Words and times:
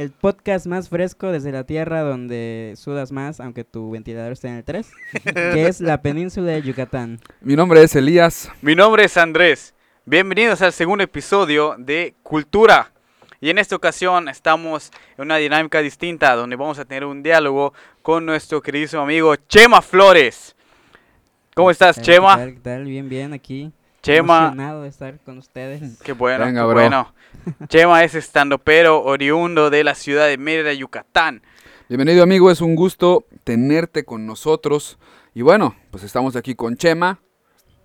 el 0.00 0.12
podcast 0.12 0.64
más 0.64 0.88
fresco 0.88 1.30
desde 1.30 1.52
la 1.52 1.64
tierra 1.64 2.00
donde 2.00 2.72
sudas 2.74 3.12
más, 3.12 3.38
aunque 3.38 3.64
tu 3.64 3.90
ventilador 3.90 4.32
esté 4.32 4.48
en 4.48 4.54
el 4.54 4.64
3, 4.64 4.90
que 5.34 5.66
es 5.66 5.82
la 5.82 6.00
península 6.00 6.52
de 6.52 6.62
Yucatán. 6.62 7.20
Mi 7.42 7.54
nombre 7.54 7.82
es 7.82 7.94
Elías. 7.94 8.50
Mi 8.62 8.74
nombre 8.74 9.04
es 9.04 9.18
Andrés. 9.18 9.74
Bienvenidos 10.06 10.62
al 10.62 10.72
segundo 10.72 11.04
episodio 11.04 11.74
de 11.76 12.14
Cultura. 12.22 12.92
Y 13.42 13.50
en 13.50 13.58
esta 13.58 13.76
ocasión 13.76 14.30
estamos 14.30 14.90
en 15.18 15.24
una 15.24 15.36
dinámica 15.36 15.82
distinta 15.82 16.34
donde 16.34 16.56
vamos 16.56 16.78
a 16.78 16.86
tener 16.86 17.04
un 17.04 17.22
diálogo 17.22 17.74
con 18.00 18.24
nuestro 18.24 18.62
queridísimo 18.62 19.02
amigo 19.02 19.36
Chema 19.36 19.82
Flores. 19.82 20.56
¿Cómo 21.54 21.70
estás, 21.70 22.00
Chema? 22.00 22.36
¿Qué 22.36 22.42
tal? 22.42 22.54
qué 22.54 22.60
tal? 22.60 22.84
Bien, 22.86 23.06
bien, 23.06 23.34
aquí. 23.34 23.70
Chema, 24.02 24.38
Emocionado 24.38 24.82
de 24.82 24.88
estar 24.88 25.18
con 25.20 25.38
ustedes. 25.38 25.98
qué 26.02 26.12
bueno, 26.12 26.44
Venga, 26.46 26.62
qué 26.62 26.66
bro. 26.66 26.74
bueno. 26.74 27.14
Chema 27.68 28.02
es 28.02 28.14
estandopero 28.14 29.02
oriundo 29.02 29.68
de 29.68 29.84
la 29.84 29.94
ciudad 29.94 30.26
de 30.26 30.38
Mérida, 30.38 30.72
Yucatán. 30.72 31.42
Bienvenido 31.88 32.22
amigo, 32.22 32.50
es 32.50 32.60
un 32.62 32.76
gusto 32.76 33.26
tenerte 33.44 34.04
con 34.04 34.26
nosotros. 34.26 34.98
Y 35.34 35.42
bueno, 35.42 35.76
pues 35.90 36.02
estamos 36.02 36.34
aquí 36.36 36.54
con 36.54 36.76
Chema. 36.76 37.20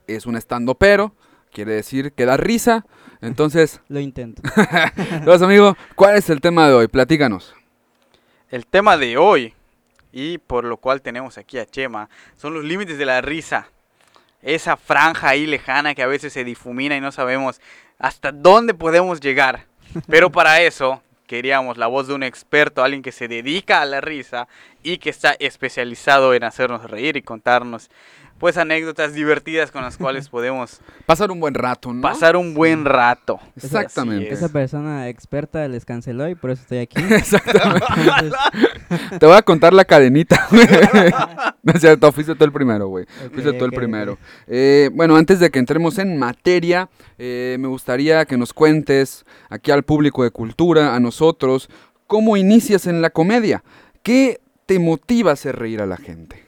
Es 0.08 0.26
un 0.26 0.38
estando 0.38 0.76
pero, 0.76 1.14
quiere 1.52 1.73
decir 1.73 2.14
que 2.14 2.26
da 2.26 2.38
risa. 2.38 2.86
Entonces, 3.22 3.82
Lo 3.89 4.00
intento. 4.00 4.42
entonces 5.11 5.42
amigo, 5.42 5.76
¿cuál 5.95 6.16
es 6.16 6.30
el 6.30 6.39
tema 6.39 6.67
de 6.67 6.76
hoy? 6.76 6.88
Platícanos. 6.88 7.54
El 8.50 8.67
tema 8.67 8.95
de 8.95 9.17
hoy, 9.17 9.54
y 10.14 10.38
por 10.38 10.64
lo 10.64 10.78
cual 10.78 11.02
tenemos 11.02 11.38
aquí 11.38 11.58
a 11.58 11.66
Chema, 11.66 12.09
son 12.38 12.54
los 12.54 12.64
límites 12.64 12.98
de 12.98 13.06
la 13.06 13.20
risa. 13.20 13.67
Esa 14.41 14.78
franja 14.78 15.30
ahí 15.30 15.45
lejana 15.45 15.95
que 15.95 16.03
a 16.03 16.08
veces 16.08 16.33
se 16.33 16.44
difumina 16.44 16.95
y 16.95 17.02
no 17.02 17.11
sabemos 17.11 17.59
hasta 18.00 18.31
dónde 18.31 18.73
podemos 18.73 19.19
llegar. 19.19 19.66
Pero 20.08 20.31
para 20.31 20.61
eso 20.61 21.02
queríamos 21.27 21.77
la 21.77 21.88
voz 21.88 22.08
de 22.08 22.14
un 22.14 22.23
experto, 22.23 22.83
alguien 22.83 23.02
que 23.02 23.11
se 23.11 23.27
dedica 23.27 23.81
a 23.81 23.86
la 23.86 24.02
risa 24.02 24.47
y 24.83 24.97
que 24.97 25.09
está 25.09 25.36
especializado 25.39 26.33
en 26.33 26.44
hacernos 26.44 26.89
reír 26.89 27.17
y 27.17 27.22
contarnos 27.22 27.89
pues 28.39 28.58
anécdotas 28.58 29.14
divertidas 29.14 29.72
con 29.72 29.81
las 29.81 29.97
cuales 29.97 30.30
podemos 30.30 30.81
Pasar 31.05 31.31
un 31.31 31.39
buen 31.39 31.53
rato, 31.53 31.94
¿no? 31.94 32.02
pasar 32.02 32.36
un 32.36 32.53
buen 32.53 32.86
rato. 32.86 33.39
Exactamente. 33.55 34.33
Es. 34.33 34.39
Esa 34.39 34.50
persona 34.50 35.08
experta 35.09 35.67
les 35.67 35.86
canceló 35.86 36.27
y 36.27 36.36
por 36.36 36.52
eso 36.52 36.61
estoy 36.64 36.80
aquí. 36.80 37.02
Exactamente. 37.14 37.86
Entonces, 37.97 39.19
Te 39.19 39.25
voy 39.25 39.36
a 39.36 39.42
contar 39.42 39.73
la 39.73 39.86
cadenita. 39.86 40.47
no 41.64 41.73
es 41.73 41.81
cierto, 41.81 42.11
fuiste 42.11 42.36
tú 42.36 42.44
el 42.44 42.52
primero, 42.52 42.88
güey. 42.88 43.05
Fuiste 43.31 43.53
tú 43.53 43.66
el 43.66 43.72
primero. 43.72 44.17
Eh, 44.47 44.89
bueno, 44.94 45.16
antes 45.16 45.39
de 45.39 45.49
que 45.49 45.59
entremos 45.59 45.97
en 45.99 46.17
materia, 46.17 46.89
eh, 47.17 47.58
me 47.59 47.67
gustaría 47.67 48.25
que 48.25 48.38
nos 48.38 48.53
cuentes 48.53 49.25
aquí 49.49 49.72
al 49.72 49.83
público 49.83 50.23
de 50.23 50.31
cultura, 50.31 50.95
a 50.95 50.99
nosotros, 50.99 51.70
cómo 52.08 52.38
inicias 52.38 52.88
en 52.88 53.02
la 53.02 53.09
comedia. 53.09 53.64
¿Qué 54.03 54.42
te 54.66 54.80
motiva 54.80 55.31
a 55.31 55.33
hacer 55.33 55.58
reír 55.58 55.81
a 55.81 55.86
la 55.86 55.97
gente? 55.97 56.44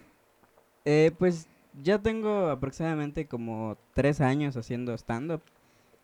Eh, 0.85 1.11
pues 1.17 1.47
ya 1.83 1.99
tengo 1.99 2.49
aproximadamente 2.49 3.27
como 3.27 3.77
tres 3.93 4.21
años 4.21 4.57
haciendo 4.57 4.93
stand-up. 4.97 5.41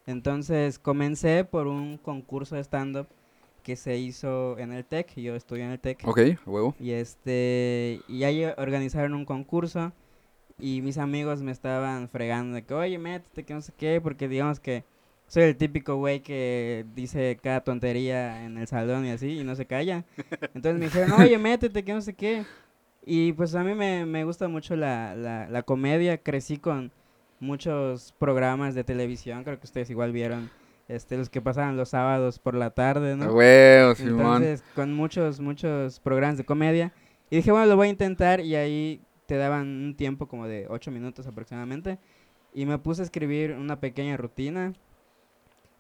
Entonces 0.06 0.80
comencé 0.80 1.46
por 1.46 1.68
un 1.68 1.98
concurso 1.98 2.56
de 2.56 2.64
stand-up 2.64 3.08
que 3.64 3.76
se 3.76 3.98
hizo 3.98 4.58
en 4.60 4.74
el 4.74 4.86
TEC. 4.86 5.16
Yo 5.16 5.36
estudié 5.36 5.64
en 5.64 5.72
el 5.72 5.80
TEC. 5.80 6.06
Ok, 6.06 6.20
huevo. 6.46 6.76
Y 6.80 6.92
este, 6.92 8.02
y 8.08 8.24
ahí 8.24 8.44
organizaron 8.58 9.14
un 9.14 9.26
concurso 9.26 9.94
y 10.60 10.82
mis 10.82 10.98
amigos 10.98 11.42
me 11.42 11.52
estaban 11.52 12.10
fregando 12.10 12.56
de 12.56 12.64
que, 12.64 12.74
oye, 12.74 12.98
métete, 12.98 13.44
que 13.44 13.54
no 13.54 13.62
sé 13.62 13.74
qué, 13.76 14.00
porque 14.02 14.28
digamos 14.28 14.60
que 14.60 14.84
soy 15.28 15.44
el 15.44 15.58
típico 15.58 15.96
güey 15.96 16.22
que 16.22 16.86
dice 16.94 17.40
cada 17.42 17.62
tontería 17.64 18.46
en 18.46 18.58
el 18.58 18.68
salón 18.68 19.06
y 19.06 19.12
así 19.12 19.40
y 19.40 19.44
no 19.44 19.56
se 19.56 19.66
calla. 19.66 20.06
Entonces 20.54 20.80
me 20.80 20.86
dijeron, 20.86 21.14
oye, 21.20 21.38
métete, 21.38 21.84
que 21.84 21.94
no 21.94 22.02
sé 22.02 22.14
qué. 22.14 22.46
Y 23.06 23.34
pues 23.34 23.54
a 23.56 23.64
mí 23.64 23.74
me, 23.76 24.06
me 24.06 24.24
gusta 24.24 24.48
mucho 24.48 24.76
la, 24.76 25.16
la, 25.16 25.50
la 25.50 25.64
comedia, 25.64 26.18
crecí 26.18 26.58
con 26.58 26.92
muchos 27.40 28.14
programas 28.18 28.76
de 28.76 28.84
televisión, 28.84 29.44
creo 29.44 29.60
que 29.60 29.66
ustedes 29.66 29.90
igual 29.90 30.14
vieron, 30.14 30.50
este, 30.88 31.18
los 31.18 31.30
que 31.30 31.42
pasaban 31.42 31.76
los 31.76 31.90
sábados 31.90 32.40
por 32.40 32.56
la 32.56 32.70
tarde, 32.70 33.18
¿no? 33.18 33.34
Huevo, 33.34 33.96
Simón. 33.96 34.44
Entonces, 34.44 34.64
con 34.76 34.94
muchos, 34.94 35.40
muchos 35.42 36.00
programas 36.00 36.38
de 36.38 36.46
comedia. 36.46 36.94
Y 37.30 37.38
dije, 37.38 37.52
bueno, 37.52 37.66
lo 37.66 37.76
voy 37.76 37.88
a 37.88 37.92
intentar. 37.92 38.40
Y 38.40 38.56
ahí 38.56 39.02
te 39.26 39.36
daban 39.38 39.68
un 39.68 39.96
tiempo 39.96 40.28
como 40.28 40.48
de 40.48 40.68
ocho 40.70 40.92
minutos 40.92 41.26
aproximadamente. 41.28 42.00
Y 42.54 42.66
me 42.66 42.78
puse 42.78 43.02
a 43.02 43.06
escribir 43.06 43.54
una 43.54 43.80
pequeña 43.80 44.16
rutina. 44.18 44.74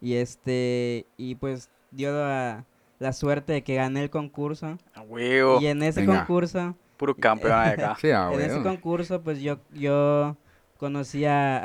Y 0.01 0.15
este, 0.15 1.05
y 1.15 1.35
pues 1.35 1.69
dio 1.91 2.11
la, 2.11 2.65
la 2.99 3.13
suerte 3.13 3.53
de 3.53 3.63
que 3.63 3.75
gané 3.75 4.03
el 4.03 4.09
concurso. 4.09 4.77
Huevo, 5.07 5.61
Y 5.61 5.67
en 5.67 5.83
ese 5.83 6.01
Venga. 6.01 6.19
concurso, 6.19 6.75
puro 6.97 7.15
campeón 7.15 7.51
de 7.63 7.69
acá. 7.69 7.95
Sí, 8.01 8.11
a 8.11 8.27
en 8.33 8.41
ese 8.41 8.61
concurso, 8.63 9.21
pues 9.23 9.41
yo, 9.41 9.59
yo 9.73 10.37
conocía 10.77 11.59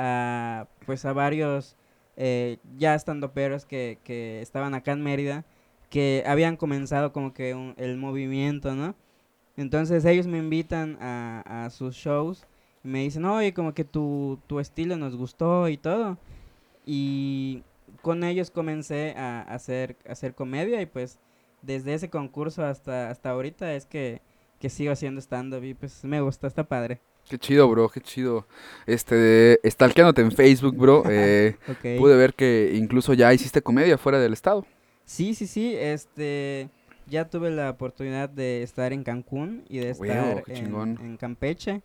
a, 0.61 0.69
pues 0.87 1.05
a 1.05 1.13
varios 1.13 1.77
eh, 2.17 2.59
ya 2.77 2.95
estando 2.95 3.33
peros 3.33 3.65
que, 3.67 3.99
que 4.05 4.41
estaban 4.41 4.75
acá 4.75 4.93
en 4.93 5.03
Mérida, 5.03 5.45
que 5.91 6.23
habían 6.27 6.57
comenzado 6.57 7.13
como 7.13 7.33
que 7.33 7.55
un- 7.55 7.75
el 7.79 7.97
movimiento, 7.97 8.75
¿no? 8.75 8.95
Entonces 9.57 10.05
ellos 10.05 10.27
me 10.27 10.39
invitan 10.39 10.99
a, 11.01 11.65
a 11.65 11.71
sus 11.71 11.95
shows 11.97 12.47
y 12.85 12.89
me 12.89 13.01
dicen, 13.01 13.25
oye, 13.25 13.53
como 13.55 13.75
que 13.75 13.85
tu, 13.85 14.39
tu 14.47 14.61
estilo 14.61 14.97
nos 14.97 15.17
gustó 15.17 15.69
y 15.69 15.77
todo. 15.77 16.19
Y 16.87 17.63
con 18.03 18.25
ellos 18.25 18.51
comencé 18.51 19.15
a 19.17 19.43
hacer, 19.43 19.97
a 20.09 20.13
hacer 20.13 20.35
comedia 20.35 20.81
y 20.81 20.87
pues 20.87 21.19
desde 21.63 21.95
ese 21.95 22.09
concurso 22.11 22.65
hasta, 22.65 23.11
hasta 23.11 23.31
ahorita 23.31 23.75
es 23.75 23.87
que, 23.87 24.23
que 24.59 24.71
sigo 24.71 24.93
haciendo 24.93 25.21
stand-up 25.21 25.65
y 25.65 25.75
pues 25.75 26.05
me 26.05 26.21
gusta, 26.21 26.47
está 26.47 26.65
padre. 26.65 27.01
Qué 27.29 27.39
chido, 27.39 27.69
bro, 27.69 27.89
qué 27.89 28.01
chido. 28.01 28.47
Este, 28.87 29.61
stalkeándote 29.65 30.23
en 30.23 30.33
Facebook, 30.33 30.77
bro. 30.77 31.03
eh, 31.11 31.57
pude 31.99 32.17
ver 32.17 32.35
que 32.35 32.73
incluso 32.75 33.13
ya 33.15 33.33
hiciste 33.33 33.63
comedia 33.63 33.99
fuera 33.99 34.19
del 34.19 34.33
estado. 34.33 34.67
Sí, 35.05 35.35
sí, 35.35 35.47
sí, 35.47 35.75
este, 35.75 36.69
ya 37.07 37.29
tuve 37.29 37.51
la 37.51 37.71
oportunidad 37.71 38.29
de 38.29 38.63
estar 38.63 38.93
en 38.93 39.05
Cancún 39.05 39.65
y 39.69 39.79
de 39.79 39.91
estar 39.91 40.45
en, 40.49 40.99
en 41.01 41.17
Campeche, 41.17 41.83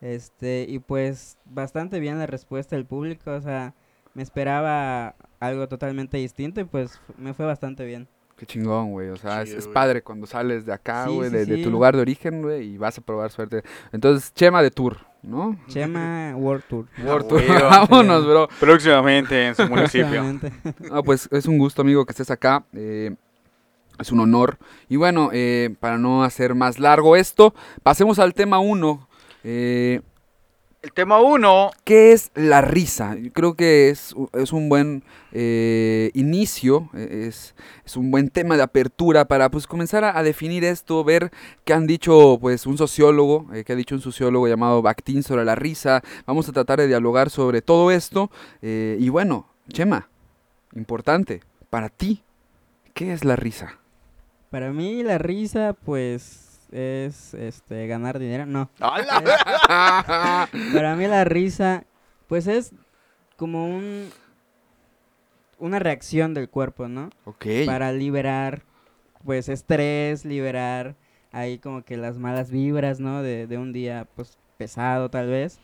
este, 0.00 0.66
y 0.68 0.78
pues 0.78 1.38
bastante 1.44 2.00
bien 2.00 2.18
la 2.18 2.26
respuesta 2.26 2.76
del 2.76 2.84
público, 2.84 3.32
o 3.32 3.40
sea, 3.40 3.74
me 4.14 4.22
esperaba 4.22 5.14
algo 5.38 5.68
totalmente 5.68 6.18
distinto 6.18 6.60
y 6.60 6.64
pues 6.64 7.00
me 7.16 7.34
fue 7.34 7.46
bastante 7.46 7.84
bien. 7.84 8.08
Qué 8.40 8.46
chingón, 8.46 8.90
güey. 8.92 9.10
O 9.10 9.16
sea, 9.18 9.42
es, 9.42 9.50
Chido, 9.50 9.58
es 9.58 9.64
güey. 9.66 9.74
padre 9.74 10.02
cuando 10.02 10.26
sales 10.26 10.64
de 10.64 10.72
acá, 10.72 11.06
güey, 11.08 11.28
sí, 11.28 11.36
de, 11.36 11.44
de 11.44 11.56
sí. 11.56 11.62
tu 11.62 11.70
lugar 11.70 11.94
de 11.94 12.00
origen, 12.00 12.40
güey, 12.40 12.74
y 12.74 12.78
vas 12.78 12.96
a 12.96 13.02
probar 13.02 13.30
suerte. 13.30 13.62
Entonces, 13.92 14.32
Chema 14.32 14.62
de 14.62 14.70
Tour, 14.70 14.96
¿no? 15.22 15.58
Chema 15.68 16.34
World 16.36 16.64
Tour. 16.66 16.86
World 17.04 17.26
Ah, 17.26 17.28
Tour. 17.28 17.46
güey, 17.46 17.60
Vámonos, 17.70 18.26
bro. 18.26 18.48
Próximamente 18.58 19.48
en 19.48 19.54
su 19.54 19.66
municipio. 19.68 20.40
Ah, 20.90 21.02
pues 21.02 21.28
es 21.30 21.44
un 21.44 21.58
gusto, 21.58 21.82
amigo, 21.82 22.06
que 22.06 22.12
estés 22.12 22.30
acá. 22.30 22.64
eh, 22.72 23.14
es 23.98 24.10
un 24.10 24.20
honor. 24.20 24.56
Y 24.88 24.96
bueno, 24.96 25.28
eh, 25.30 25.74
para 25.78 25.98
no 25.98 26.24
hacer 26.24 26.54
más 26.54 26.78
largo 26.78 27.16
esto, 27.16 27.54
pasemos 27.82 28.18
al 28.18 28.32
tema 28.32 28.58
1. 28.58 29.06
Eh, 29.44 30.00
El 30.82 30.92
tema 30.92 31.20
uno, 31.20 31.72
¿Qué 31.84 32.12
es 32.12 32.30
la 32.34 32.62
risa? 32.62 33.14
Yo 33.14 33.30
creo 33.34 33.52
que 33.54 33.90
es, 33.90 34.14
es 34.32 34.50
un 34.50 34.70
buen 34.70 35.04
eh, 35.30 36.10
inicio, 36.14 36.88
eh, 36.94 37.26
es, 37.28 37.54
es 37.84 37.98
un 37.98 38.10
buen 38.10 38.30
tema 38.30 38.56
de 38.56 38.62
apertura 38.62 39.26
para 39.26 39.50
pues 39.50 39.66
comenzar 39.66 40.04
a, 40.04 40.18
a 40.18 40.22
definir 40.22 40.64
esto, 40.64 41.04
ver 41.04 41.32
qué 41.66 41.74
han 41.74 41.86
dicho 41.86 42.38
pues 42.40 42.64
un 42.64 42.78
sociólogo, 42.78 43.46
eh, 43.52 43.62
qué 43.62 43.74
ha 43.74 43.76
dicho 43.76 43.94
un 43.94 44.00
sociólogo 44.00 44.48
llamado 44.48 44.80
Bakhtin 44.80 45.22
sobre 45.22 45.44
la 45.44 45.54
risa. 45.54 46.02
Vamos 46.24 46.48
a 46.48 46.52
tratar 46.52 46.78
de 46.78 46.86
dialogar 46.86 47.28
sobre 47.28 47.60
todo 47.60 47.90
esto. 47.90 48.30
eh, 48.62 48.96
y 48.98 49.10
bueno, 49.10 49.50
Chema, 49.68 50.08
importante, 50.74 51.42
para 51.68 51.90
ti, 51.90 52.22
¿qué 52.94 53.12
es 53.12 53.22
la 53.26 53.36
risa? 53.36 53.78
Para 54.48 54.72
mí 54.72 55.02
la 55.02 55.18
risa, 55.18 55.74
pues, 55.84 56.49
es 56.72 57.34
este 57.34 57.86
ganar 57.86 58.18
dinero. 58.18 58.46
No. 58.46 58.70
¡Hala! 58.80 60.48
Para 60.72 60.96
mí 60.96 61.06
la 61.06 61.24
risa, 61.24 61.84
pues 62.26 62.46
es 62.46 62.72
como 63.36 63.66
un 63.66 64.08
una 65.58 65.78
reacción 65.78 66.32
del 66.32 66.48
cuerpo, 66.48 66.88
¿no? 66.88 67.10
ok. 67.26 67.46
Para 67.66 67.92
liberar, 67.92 68.62
pues, 69.24 69.50
estrés, 69.50 70.24
liberar 70.24 70.96
ahí 71.32 71.58
como 71.58 71.82
que 71.82 71.96
las 71.96 72.18
malas 72.18 72.50
vibras, 72.50 72.98
¿no? 72.98 73.22
De, 73.22 73.46
de 73.46 73.58
un 73.58 73.72
día 73.72 74.08
pues 74.16 74.38
pesado 74.56 75.10
tal 75.10 75.28
vez. 75.28 75.58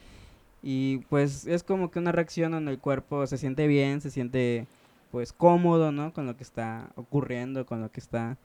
Y 0.62 0.98
pues 1.08 1.46
es 1.46 1.62
como 1.62 1.90
que 1.90 1.98
una 1.98 2.12
reacción 2.12 2.52
donde 2.52 2.72
el 2.72 2.78
cuerpo 2.78 3.26
se 3.26 3.38
siente 3.38 3.66
bien, 3.66 4.00
se 4.00 4.10
siente 4.10 4.66
pues 5.10 5.32
cómodo, 5.32 5.92
¿no? 5.92 6.12
Con 6.12 6.26
lo 6.26 6.36
que 6.36 6.42
está 6.42 6.90
ocurriendo, 6.96 7.66
con 7.66 7.80
lo 7.80 7.90
que 7.90 8.00
está, 8.00 8.36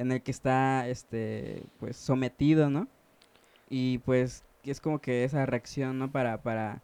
en 0.00 0.12
el 0.12 0.22
que 0.22 0.30
está, 0.30 0.88
este, 0.88 1.62
pues 1.78 1.96
sometido, 1.96 2.70
¿no? 2.70 2.88
Y 3.68 3.98
pues 3.98 4.44
es 4.64 4.80
como 4.80 5.00
que 5.00 5.24
esa 5.24 5.44
reacción, 5.44 5.98
¿no? 5.98 6.10
Para, 6.10 6.42
para, 6.42 6.82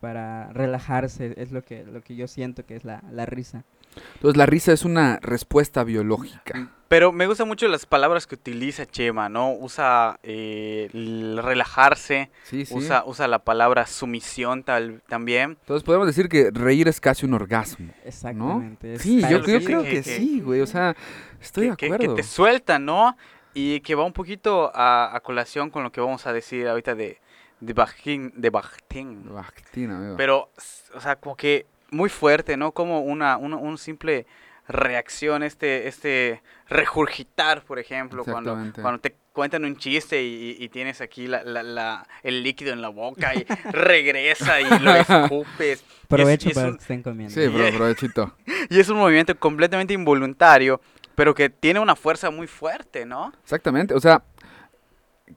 para 0.00 0.52
relajarse, 0.52 1.34
es 1.38 1.52
lo 1.52 1.62
que, 1.64 1.84
lo 1.84 2.02
que 2.02 2.16
yo 2.16 2.28
siento 2.28 2.66
que 2.66 2.76
es 2.76 2.84
la, 2.84 3.02
la 3.10 3.24
risa. 3.24 3.64
Entonces 4.14 4.36
la 4.36 4.46
risa 4.46 4.72
es 4.72 4.84
una 4.84 5.18
respuesta 5.22 5.84
biológica. 5.84 6.68
Pero 6.88 7.12
me 7.12 7.28
gustan 7.28 7.46
mucho 7.46 7.68
las 7.68 7.86
palabras 7.86 8.26
que 8.26 8.34
utiliza 8.34 8.84
Chema, 8.84 9.28
¿no? 9.28 9.52
Usa 9.52 10.18
eh, 10.24 10.90
el 10.92 11.38
relajarse, 11.40 12.30
Sí, 12.42 12.66
sí. 12.66 12.74
usa, 12.74 13.04
usa 13.06 13.28
la 13.28 13.38
palabra 13.38 13.86
sumisión 13.86 14.64
tal, 14.64 15.00
también. 15.08 15.56
Entonces 15.60 15.84
podemos 15.84 16.08
decir 16.08 16.28
que 16.28 16.50
reír 16.52 16.88
es 16.88 17.00
casi 17.00 17.26
un 17.26 17.34
orgasmo. 17.34 17.92
Exactamente. 18.04 18.94
es 18.94 19.02
Sí, 19.02 19.20
yo, 19.30 19.40
creo 19.42 19.60
que- 19.60 19.66
que 19.88 19.90
que- 19.90 20.02
sí, 20.02 20.40
güey. 20.40 20.60
O 20.62 20.66
sea, 20.66 20.96
estoy 21.40 21.66
de 21.68 21.76
que, 21.76 21.86
que- 21.88 21.94
acuerdo. 21.94 22.16
que 22.16 22.22
te 22.22 22.28
suelta, 22.28 22.80
¿no? 22.80 23.16
Y 23.54 23.80
que 23.80 23.94
va 23.94 24.04
un 24.04 24.12
poquito 24.12 24.72
a, 24.74 25.14
a 25.14 25.20
colación 25.20 25.70
con 25.70 25.84
lo 25.84 25.92
que 25.92 26.00
vamos 26.00 26.26
a 26.26 26.32
decir 26.32 26.66
ahorita 26.66 26.96
de, 26.96 27.20
de 27.60 27.72
Bakhtin. 27.72 28.32
De 28.34 28.50
Bakhtin. 28.50 29.32
Bactina, 29.32 29.96
amigo. 29.96 30.16
Pero, 30.16 30.50
o 30.94 31.00
sea, 31.00 31.14
como 31.16 31.36
que 31.36 31.66
muy 31.90 32.08
fuerte, 32.08 32.56
¿no? 32.56 32.72
Como 32.72 33.00
una, 33.00 33.36
una 33.36 33.56
un 33.56 33.78
simple 33.78 34.26
reacción, 34.68 35.42
este, 35.42 35.88
este 35.88 36.42
regurgitar, 36.68 37.62
por 37.64 37.78
ejemplo, 37.78 38.22
cuando, 38.24 38.54
cuando 38.82 39.00
te 39.00 39.16
cuentan 39.32 39.64
un 39.64 39.76
chiste 39.76 40.22
y, 40.22 40.56
y- 40.60 40.64
y 40.64 40.68
tienes 40.68 41.00
aquí 41.00 41.26
la, 41.26 41.42
la- 41.42 41.62
la- 41.62 42.06
el 42.22 42.42
líquido 42.42 42.72
en 42.72 42.80
la 42.82 42.88
boca 42.88 43.34
y 43.34 43.44
regresa 43.72 44.60
y 44.60 44.64
lo 44.80 44.94
escupes. 45.28 45.80
Es- 45.80 45.84
Provecho 46.08 46.48
es 46.48 46.54
para 46.54 46.68
un- 46.68 46.76
que 46.76 46.82
estén 46.82 47.02
comiendo. 47.02 47.34
Sí, 47.34 47.48
pero 47.52 47.76
provechito. 47.76 48.34
y 48.70 48.78
es 48.78 48.88
un 48.88 48.98
movimiento 48.98 49.36
completamente 49.38 49.94
involuntario, 49.94 50.80
pero 51.16 51.34
que 51.34 51.50
tiene 51.50 51.80
una 51.80 51.96
fuerza 51.96 52.30
muy 52.30 52.46
fuerte, 52.46 53.04
¿no? 53.06 53.32
Exactamente. 53.42 53.94
O 53.94 54.00
sea, 54.00 54.22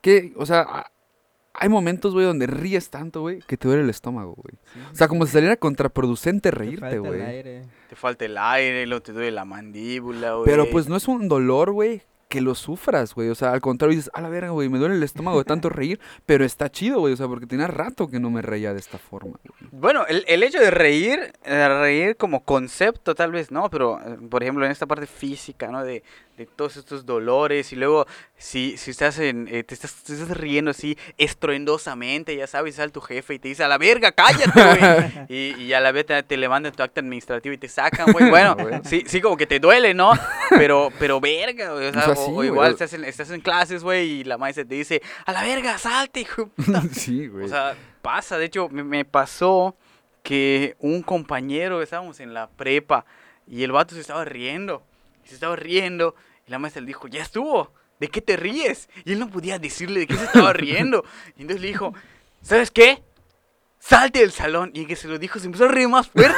que, 0.00 0.32
o 0.36 0.46
sea, 0.46 0.86
hay 1.54 1.68
momentos, 1.68 2.12
güey, 2.12 2.26
donde 2.26 2.46
ríes 2.46 2.90
tanto, 2.90 3.20
güey, 3.22 3.38
que 3.46 3.56
te 3.56 3.68
duele 3.68 3.84
el 3.84 3.90
estómago, 3.90 4.34
güey. 4.34 4.54
Sí. 4.72 4.80
O 4.92 4.96
sea, 4.96 5.08
como 5.08 5.24
si 5.26 5.32
saliera 5.32 5.56
contraproducente 5.56 6.50
Te 6.50 6.56
reírte, 6.56 6.80
falta 6.80 6.94
el 6.96 7.00
güey. 7.00 7.22
aire. 7.22 7.62
Te 7.88 7.96
falta 7.96 8.24
el 8.24 8.36
aire, 8.36 8.86
luego 8.86 9.02
te 9.02 9.12
duele 9.12 9.30
la 9.30 9.44
mandíbula, 9.44 10.34
güey. 10.34 10.44
Pero 10.46 10.68
pues 10.70 10.88
no 10.88 10.96
es 10.96 11.06
un 11.06 11.28
dolor, 11.28 11.70
güey, 11.72 12.02
que 12.28 12.40
lo 12.40 12.56
sufras, 12.56 13.14
güey. 13.14 13.28
O 13.28 13.34
sea, 13.36 13.52
al 13.52 13.60
contrario, 13.60 13.94
dices, 13.96 14.10
a 14.14 14.20
la 14.20 14.28
verga, 14.28 14.50
güey, 14.50 14.68
me 14.68 14.78
duele 14.78 14.96
el 14.96 15.02
estómago 15.04 15.38
de 15.38 15.44
tanto 15.44 15.68
reír, 15.70 16.00
pero 16.26 16.44
está 16.44 16.68
chido, 16.70 16.98
güey. 16.98 17.12
O 17.12 17.16
sea, 17.16 17.28
porque 17.28 17.46
tenía 17.46 17.68
rato 17.68 18.08
que 18.08 18.18
no 18.18 18.30
me 18.30 18.42
reía 18.42 18.72
de 18.72 18.80
esta 18.80 18.98
forma, 18.98 19.38
güey. 19.44 19.70
Bueno, 19.70 20.04
el, 20.08 20.24
el 20.26 20.42
hecho 20.42 20.58
de 20.58 20.72
reír, 20.72 21.32
eh, 21.44 21.68
reír 21.68 22.16
como 22.16 22.42
concepto 22.42 23.14
tal 23.14 23.30
vez 23.30 23.52
no, 23.52 23.70
pero 23.70 24.00
eh, 24.00 24.18
por 24.28 24.42
ejemplo 24.42 24.64
en 24.64 24.72
esta 24.72 24.86
parte 24.86 25.06
física, 25.06 25.68
¿no? 25.70 25.84
De, 25.84 26.02
de 26.36 26.46
todos 26.46 26.76
estos 26.76 27.06
dolores 27.06 27.72
y 27.72 27.76
luego 27.76 28.06
si, 28.36 28.76
si 28.76 28.90
estás 28.90 29.18
en, 29.20 29.46
eh, 29.50 29.62
te, 29.62 29.74
estás, 29.74 29.94
te 30.02 30.14
estás 30.14 30.36
riendo 30.36 30.72
así 30.72 30.98
estruendosamente, 31.16 32.34
ya 32.36 32.46
sabes, 32.46 32.74
sale 32.76 32.90
tu 32.90 33.00
jefe 33.00 33.34
y 33.34 33.38
te 33.38 33.48
dice, 33.48 33.62
a 33.64 33.68
la 33.68 33.78
verga, 33.78 34.12
cállate, 34.12 34.50
güey. 34.52 35.26
y, 35.28 35.62
y 35.62 35.72
a 35.72 35.80
la 35.80 35.92
vez 35.92 36.06
te, 36.06 36.22
te 36.22 36.36
levantan 36.36 36.72
tu 36.72 36.82
acta 36.82 37.00
administrativo 37.00 37.52
y 37.54 37.58
te 37.58 37.68
sacan, 37.68 38.12
güey. 38.12 38.28
Bueno, 38.30 38.56
Güey. 38.56 38.80
sí, 38.84 39.04
sí 39.06 39.20
como 39.20 39.36
que 39.36 39.46
te 39.46 39.60
duele, 39.60 39.94
¿no? 39.94 40.12
Pero, 40.50 40.90
pero 40.98 41.20
verga, 41.20 41.72
güey. 41.74 41.86
O, 41.88 41.92
sea, 41.92 42.02
sea, 42.02 42.12
o- 42.12 42.16
sí, 42.16 42.30
o 42.30 42.34
güey. 42.34 42.48
igual 42.48 42.72
estás 42.72 42.92
en, 42.94 43.04
estás 43.04 43.30
en 43.30 43.40
clases, 43.40 43.82
güey, 43.84 44.08
y 44.20 44.24
la 44.24 44.36
maestra 44.38 44.64
te 44.64 44.74
dice, 44.74 45.02
a 45.26 45.32
la 45.32 45.42
verga, 45.42 45.78
salte, 45.78 46.20
hijo 46.20 46.50
de 46.56 46.64
puta". 46.64 46.82
sí, 46.92 47.26
güey. 47.28 47.44
O 47.44 47.48
sea, 47.48 47.76
pasa, 48.02 48.38
de 48.38 48.46
hecho, 48.46 48.68
me, 48.68 48.82
me 48.82 49.04
pasó 49.04 49.76
que 50.22 50.74
un 50.80 51.02
compañero, 51.02 51.82
estábamos 51.82 52.18
en 52.20 52.34
la 52.34 52.48
prepa, 52.48 53.04
y 53.46 53.62
el 53.62 53.72
vato 53.72 53.94
se 53.94 54.00
estaba 54.00 54.24
riendo, 54.24 54.82
y 55.24 55.28
se 55.28 55.34
estaba 55.34 55.56
riendo, 55.56 56.14
y 56.46 56.50
la 56.50 56.58
maestra 56.58 56.80
le 56.82 56.86
dijo, 56.88 57.08
ya 57.08 57.22
estuvo, 57.22 57.72
¿de 58.00 58.08
qué 58.08 58.20
te 58.20 58.36
ríes? 58.36 58.88
Y 59.04 59.12
él 59.12 59.18
no 59.18 59.30
podía 59.30 59.58
decirle 59.58 60.00
de 60.00 60.06
qué 60.06 60.16
se 60.16 60.24
estaba 60.24 60.52
riendo. 60.52 61.04
Y 61.36 61.42
entonces 61.42 61.62
le 61.62 61.68
dijo, 61.68 61.94
¿sabes 62.42 62.70
qué? 62.70 63.02
Salte 63.78 64.20
del 64.20 64.30
salón. 64.32 64.70
Y 64.74 64.80
en 64.82 64.86
que 64.86 64.96
se 64.96 65.08
lo 65.08 65.18
dijo, 65.18 65.38
se 65.38 65.46
empezó 65.46 65.64
a 65.66 65.68
reír 65.68 65.88
más 65.88 66.08
fuerte, 66.08 66.36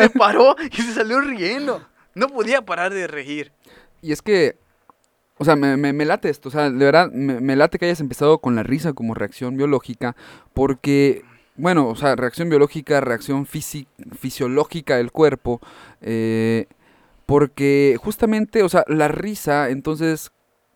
se 0.00 0.10
paró 0.10 0.56
y 0.70 0.76
se 0.82 0.92
salió 0.94 1.20
riendo. 1.20 1.84
No 2.14 2.28
podía 2.28 2.62
parar 2.64 2.92
de 2.94 3.06
reír. 3.06 3.52
Y 4.02 4.12
es 4.12 4.22
que, 4.22 4.56
o 5.38 5.44
sea, 5.44 5.54
me, 5.56 5.76
me- 5.76 5.92
me 5.92 6.04
late 6.04 6.28
esto, 6.30 6.48
o 6.48 6.52
sea, 6.52 6.70
de 6.70 6.84
verdad, 6.84 7.10
me, 7.12 7.40
me 7.40 7.56
late 7.56 7.78
que 7.78 7.84
hayas 7.86 8.00
empezado 8.00 8.38
con 8.38 8.54
la 8.56 8.62
risa 8.62 8.92
como 8.92 9.14
reacción 9.14 9.56
biológica, 9.56 10.16
porque, 10.54 11.24
bueno, 11.56 11.88
o 11.88 11.96
sea, 11.96 12.16
reacción 12.16 12.48
biológica, 12.48 13.00
reacción 13.00 13.46
fisi- 13.46 13.86
fisiológica 14.18 14.96
del 14.96 15.10
cuerpo, 15.12 15.60
eh, 16.00 16.66
porque 17.26 17.96
justamente, 18.00 18.62
o 18.62 18.68
sea, 18.68 18.84
la 18.88 19.08
risa, 19.08 19.70
entonces, 19.70 20.30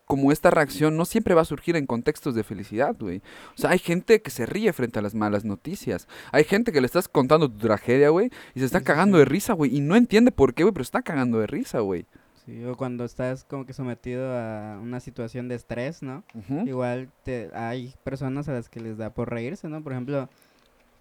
como 0.05 0.33
esta 0.33 0.51
reacción 0.51 0.97
no 0.97 1.05
siempre 1.05 1.33
va 1.35 1.41
a 1.41 1.45
surgir 1.45 1.77
en 1.77 1.85
contextos 1.85 2.35
de 2.35 2.43
felicidad, 2.43 2.95
güey. 2.99 3.21
O 3.55 3.57
sea, 3.57 3.69
hay 3.69 3.79
gente 3.79 4.21
que 4.21 4.29
se 4.29 4.45
ríe 4.45 4.73
frente 4.73 4.99
a 4.99 5.01
las 5.01 5.15
malas 5.15 5.45
noticias. 5.45 6.07
Hay 6.33 6.43
gente 6.43 6.73
que 6.73 6.81
le 6.81 6.85
estás 6.87 7.07
contando 7.07 7.49
tu 7.49 7.57
tragedia, 7.59 8.09
güey, 8.09 8.29
y 8.53 8.59
se 8.59 8.65
está 8.65 8.79
Sí, 8.79 8.85
cagando 8.85 9.17
sí. 9.17 9.19
de 9.19 9.25
risa, 9.25 9.53
güey, 9.53 9.73
y 9.75 9.79
no 9.79 9.95
entiende 9.95 10.31
por 10.31 10.53
qué, 10.53 10.63
güey, 10.63 10.73
pero 10.73 10.83
está 10.83 11.01
cagando 11.01 11.39
de 11.39 11.47
risa, 11.47 11.79
güey. 11.79 12.05
Sí, 12.45 12.63
o 12.65 12.75
cuando 12.75 13.05
estás 13.05 13.43
como 13.45 13.65
que 13.65 13.71
sometido 13.73 14.35
a 14.35 14.79
una 14.81 14.99
situación 14.99 15.47
de 15.47 15.55
estrés, 15.55 16.01
¿no? 16.01 16.23
Igual 16.65 17.09
te, 17.23 17.49
hay 17.53 17.93
personas 18.03 18.49
a 18.49 18.53
las 18.53 18.67
que 18.67 18.79
les 18.81 18.97
da 18.97 19.11
por 19.13 19.29
reírse, 19.29 19.69
¿no? 19.69 19.81
Por 19.83 19.91
ejemplo, 19.93 20.27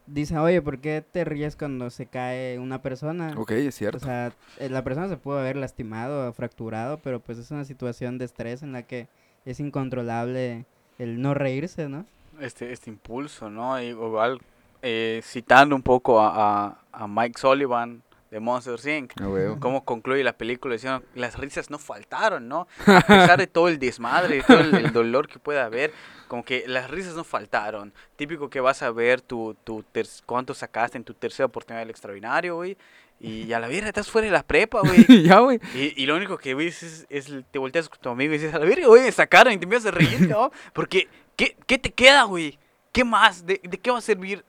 dicen, 0.06 0.38
oye, 0.38 0.60
¿por 0.62 0.78
qué 0.78 1.02
te 1.08 1.24
ríes 1.24 1.56
cuando 1.56 1.90
se 1.90 2.06
cae 2.06 2.58
una 2.58 2.82
persona? 2.82 3.34
Ok, 3.36 3.52
es 3.52 3.74
O 3.74 3.78
cierto. 3.78 3.98
sea, 4.00 4.32
eh, 4.58 4.68
la 4.68 4.82
persona 4.84 5.08
se 5.08 5.16
pudo 5.16 5.38
haber 5.38 5.56
lastimado 5.56 6.28
o 6.28 6.32
fracturado, 6.32 6.98
pero 6.98 7.20
pues 7.20 7.38
es 7.38 7.50
una 7.50 7.64
situación 7.64 8.18
de 8.18 8.24
estrés 8.24 8.62
en 8.62 8.72
la 8.72 8.82
que 8.82 9.08
es 9.44 9.60
incontrolable 9.60 10.64
el 10.98 11.20
no 11.22 11.34
reírse, 11.34 11.88
¿no? 11.88 12.04
este, 12.40 12.72
este 12.72 12.88
impulso, 12.90 13.50
¿no? 13.50 13.80
Igual, 13.82 14.40
eh, 14.82 15.20
citando 15.22 15.76
un 15.76 15.82
poco 15.82 16.20
a, 16.20 16.66
a- 16.68 16.78
a 16.92 17.06
Mike 17.06 17.38
Sullivan 17.38 18.02
de 18.30 18.40
Monsters 18.40 18.86
Inc., 18.86 19.12
güey. 19.20 19.58
cómo 19.58 19.84
concluye 19.84 20.22
la 20.22 20.32
película 20.34 20.74
diciendo, 20.74 21.02
las 21.14 21.36
risas 21.38 21.68
no 21.70 21.78
faltaron, 21.78 22.48
¿no? 22.48 22.68
A 22.86 23.00
pesar 23.00 23.38
de 23.38 23.46
todo 23.48 23.68
el 23.68 23.78
desmadre, 23.78 24.36
de 24.36 24.42
todo 24.42 24.60
el, 24.60 24.74
el 24.74 24.92
dolor 24.92 25.26
que 25.28 25.38
pueda 25.38 25.64
haber, 25.64 25.92
como 26.28 26.44
que 26.44 26.62
las 26.68 26.90
risas 26.90 27.14
no 27.16 27.24
faltaron. 27.24 27.92
Típico 28.16 28.48
que 28.48 28.60
vas 28.60 28.82
a 28.82 28.90
ver 28.92 29.20
tu, 29.20 29.56
tu 29.64 29.82
ter- 29.82 30.06
cuánto 30.26 30.54
sacaste 30.54 30.96
en 30.96 31.02
tu 31.04 31.14
tercera 31.14 31.46
oportunidad 31.46 31.80
del 31.82 31.90
extraordinario, 31.90 32.54
güey, 32.56 32.76
y 33.22 33.52
a 33.52 33.58
la 33.60 33.68
verga 33.68 33.88
estás 33.88 34.08
fuera 34.10 34.26
de 34.26 34.32
la 34.32 34.42
prepa, 34.44 34.80
güey. 34.80 35.04
ya, 35.24 35.40
güey. 35.40 35.60
Y, 35.74 36.00
y 36.02 36.06
lo 36.06 36.14
único 36.16 36.38
que 36.38 36.54
ves 36.54 36.82
es, 36.82 37.06
es 37.10 37.30
te 37.50 37.58
volteas 37.58 37.88
con 37.88 37.98
tu 37.98 38.08
amigo 38.10 38.32
y 38.32 38.38
dices, 38.38 38.54
a 38.54 38.58
la 38.60 38.64
verga, 38.64 38.86
güey, 38.86 39.02
me 39.02 39.12
sacaron 39.12 39.52
y 39.52 39.58
te 39.58 39.64
empiezas 39.64 39.88
a 39.88 39.90
reír, 39.90 40.28
¿no? 40.28 40.50
Porque, 40.72 41.08
¿qué, 41.36 41.56
qué 41.66 41.78
te 41.78 41.90
queda, 41.92 42.22
güey? 42.22 42.58
¿Qué 42.92 43.04
más? 43.04 43.44
¿De, 43.44 43.60
de 43.62 43.76
qué 43.78 43.90
va 43.90 43.98
a 43.98 44.02
servir 44.02 44.44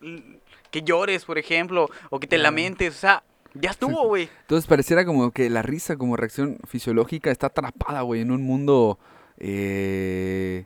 que 0.72 0.82
llores, 0.84 1.25
por 1.25 1.38
ejemplo? 1.38 1.89
O 2.10 2.20
que 2.20 2.27
te 2.27 2.38
lamentes, 2.38 2.96
o 2.96 2.98
sea, 3.00 3.24
ya 3.53 3.72
estuvo, 3.72 4.08
güey. 4.08 4.29
Entonces 4.41 4.67
pareciera 4.67 5.05
como 5.05 5.31
que 5.31 5.50
la 5.50 5.62
risa 5.62 5.98
como 5.98 6.15
reacción 6.17 6.58
fisiológica 6.67 7.31
está 7.31 7.48
atrapada, 7.48 8.01
güey, 8.01 8.22
en 8.22 8.31
un 8.31 8.43
mundo 8.43 9.00
eh, 9.38 10.65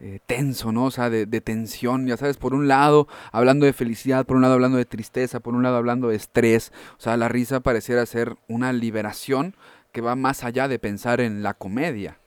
eh, 0.00 0.20
tenso, 0.26 0.72
¿no? 0.72 0.86
O 0.86 0.90
sea, 0.90 1.10
de, 1.10 1.26
de 1.26 1.40
tensión, 1.40 2.06
ya 2.06 2.16
sabes, 2.16 2.36
por 2.36 2.54
un 2.54 2.68
lado 2.68 3.08
hablando 3.30 3.66
de 3.66 3.72
felicidad, 3.72 4.26
por 4.26 4.36
un 4.36 4.42
lado 4.42 4.54
hablando 4.54 4.78
de 4.78 4.84
tristeza, 4.84 5.40
por 5.40 5.54
un 5.54 5.62
lado 5.62 5.76
hablando 5.76 6.08
de 6.08 6.16
estrés. 6.16 6.72
O 6.98 7.00
sea, 7.00 7.16
la 7.16 7.28
risa 7.28 7.60
pareciera 7.60 8.04
ser 8.06 8.36
una 8.48 8.72
liberación 8.72 9.54
que 9.92 10.00
va 10.00 10.16
más 10.16 10.42
allá 10.42 10.68
de 10.68 10.78
pensar 10.78 11.20
en 11.20 11.42
la 11.42 11.54
comedia. 11.54 12.18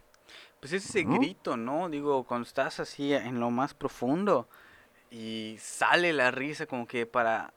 Pues 0.59 0.73
es 0.73 0.85
ese 0.89 1.03
¿No? 1.03 1.17
grito, 1.17 1.57
¿no? 1.57 1.89
Digo, 1.89 2.23
cuando 2.23 2.47
estás 2.47 2.79
así 2.79 3.13
en 3.13 3.39
lo 3.39 3.51
más 3.51 3.73
profundo 3.73 4.47
y 5.11 5.57
sale 5.59 6.13
la 6.13 6.31
risa 6.31 6.65
como 6.65 6.87
que 6.87 7.05
para 7.05 7.53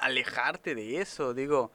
alejarte 0.00 0.74
de 0.74 1.00
eso, 1.00 1.34
digo, 1.34 1.72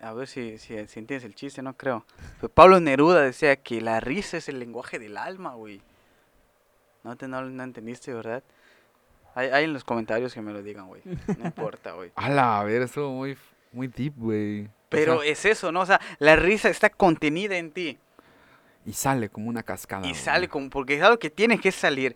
a 0.00 0.12
ver 0.12 0.26
si, 0.26 0.58
si, 0.58 0.68
si 0.86 0.98
entiendes 0.98 1.24
el 1.24 1.34
chiste, 1.34 1.62
no 1.62 1.76
creo. 1.76 2.04
Pero 2.40 2.52
Pablo 2.52 2.80
Neruda 2.80 3.22
decía 3.22 3.56
que 3.56 3.80
la 3.80 4.00
risa 4.00 4.36
es 4.36 4.48
el 4.48 4.58
lenguaje 4.58 4.98
del 4.98 5.16
alma, 5.16 5.54
güey. 5.54 5.80
No, 7.04 7.16
te, 7.16 7.28
no, 7.28 7.42
no 7.42 7.62
entendiste, 7.62 8.12
¿verdad? 8.12 8.42
Hay, 9.34 9.48
hay 9.48 9.64
en 9.64 9.72
los 9.72 9.84
comentarios 9.84 10.34
que 10.34 10.42
me 10.42 10.52
lo 10.52 10.62
digan, 10.62 10.86
güey. 10.88 11.02
No 11.38 11.46
importa, 11.46 11.92
güey. 11.92 12.12
Ala, 12.14 12.60
a 12.60 12.64
ver, 12.64 12.82
estuvo 12.82 13.10
muy, 13.12 13.36
muy 13.72 13.88
deep, 13.88 14.14
güey. 14.16 14.64
O 14.66 14.68
Pero 14.88 15.20
sea, 15.20 15.30
es 15.30 15.44
eso, 15.44 15.72
¿no? 15.72 15.80
O 15.80 15.86
sea, 15.86 16.00
la 16.18 16.36
risa 16.36 16.68
está 16.68 16.90
contenida 16.90 17.56
en 17.56 17.72
ti. 17.72 17.98
y 18.84 18.92
sale 18.92 19.28
como 19.30 19.48
una 19.48 19.62
cascada. 19.62 20.06
Y 20.06 20.10
güey. 20.10 20.14
sale 20.20 20.48
como, 20.48 20.68
porque 20.68 20.96
es 20.96 21.02
algo 21.02 21.18
que 21.18 21.30
tiene 21.30 21.58
que 21.58 21.72
salir. 21.72 22.14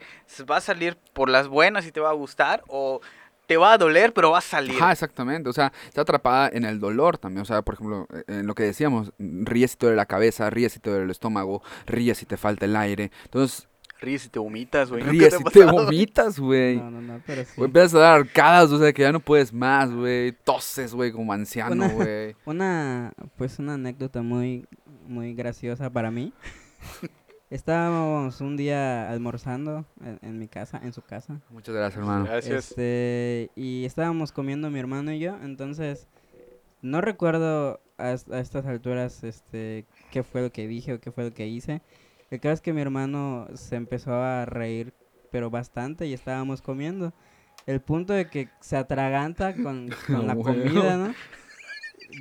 Va 0.51 0.59
a 0.59 0.61
salir 0.61 0.97
por 1.13 1.31
las 1.31 1.49
buenas 1.49 1.87
y 1.87 1.93
te 1.93 2.01
va 2.01 2.11
a 2.11 2.15
gustar, 2.15 2.63
o 2.69 3.01
te 3.47 3.57
va 3.57 3.73
a 3.75 3.79
doler, 3.79 4.13
pero 4.13 4.31
va 4.33 4.39
a 4.39 4.43
salir. 4.43 4.77
Ajá, 4.77 4.93
exactamente. 4.93 5.49
O 5.49 5.53
sea, 5.53 5.73
está 5.87 6.03
atrapada 6.03 6.51
en 6.53 6.65
el 6.65 6.81
dolor 6.81 7.17
también. 7.19 7.43
O 7.43 7.45
sea, 7.47 7.63
por 7.63 7.75
ejemplo, 7.75 8.07
eh, 8.13 8.25
en 8.29 8.47
lo 8.47 8.55
que 8.55 8.65
decíamos, 8.65 9.13
ríes 9.19 9.73
si 9.73 9.77
te 9.77 9.87
duele 9.87 9.97
la 9.97 10.07
cabeza, 10.07 10.51
ríes 10.51 10.73
si 10.73 10.81
te 10.81 10.91
duele 10.91 11.05
el 11.05 11.11
estómago, 11.11 11.63
ríes 11.87 12.19
si 12.19 12.27
te 12.27 12.37
falta 12.37 12.65
el 12.65 12.77
aire. 12.77 13.11
Entonces, 13.25 13.69
Ríes 13.99 14.27
y 14.27 14.29
te 14.29 14.39
vomitas, 14.39 14.91
güey. 14.91 15.01
¿Nunca 15.03 15.13
Ríes 15.13 15.41
y 15.41 15.45
te 15.45 15.65
vomitas, 15.65 16.39
güey. 16.39 16.77
No, 16.77 16.91
no, 16.91 17.01
no, 17.01 17.23
pero 17.27 17.45
sí. 17.45 17.63
Empiezas 17.63 17.95
a 17.95 17.99
dar 18.01 18.21
arcadas, 18.21 18.71
o 18.71 18.79
sea, 18.79 18.93
que 18.93 19.01
ya 19.01 19.11
no 19.11 19.21
puedes 19.21 19.55
más, 19.55 19.91
güey. 19.91 20.33
Toses, 20.45 20.93
güey, 20.93 21.13
como 21.13 21.33
anciano, 21.33 21.73
Una- 21.73 21.89
güey. 21.89 22.37
Una, 22.45 23.13
pues 23.39 23.59
una 23.59 23.73
anécdota 23.75 24.21
muy, 24.21 24.67
muy 25.07 25.33
graciosa 25.33 25.89
para 25.89 26.11
mí. 26.11 26.35
Estábamos 27.49 28.41
un 28.41 28.57
día 28.57 29.09
almorzando 29.11 29.85
en, 30.05 30.19
en 30.23 30.39
mi 30.39 30.49
casa, 30.49 30.81
en 30.83 30.93
su 30.93 31.03
casa. 31.03 31.41
Muchas 31.51 31.75
gracias, 31.75 31.99
hermano. 32.01 32.25
Gracias. 32.25 32.71
Este, 32.71 33.51
y 33.55 33.85
estábamos 33.85 34.33
comiendo 34.33 34.69
mi 34.71 34.81
hermano 34.81 35.13
y 35.13 35.21
yo, 35.21 35.37
entonces 35.43 36.09
no 36.83 37.01
recuerdo 37.01 37.81
a, 37.99 38.11
es- 38.13 38.29
a 38.31 38.41
estas 38.41 38.67
alturas 38.67 39.23
este 39.23 39.87
qué 40.11 40.25
fue 40.25 40.43
lo 40.43 40.51
que 40.51 40.67
dije 40.67 40.95
o 40.95 41.01
qué 41.01 41.13
fue 41.13 41.25
lo 41.25 41.33
que 41.33 41.47
hice. 41.47 41.83
El 42.31 42.41
caso 42.41 42.55
es 42.55 42.61
que 42.61 42.73
mi 42.73 42.81
hermano 42.81 43.47
se 43.55 43.77
empezó 43.77 44.13
a 44.15 44.45
reír, 44.45 44.93
pero 45.31 45.49
bastante, 45.49 46.07
y 46.09 46.13
estábamos 46.15 46.63
comiendo. 46.63 47.13
El 47.67 47.81
punto 47.81 48.13
de 48.13 48.29
que 48.29 48.49
se 48.61 48.77
atraganta 48.77 49.55
con, 49.55 49.89
con 50.09 50.27
la 50.27 50.35
comida, 50.35 50.97
¿no? 50.97 51.15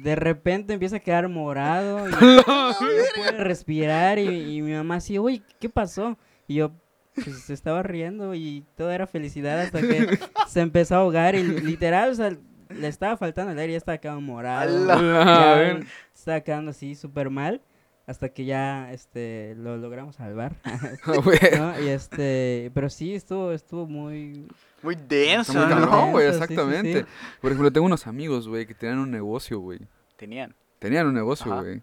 De 0.02 0.16
repente 0.16 0.74
empieza 0.74 0.98
a 0.98 1.00
quedar 1.00 1.28
morado 1.30 2.08
y 2.08 2.12
no 2.48 2.74
puede 3.16 3.44
respirar 3.44 4.20
y, 4.20 4.58
y 4.58 4.62
mi 4.62 4.74
mamá 4.74 4.96
así, 4.96 5.20
uy, 5.20 5.44
¿qué 5.60 5.70
pasó? 5.70 6.18
Y 6.48 6.56
yo, 6.56 6.72
pues 7.16 7.44
se 7.44 7.54
estaba 7.54 7.84
riendo 7.84 8.34
y 8.36 8.66
todo 8.76 8.92
era 8.92 9.08
felicidad 9.08 9.60
hasta 9.62 9.82
que 9.82 10.20
se 10.48 10.62
empezó 10.62 10.96
a 10.96 11.00
ahogar 11.00 11.36
y 11.36 11.44
literal, 11.44 12.12
o 12.12 12.16
sea, 12.16 12.36
le 12.70 12.88
estaba 12.88 13.16
faltando 13.18 13.52
el 13.52 13.60
aire, 13.60 13.74
ya 13.74 13.78
estaba 13.78 13.98
quedando 14.00 14.22
morado. 14.22 15.72
Estaba 16.14 16.42
quedando 16.42 16.72
así 16.72 16.96
súper 16.96 17.30
mal 17.30 17.62
hasta 18.08 18.30
que 18.30 18.46
ya 18.46 18.92
este 18.92 19.56
lo 19.58 19.78
logramos 19.78 20.16
salvar. 20.18 20.56
¿no? 21.58 21.82
Y 21.82 21.88
este, 21.90 22.72
pero 22.74 22.90
sí 22.90 23.16
estuvo 23.16 23.52
estuvo 23.52 23.88
muy 23.88 24.48
Muy 24.84 24.96
denso, 24.96 25.54
muy 25.54 25.76
¿no? 25.76 26.12
güey, 26.12 26.26
Denso, 26.26 26.40
sí, 26.42 26.48
sí, 26.48 26.54
exactamente. 26.54 27.00
sí. 27.02 27.08
Por 27.42 27.52
ejemplo, 27.52 27.72
tengo 27.72 27.86
unos 27.88 28.08
amigos, 28.08 28.48
güey, 28.48 28.66
que 28.66 28.74
tenían 28.76 29.00
un 29.00 29.12
negocio, 29.12 29.60
güey. 29.60 29.80
Tenían. 30.18 30.56
Tenían 30.80 31.08
un 31.08 31.14
negocio, 31.14 31.52
Ajá. 31.52 31.62
güey. 31.62 31.82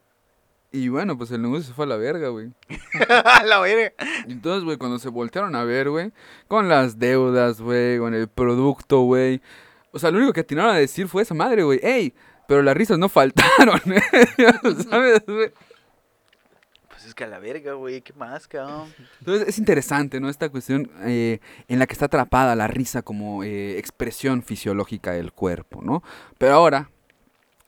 Y 0.74 0.88
bueno, 0.88 1.18
pues 1.18 1.30
el 1.32 1.42
negocio 1.42 1.64
se 1.64 1.72
fue 1.74 1.84
a 1.84 1.88
la 1.88 1.96
verga, 1.96 2.28
güey. 2.28 2.50
la 3.44 3.60
verga. 3.60 3.92
Y 4.26 4.32
Entonces, 4.32 4.64
güey, 4.64 4.78
cuando 4.78 4.98
se 4.98 5.10
voltearon 5.10 5.54
a 5.54 5.64
ver, 5.64 5.90
güey, 5.90 6.12
con 6.48 6.68
las 6.68 6.98
deudas, 6.98 7.60
güey, 7.60 7.98
con 7.98 8.14
el 8.14 8.28
producto, 8.28 9.00
güey. 9.00 9.42
O 9.90 9.98
sea, 9.98 10.10
lo 10.10 10.16
único 10.16 10.32
que 10.32 10.40
atinaron 10.40 10.70
a 10.70 10.78
decir 10.78 11.08
fue 11.08 11.22
esa 11.22 11.34
madre, 11.34 11.62
güey. 11.64 11.78
¡Ey! 11.82 12.14
Pero 12.48 12.62
las 12.62 12.74
risas 12.74 12.98
no 12.98 13.08
faltaron, 13.10 13.80
¿sabes, 14.90 15.22
güey? 15.26 15.52
Es 17.12 17.14
que 17.14 17.24
a 17.24 17.26
la 17.26 17.38
verga, 17.40 17.74
güey. 17.74 18.00
¿Qué 18.00 18.14
más, 18.14 18.48
cabrón? 18.48 18.90
Entonces 19.18 19.46
es 19.46 19.58
interesante, 19.58 20.18
¿no? 20.18 20.30
Esta 20.30 20.48
cuestión 20.48 20.90
eh, 21.02 21.40
en 21.68 21.78
la 21.78 21.86
que 21.86 21.92
está 21.92 22.06
atrapada 22.06 22.56
la 22.56 22.68
risa 22.68 23.02
como 23.02 23.44
eh, 23.44 23.76
expresión 23.78 24.42
fisiológica 24.42 25.12
del 25.12 25.30
cuerpo, 25.32 25.82
¿no? 25.82 26.02
Pero 26.38 26.54
ahora 26.54 26.88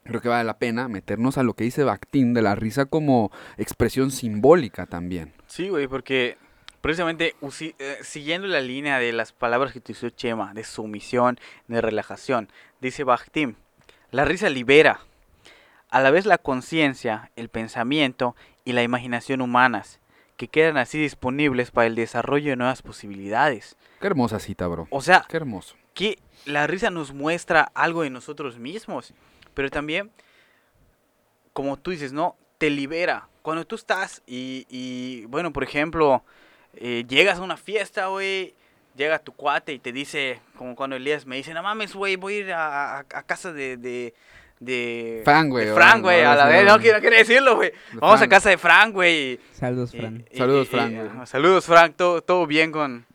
creo 0.04 0.22
que 0.22 0.30
vale 0.30 0.44
la 0.44 0.56
pena 0.58 0.88
meternos 0.88 1.36
a 1.36 1.42
lo 1.42 1.52
que 1.52 1.64
dice 1.64 1.84
Bakhtin 1.84 2.32
de 2.32 2.40
la 2.40 2.54
risa 2.54 2.86
como 2.86 3.30
expresión 3.58 4.10
simbólica 4.10 4.86
también. 4.86 5.34
Sí, 5.46 5.68
güey, 5.68 5.88
porque 5.88 6.38
precisamente 6.80 7.34
usi- 7.42 7.74
eh, 7.78 7.98
siguiendo 8.00 8.46
la 8.48 8.62
línea 8.62 8.98
de 8.98 9.12
las 9.12 9.32
palabras 9.32 9.72
que 9.74 9.78
utilizó 9.80 10.08
Chema, 10.08 10.54
de 10.54 10.64
sumisión, 10.64 11.38
de 11.68 11.82
relajación, 11.82 12.48
dice 12.80 13.04
Bakhtin, 13.04 13.56
la 14.10 14.24
risa 14.24 14.48
libera 14.48 15.00
a 15.90 16.00
la 16.00 16.10
vez 16.10 16.24
la 16.26 16.38
conciencia, 16.38 17.30
el 17.36 17.50
pensamiento 17.50 18.34
y 18.64 18.72
la 18.72 18.82
imaginación 18.82 19.40
humanas, 19.40 20.00
que 20.36 20.48
quedan 20.48 20.76
así 20.76 20.98
disponibles 20.98 21.70
para 21.70 21.86
el 21.86 21.94
desarrollo 21.94 22.50
de 22.50 22.56
nuevas 22.56 22.82
posibilidades. 22.82 23.76
Qué 24.00 24.06
hermosa 24.08 24.38
cita, 24.40 24.66
bro. 24.66 24.86
O 24.90 25.00
sea, 25.00 25.24
Qué 25.28 25.36
hermoso. 25.36 25.76
que 25.94 26.18
la 26.44 26.66
risa 26.66 26.90
nos 26.90 27.12
muestra 27.12 27.70
algo 27.74 28.02
de 28.02 28.10
nosotros 28.10 28.58
mismos, 28.58 29.14
pero 29.54 29.70
también, 29.70 30.10
como 31.52 31.76
tú 31.76 31.90
dices, 31.92 32.12
¿no? 32.12 32.36
Te 32.58 32.70
libera. 32.70 33.28
Cuando 33.42 33.66
tú 33.66 33.74
estás 33.76 34.22
y, 34.26 34.66
y, 34.68 35.26
bueno, 35.26 35.52
por 35.52 35.62
ejemplo, 35.62 36.24
eh, 36.74 37.04
llegas 37.08 37.38
a 37.38 37.42
una 37.42 37.56
fiesta, 37.56 38.06
güey, 38.08 38.54
llega 38.96 39.18
tu 39.18 39.32
cuate 39.32 39.72
y 39.72 39.78
te 39.78 39.92
dice, 39.92 40.40
como 40.56 40.74
cuando 40.74 40.96
Elías 40.96 41.26
me 41.26 41.36
dice, 41.36 41.52
no 41.54 41.62
mames, 41.62 41.94
güey, 41.94 42.16
voy 42.16 42.34
a 42.34 42.38
ir 42.38 42.52
a, 42.52 42.96
a- 42.96 42.98
a 43.00 43.22
casa 43.22 43.52
de... 43.52 43.76
de 43.76 44.14
de 44.64 45.22
Fran, 45.24 45.48
güey, 45.50 45.66
de 45.66 45.74
Fran, 45.74 46.02
güey, 46.02 46.22
a 46.22 46.34
la 46.34 46.46
vez, 46.46 46.64
no 46.66 46.78
quiero, 46.78 46.98
no 46.98 47.00
quiero 47.00 47.16
decirlo, 47.16 47.56
güey. 47.56 47.72
Vamos 47.94 48.14
a 48.16 48.18
Fran. 48.18 48.30
casa 48.30 48.50
de 48.50 48.58
Fran, 48.58 48.92
güey. 48.92 49.38
Saludos, 49.52 49.94
y- 49.94 49.98
Fran. 49.98 50.24
y- 50.30 50.36
Saludos, 50.36 50.66
y- 50.66 50.70
Fran, 50.70 51.26
saludos, 51.26 51.66
Frank. 51.66 51.94
Todo, 51.96 52.22
todo 52.22 52.46
bien 52.46 52.72
con, 52.72 53.06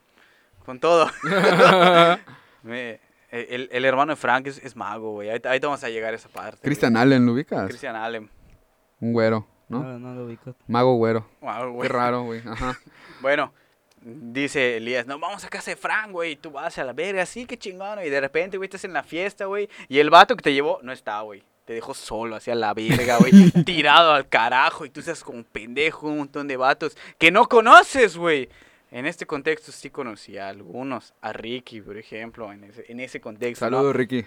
con 0.66 0.80
todo. 0.80 1.10
Me- 2.64 3.00
el, 3.32 3.70
el 3.72 3.86
hermano 3.86 4.14
de 4.14 4.16
Frank 4.16 4.48
es, 4.48 4.58
es 4.64 4.76
mago, 4.76 5.12
güey. 5.12 5.30
Ahí, 5.30 5.40
ahí 5.44 5.60
te 5.60 5.68
vamos 5.68 5.84
a 5.84 5.90
llegar 5.90 6.14
a 6.14 6.16
esa 6.16 6.30
parte. 6.30 6.58
güey. 6.58 6.62
Christian 6.64 6.98
Allen, 6.98 7.26
¿lo 7.26 7.34
ubicas? 7.34 7.68
Christian 7.68 7.96
Allen. 7.96 8.30
Un 9.00 9.14
güero, 9.14 9.48
¿no? 9.70 9.84
No, 9.84 10.00
no 10.00 10.14
lo 10.16 10.26
ubico. 10.26 10.56
Mago 10.68 10.96
güero. 10.96 11.30
Wow, 11.42 11.54
Qué 11.62 11.68
güey. 11.72 11.90
raro, 11.90 12.24
güey. 12.24 12.42
Ajá. 12.46 12.78
Bueno, 13.22 13.54
dice 14.16 14.78
Elías, 14.78 15.06
no, 15.06 15.20
vamos 15.20 15.44
a 15.44 15.50
casa 15.50 15.72
de 15.72 15.78
Frank, 15.78 16.12
güey. 16.12 16.36
Tú 16.36 16.52
vas 16.52 16.78
a 16.78 16.84
la 16.84 16.94
verga, 16.94 17.26
sí, 17.26 17.46
qué 17.46 17.58
chingón. 17.58 18.00
Y 18.04 18.10
de 18.10 18.22
repente, 18.22 18.58
güey, 18.58 18.68
estás 18.68 18.84
en 18.84 18.94
la 18.94 19.04
fiesta, 19.04 19.46
güey. 19.46 19.70
Y 19.88 20.00
el 20.00 20.10
vato 20.10 20.36
que 20.36 20.44
te 20.44 20.54
llevó 20.54 20.80
no 20.84 20.92
está, 20.92 21.22
güey. 21.22 21.44
Te 21.66 21.74
dejó 21.74 21.94
solo, 21.94 22.36
hacia 22.36 22.56
la 22.56 22.74
verga, 22.74 23.18
güey. 23.18 23.32
tirado 23.66 24.14
al 24.14 24.28
carajo. 24.28 24.86
Y 24.86 24.90
tú 24.90 25.00
estás 25.00 25.24
como 25.24 25.38
un 25.38 25.44
pendejo, 25.44 26.08
un 26.08 26.18
montón 26.20 26.48
de 26.48 26.58
vatos 26.58 26.98
que 27.18 27.32
no 27.32 27.48
conoces, 27.48 28.18
güey. 28.18 28.50
En 28.92 29.06
este 29.06 29.26
contexto 29.26 29.72
sí 29.72 29.90
conocí 29.90 30.38
a 30.38 30.50
algunos. 30.50 31.14
A 31.22 31.32
Ricky, 31.32 31.82
por 31.82 31.98
ejemplo, 31.98 32.52
en 32.52 32.64
ese, 32.64 32.86
en 32.88 33.00
ese 33.00 33.22
contexto. 33.22 33.70
¿no? 33.70 33.78
Saludos, 33.78 33.96
Ricky. 33.96 34.26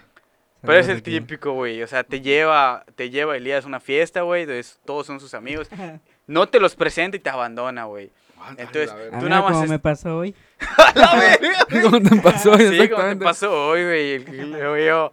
Pero 0.61 0.79
es 0.79 0.87
el 0.87 1.03
típico, 1.03 1.51
güey. 1.51 1.83
O 1.83 1.87
sea, 1.87 2.03
te 2.03 2.21
lleva, 2.21 2.85
te 2.95 3.09
lleva 3.09 3.35
Elías 3.35 3.65
a 3.65 3.67
una 3.67 3.81
fiesta, 3.81 4.21
güey. 4.21 4.43
Entonces 4.43 4.79
todos 4.85 5.05
son 5.05 5.19
sus 5.19 5.33
amigos. 5.33 5.69
No 6.25 6.47
te 6.47 6.61
los 6.61 6.77
presenta 6.77 7.17
y 7.17 7.19
te 7.19 7.29
abandona, 7.29 7.83
güey. 7.83 8.09
Entonces, 8.57 8.91
Ah, 9.11 9.19
Tú 9.19 9.29
nada 9.29 9.41
más 9.41 9.51
cómo 9.53 9.63
es- 9.65 9.69
me 9.69 9.79
pasó 9.79 10.17
hoy. 10.17 10.35
¡La 10.95 11.15
verga! 11.15 11.67
¿Cómo 11.83 12.01
te 12.01 12.15
pasó? 12.21 12.57
Sí, 12.57 12.89
como 12.89 13.03
te 13.09 13.15
pasó 13.17 13.67
hoy, 13.69 13.83
güey. 13.83 14.85
yo. 14.85 15.11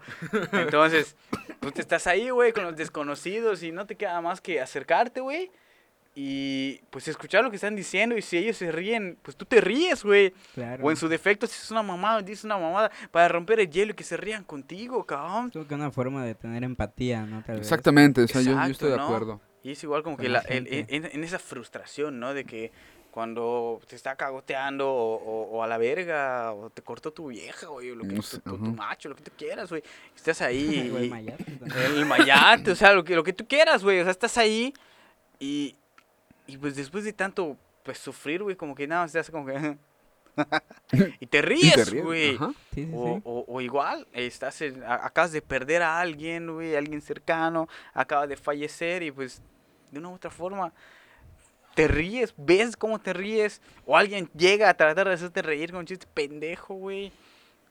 Entonces, 0.52 1.16
tú 1.60 1.70
te 1.70 1.80
estás 1.80 2.06
ahí, 2.06 2.30
güey, 2.30 2.52
con 2.52 2.64
los 2.64 2.76
desconocidos 2.76 3.62
y 3.62 3.72
no 3.72 3.86
te 3.86 3.96
queda 3.96 4.20
más 4.20 4.40
que 4.40 4.60
acercarte, 4.60 5.20
güey. 5.20 5.50
Y 6.14 6.80
pues 6.90 7.06
escuchar 7.06 7.44
lo 7.44 7.50
que 7.50 7.56
están 7.56 7.76
diciendo 7.76 8.16
y 8.16 8.22
si 8.22 8.36
ellos 8.36 8.56
se 8.56 8.72
ríen, 8.72 9.16
pues 9.22 9.36
tú 9.36 9.44
te 9.44 9.60
ríes, 9.60 10.02
güey. 10.02 10.34
Claro. 10.54 10.84
O 10.84 10.90
en 10.90 10.96
su 10.96 11.08
defecto, 11.08 11.46
si 11.46 11.54
es 11.54 11.70
una 11.70 11.84
mamada, 11.84 12.20
dices 12.20 12.44
una 12.44 12.58
mamada 12.58 12.90
para 13.12 13.28
romper 13.28 13.60
el 13.60 13.70
hielo 13.70 13.92
y 13.92 13.94
que 13.94 14.02
se 14.02 14.16
rían 14.16 14.42
contigo, 14.42 15.06
cabrón. 15.06 15.50
Creo 15.50 15.68
que 15.68 15.74
una 15.74 15.92
forma 15.92 16.24
de 16.24 16.34
tener 16.34 16.64
empatía, 16.64 17.24
¿no? 17.24 17.42
Tal 17.44 17.56
vez. 17.56 17.66
Exactamente, 17.66 18.22
o 18.24 18.28
sea, 18.28 18.40
yo, 18.40 18.48
yo 18.48 18.52
Exacto, 18.54 18.72
estoy 18.72 18.90
de 18.90 18.96
¿no? 18.96 19.04
acuerdo. 19.04 19.40
Y 19.62 19.70
es 19.72 19.82
igual 19.84 20.02
como 20.02 20.16
Con 20.16 20.24
que 20.24 20.28
la 20.30 20.42
la- 20.42 20.48
el- 20.48 20.66
en, 20.88 21.04
en 21.12 21.22
esa 21.24 21.38
frustración, 21.38 22.18
¿no? 22.18 22.34
De 22.34 22.44
que 22.44 22.72
cuando 23.10 23.80
te 23.88 23.96
está 23.96 24.14
cagoteando 24.16 24.88
o, 24.88 25.14
o- 25.16 25.50
o 25.58 25.62
a 25.62 25.66
la 25.66 25.78
verga, 25.78 26.52
o 26.52 26.70
te 26.70 26.82
cortó 26.82 27.12
tu 27.12 27.28
vieja, 27.28 27.66
güey, 27.66 27.90
o 27.90 27.96
lo 27.96 28.02
que, 28.04 28.14
No 28.14 28.22
sé, 28.22 28.38
tu, 28.38 28.50
tu- 28.50 28.58
tu 28.58 28.64
ajá. 28.66 28.72
macho, 28.72 29.08
lo 29.08 29.16
que 29.16 29.22
tú 29.22 29.32
quieras, 29.36 29.68
güey. 29.70 29.82
Estás 30.14 30.40
ahí. 30.42 30.90
El 30.94 31.04
y- 31.04 31.10
mayate 31.10 31.44
también. 31.44 31.78
el 31.96 32.06
mayate, 32.06 32.70
o 32.70 32.76
sea, 32.76 32.92
lo 32.92 33.02
que, 33.04 33.14
lo 33.16 33.22
que 33.24 33.32
tú 33.32 33.46
quieras, 33.46 33.82
güey. 33.82 34.00
O 34.00 34.02
sea, 34.04 34.12
estás 34.12 34.38
ahí 34.38 34.72
y, 35.38 35.76
y 36.46 36.56
pues 36.56 36.76
después 36.76 37.04
de 37.04 37.12
tanto, 37.12 37.56
pues 37.82 37.98
sufrir, 37.98 38.42
güey, 38.42 38.56
como 38.56 38.74
que 38.74 38.86
nada, 38.86 39.02
más 39.02 39.12
te 39.12 39.18
hace 39.18 39.32
como 39.32 39.46
que... 39.46 39.76
y 41.20 41.26
te 41.26 41.42
ríes, 41.42 41.92
güey. 41.92 42.36
ajá. 42.36 42.52
Sí, 42.74 42.84
sí, 42.86 42.90
O, 42.94 43.16
sí. 43.16 43.22
o- 43.24 43.44
o 43.48 43.60
igual, 43.60 44.06
estás 44.12 44.60
en- 44.62 44.82
a- 44.84 45.04
acabas 45.06 45.32
de 45.32 45.42
perder 45.42 45.82
a 45.82 45.98
alguien, 46.00 46.52
güey, 46.52 46.76
alguien 46.76 47.00
cercano, 47.02 47.68
acaba 47.92 48.26
de 48.26 48.36
fallecer 48.36 49.02
y 49.02 49.10
pues 49.10 49.42
de 49.90 49.98
una 49.98 50.08
u 50.10 50.14
otra 50.14 50.30
forma 50.30 50.72
te 51.80 51.88
ríes, 51.88 52.34
ves 52.36 52.76
cómo 52.76 52.98
te 52.98 53.12
ríes, 53.12 53.62
o 53.86 53.96
alguien 53.96 54.28
llega 54.36 54.68
a 54.68 54.74
tratar 54.74 55.08
de 55.08 55.14
hacerte 55.14 55.40
reír 55.40 55.70
con 55.70 55.80
un 55.80 55.86
chiste 55.86 56.06
pendejo, 56.12 56.74
güey. 56.74 57.10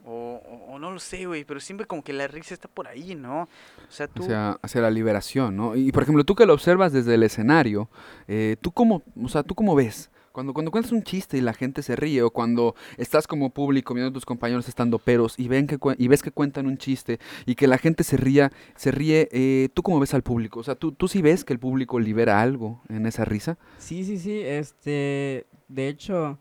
O, 0.05 0.41
o- 0.43 0.73
o 0.73 0.79
no 0.79 0.91
lo 0.91 0.99
sé, 0.99 1.25
güey, 1.25 1.43
pero 1.43 1.59
siempre 1.59 1.85
como 1.85 2.01
que 2.03 2.13
la 2.13 2.25
risa 2.27 2.53
está 2.53 2.67
por 2.69 2.87
ahí, 2.87 3.15
¿no? 3.15 3.43
O 3.43 3.91
sea, 3.91 4.07
tú... 4.07 4.23
hacia, 4.23 4.51
hacia 4.61 4.81
la 4.81 4.89
liberación, 4.89 5.55
¿no? 5.57 5.75
Y 5.75 5.91
por 5.91 6.03
ejemplo, 6.03 6.23
tú 6.23 6.35
que 6.35 6.45
lo 6.45 6.53
observas 6.53 6.93
desde 6.93 7.15
el 7.15 7.23
escenario, 7.23 7.89
eh, 8.27 8.55
¿tú 8.61 8.71
cómo, 8.71 9.03
o 9.21 9.27
sea, 9.27 9.43
tú 9.43 9.53
cómo 9.55 9.75
ves? 9.75 10.09
Cuando, 10.31 10.53
cuando 10.53 10.71
cuentas 10.71 10.91
un 10.91 11.03
chiste 11.03 11.37
y 11.37 11.41
la 11.41 11.53
gente 11.53 11.81
se 11.81 11.95
ríe, 11.95 12.21
o 12.21 12.31
cuando 12.31 12.75
estás 12.97 13.27
como 13.27 13.49
público 13.49 13.93
viendo 13.93 14.09
a 14.09 14.13
tus 14.13 14.25
compañeros 14.25 14.67
estando 14.67 14.99
peros 14.99 15.37
y, 15.37 15.47
ven 15.47 15.67
que, 15.67 15.77
y 15.97 16.07
ves 16.07 16.21
que 16.21 16.31
cuentan 16.31 16.65
un 16.65 16.77
chiste 16.77 17.19
y 17.45 17.55
que 17.55 17.67
la 17.67 17.77
gente 17.77 18.03
se 18.03 18.17
ría, 18.17 18.51
se 18.75 18.91
ríe, 18.91 19.29
eh, 19.31 19.69
¿tú 19.73 19.83
cómo 19.83 19.99
ves 19.99 20.13
al 20.13 20.23
público? 20.23 20.59
O 20.59 20.63
sea, 20.63 20.75
¿tú, 20.75 20.91
¿tú 20.91 21.07
sí 21.07 21.21
ves 21.21 21.43
que 21.43 21.53
el 21.53 21.59
público 21.59 21.99
libera 21.99 22.41
algo 22.41 22.81
en 22.89 23.05
esa 23.05 23.25
risa? 23.25 23.57
Sí, 23.77 24.03
sí, 24.03 24.17
sí, 24.17 24.41
este, 24.41 25.45
de 25.67 25.87
hecho, 25.87 26.37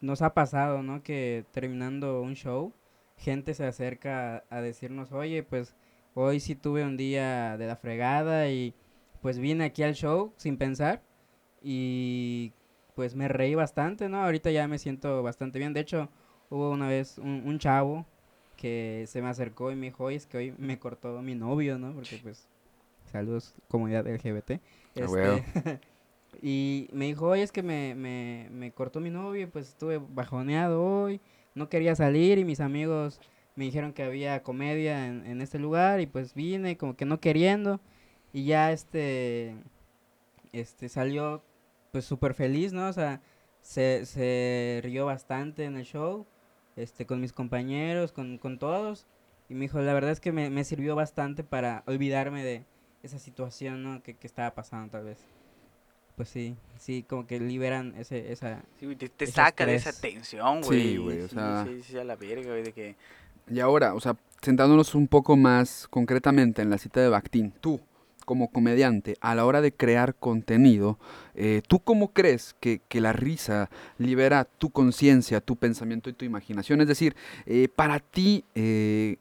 nos 0.00 0.22
ha 0.22 0.34
pasado, 0.34 0.82
¿no? 0.82 1.02
Que 1.02 1.44
terminando 1.52 2.22
un 2.22 2.34
show, 2.34 2.72
gente 3.16 3.54
se 3.54 3.66
acerca 3.66 4.44
a, 4.50 4.56
a 4.58 4.60
decirnos, 4.60 5.12
oye, 5.12 5.42
pues 5.42 5.74
hoy 6.14 6.40
sí 6.40 6.54
tuve 6.54 6.84
un 6.84 6.96
día 6.96 7.56
de 7.56 7.66
la 7.66 7.76
fregada 7.76 8.48
y 8.48 8.74
pues 9.20 9.38
vine 9.38 9.64
aquí 9.64 9.82
al 9.82 9.94
show 9.94 10.32
sin 10.36 10.56
pensar 10.56 11.02
y 11.62 12.52
pues 12.94 13.14
me 13.14 13.28
reí 13.28 13.54
bastante, 13.54 14.08
¿no? 14.08 14.22
Ahorita 14.22 14.50
ya 14.50 14.68
me 14.68 14.78
siento 14.78 15.22
bastante 15.22 15.58
bien. 15.58 15.72
De 15.72 15.80
hecho, 15.80 16.08
hubo 16.50 16.70
una 16.70 16.88
vez 16.88 17.18
un, 17.18 17.42
un 17.44 17.58
chavo 17.58 18.06
que 18.56 19.04
se 19.08 19.20
me 19.20 19.28
acercó 19.28 19.70
y 19.70 19.76
me 19.76 19.86
dijo, 19.86 20.04
oye, 20.04 20.16
es 20.16 20.26
que 20.26 20.38
hoy 20.38 20.54
me 20.58 20.78
cortó 20.78 21.20
mi 21.22 21.34
novio, 21.34 21.78
¿no? 21.78 21.92
Porque 21.92 22.18
pues, 22.22 22.46
saludos 23.10 23.54
comunidad 23.68 24.06
LGBT. 24.06 24.52
Ah, 24.52 25.06
huevo. 25.08 25.36
Este, 25.36 25.80
y 26.42 26.88
me 26.92 27.06
dijo, 27.06 27.28
oye, 27.28 27.42
es 27.42 27.52
que 27.52 27.62
me, 27.62 27.94
me, 27.94 28.48
me 28.50 28.72
cortó 28.72 29.00
mi 29.00 29.10
novio 29.10 29.42
y 29.42 29.46
pues 29.46 29.68
estuve 29.68 29.98
bajoneado 29.98 30.82
hoy, 30.84 31.20
no 31.54 31.68
quería 31.68 31.94
salir 31.94 32.38
y 32.38 32.44
mis 32.44 32.60
amigos 32.60 33.20
me 33.56 33.64
dijeron 33.64 33.92
que 33.92 34.02
había 34.02 34.42
comedia 34.42 35.06
en, 35.06 35.26
en 35.26 35.40
este 35.40 35.58
lugar 35.58 36.00
y 36.00 36.06
pues 36.06 36.34
vine 36.34 36.76
como 36.76 36.96
que 36.96 37.04
no 37.04 37.20
queriendo 37.20 37.80
y 38.32 38.46
ya 38.46 38.72
este, 38.72 39.54
este 40.52 40.88
salió 40.88 41.42
pues 41.94 42.04
súper 42.06 42.34
feliz, 42.34 42.72
¿no? 42.72 42.88
O 42.88 42.92
sea, 42.92 43.20
se, 43.62 44.04
se 44.04 44.80
rió 44.82 45.06
bastante 45.06 45.62
en 45.64 45.76
el 45.76 45.84
show, 45.84 46.26
este, 46.74 47.06
con 47.06 47.20
mis 47.20 47.32
compañeros, 47.32 48.10
con, 48.10 48.36
con 48.38 48.58
todos. 48.58 49.06
Y 49.48 49.54
me 49.54 49.60
dijo, 49.60 49.78
la 49.78 49.94
verdad 49.94 50.10
es 50.10 50.18
que 50.18 50.32
me, 50.32 50.50
me 50.50 50.64
sirvió 50.64 50.96
bastante 50.96 51.44
para 51.44 51.84
olvidarme 51.86 52.42
de 52.42 52.64
esa 53.04 53.20
situación, 53.20 53.84
¿no? 53.84 54.02
Que, 54.02 54.14
que 54.16 54.26
estaba 54.26 54.56
pasando 54.56 54.90
tal 54.90 55.04
vez. 55.04 55.18
Pues 56.16 56.28
sí, 56.30 56.56
sí, 56.78 57.04
como 57.08 57.28
que 57.28 57.38
liberan 57.38 57.94
ese, 57.96 58.32
esa... 58.32 58.64
Sí, 58.80 58.86
güey, 58.86 58.96
te, 58.96 59.08
te 59.08 59.24
Ese 59.26 59.34
saca 59.34 59.64
de 59.64 59.76
esa 59.76 59.92
tensión, 59.92 60.64
Sí, 60.64 60.68
güey. 60.68 60.96
güey, 60.96 61.20
o 61.22 61.28
sea- 61.28 61.64
Sí, 61.64 61.80
sí, 61.84 61.96
a 61.96 62.02
la 62.02 62.16
verga, 62.16 62.50
güey, 62.50 62.64
de 62.64 62.72
que... 62.72 62.96
Y 63.48 63.60
ahora, 63.60 63.94
o 63.94 64.00
sea, 64.00 64.16
sentándonos 64.42 64.96
un 64.96 65.06
poco 65.06 65.36
más 65.36 65.86
concretamente 65.88 66.60
en 66.60 66.70
la 66.70 66.78
cita 66.78 67.00
de 67.00 67.08
Bakhtin, 67.08 67.52
tú, 67.60 67.80
como 68.24 68.50
comediante, 68.50 69.16
a 69.20 69.34
la 69.34 69.44
hora 69.44 69.60
de 69.60 69.72
crear 69.72 70.14
contenido, 70.14 70.98
eh, 71.34 71.62
¿tú 71.66 71.80
cómo 71.80 72.12
crees 72.12 72.54
que, 72.60 72.80
que 72.88 73.00
la 73.00 73.12
risa 73.12 73.70
libera 73.98 74.44
tu 74.44 74.70
conciencia, 74.70 75.40
tu 75.40 75.56
pensamiento 75.56 76.10
y 76.10 76.12
tu 76.12 76.24
imaginación? 76.24 76.80
Es 76.80 76.88
decir, 76.88 77.14
eh, 77.46 77.68
para 77.74 78.00
ti, 78.00 78.44
eh, 78.54 79.16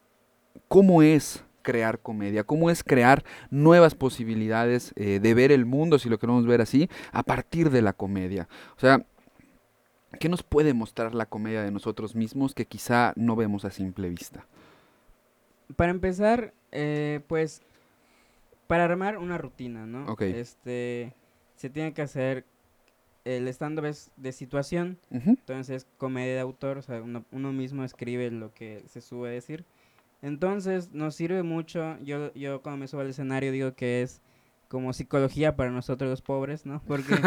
¿cómo 0.67 1.01
es 1.01 1.43
crear 1.61 1.99
comedia? 1.99 2.43
¿Cómo 2.43 2.69
es 2.69 2.83
crear 2.83 3.23
nuevas 3.49 3.95
posibilidades 3.95 4.93
de 4.95 5.33
ver 5.33 5.51
el 5.53 5.65
mundo, 5.65 5.97
si 5.97 6.09
lo 6.09 6.19
queremos 6.19 6.45
ver 6.45 6.59
así, 6.59 6.89
a 7.13 7.23
partir 7.23 7.69
de 7.69 7.81
la 7.81 7.93
comedia? 7.93 8.49
O 8.75 8.81
sea, 8.81 9.05
¿qué 10.19 10.27
nos 10.27 10.43
puede 10.43 10.73
mostrar 10.73 11.15
la 11.15 11.25
comedia 11.25 11.63
de 11.63 11.71
nosotros 11.71 12.15
mismos 12.15 12.53
que 12.53 12.65
quizá 12.65 13.13
no 13.15 13.37
vemos 13.37 13.63
a 13.63 13.71
simple 13.71 14.09
vista? 14.09 14.45
Para 15.77 15.91
empezar, 15.91 16.53
pues, 17.27 17.61
para 18.67 18.85
armar 18.85 19.17
una 19.17 19.37
rutina, 19.37 19.85
¿no? 19.85 20.05
Ok. 20.11 20.21
Este, 20.21 21.13
se 21.55 21.69
tiene 21.69 21.93
que 21.93 22.01
hacer, 22.01 22.45
el 23.25 23.47
stand-up 23.47 23.85
es 23.85 24.11
de 24.17 24.31
situación, 24.31 24.97
Ujú. 25.11 25.31
entonces 25.31 25.87
comedia 25.97 26.33
de 26.33 26.39
autor, 26.41 26.77
o 26.77 26.81
sea, 26.81 27.01
uno, 27.01 27.23
uno 27.31 27.51
mismo 27.53 27.83
escribe 27.83 28.29
lo 28.31 28.53
que 28.53 28.83
se 28.87 29.01
sube 29.01 29.29
a 29.29 29.31
decir. 29.31 29.65
Entonces, 30.21 30.91
nos 30.93 31.15
sirve 31.15 31.43
mucho, 31.43 31.97
yo, 32.01 32.33
yo 32.33 32.61
cuando 32.61 32.79
me 32.79 32.87
subo 32.87 33.01
al 33.01 33.09
escenario 33.09 33.51
digo 33.51 33.73
que 33.75 34.01
es 34.01 34.21
como 34.69 34.91
psicología 34.93 35.55
para 35.55 35.69
nosotros 35.69 36.09
los 36.09 36.21
pobres, 36.21 36.65
¿no? 36.65 36.81
Porque 36.87 37.13
Muy 37.13 37.21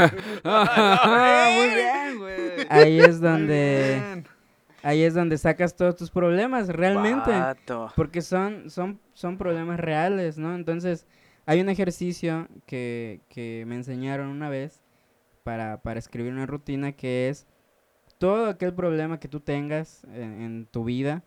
bien, 1.75 2.19
güey. 2.19 2.67
ahí 2.71 2.99
es 2.99 3.21
donde, 3.21 4.25
ahí 4.83 5.03
es 5.03 5.15
donde 5.15 5.39
sacas 5.39 5.77
todos 5.77 5.97
tus 5.97 6.11
problemas, 6.11 6.69
realmente. 6.69 7.31
Vato. 7.31 7.93
Porque 7.97 8.23
son, 8.23 8.71
son, 8.71 8.99
son 9.15 9.39
problemas 9.39 9.79
reales, 9.79 10.39
¿no? 10.39 10.55
Entonces, 10.55 11.07
hay 11.47 11.61
un 11.61 11.69
ejercicio 11.69 12.49
que, 12.67 13.21
que 13.29 13.65
me 13.67 13.77
enseñaron 13.77 14.29
una 14.29 14.49
vez 14.49 14.83
para, 15.45 15.81
para 15.81 15.99
escribir 15.99 16.33
una 16.33 16.47
rutina 16.47 16.93
que 16.93 17.29
es 17.29 17.47
todo 18.19 18.47
aquel 18.47 18.75
problema 18.75 19.21
que 19.21 19.29
tú 19.29 19.41
tengas 19.41 20.05
en, 20.13 20.43
en 20.43 20.67
tu 20.67 20.85
vida, 20.85 21.23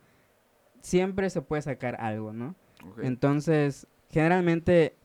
siempre 0.81 1.29
se 1.29 1.41
puede 1.41 1.61
sacar 1.61 1.95
algo, 2.01 2.33
¿no? 2.33 2.55
Ok. 2.85 2.99
Entonces, 3.03 3.87
generalmente 4.09 4.95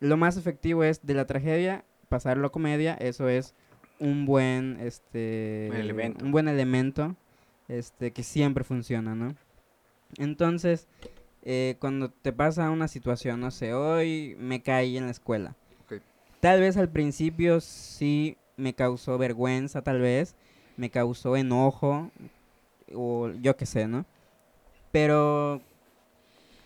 lo 0.00 0.16
más 0.16 0.36
efectivo 0.36 0.82
es 0.84 1.04
de 1.04 1.14
la 1.14 1.26
tragedia 1.26 1.84
pasarlo 2.08 2.46
a 2.46 2.52
comedia, 2.52 2.94
eso 2.94 3.28
es 3.28 3.54
un 4.00 4.26
buen 4.26 4.78
este 4.80 5.66
elemento. 5.68 6.24
un 6.24 6.32
buen 6.32 6.48
elemento 6.48 7.16
este 7.66 8.12
que 8.12 8.22
siempre 8.22 8.64
funciona, 8.64 9.14
¿no? 9.14 9.34
Entonces, 10.16 10.88
eh, 11.50 11.76
cuando 11.78 12.10
te 12.10 12.30
pasa 12.30 12.70
una 12.70 12.88
situación, 12.88 13.40
no 13.40 13.50
sé, 13.50 13.72
hoy 13.72 14.36
me 14.38 14.60
caí 14.60 14.98
en 14.98 15.06
la 15.06 15.12
escuela. 15.12 15.56
Ok. 15.84 16.02
Tal 16.40 16.60
vez 16.60 16.76
al 16.76 16.90
principio 16.90 17.62
sí 17.62 18.36
me 18.58 18.74
causó 18.74 19.16
vergüenza, 19.16 19.80
tal 19.80 19.98
vez, 19.98 20.36
me 20.76 20.90
causó 20.90 21.38
enojo, 21.38 22.10
o 22.94 23.30
yo 23.40 23.56
qué 23.56 23.64
sé, 23.64 23.88
¿no? 23.88 24.04
Pero 24.92 25.62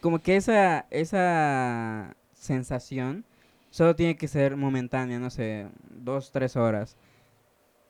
como 0.00 0.18
que 0.18 0.34
esa, 0.34 0.86
esa 0.90 2.16
sensación 2.32 3.24
solo 3.70 3.94
tiene 3.94 4.16
que 4.16 4.26
ser 4.26 4.56
momentánea, 4.56 5.20
no 5.20 5.30
sé, 5.30 5.68
dos, 5.90 6.32
tres 6.32 6.56
horas. 6.56 6.96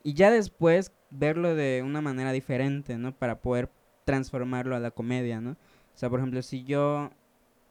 Y 0.02 0.12
ya 0.12 0.31
después 0.31 0.92
verlo 1.09 1.55
de 1.55 1.83
una 1.83 2.02
manera 2.02 2.33
diferente, 2.33 2.98
¿no? 2.98 3.12
Para 3.16 3.40
poder 3.40 3.70
transformarlo 4.05 4.76
a 4.76 4.81
la 4.81 4.90
comedia, 4.90 5.40
¿no? 5.40 5.57
O 5.94 5.98
sea, 5.98 6.11
por 6.11 6.20
ejemplo, 6.20 6.42
si 6.42 6.64
yo 6.64 7.11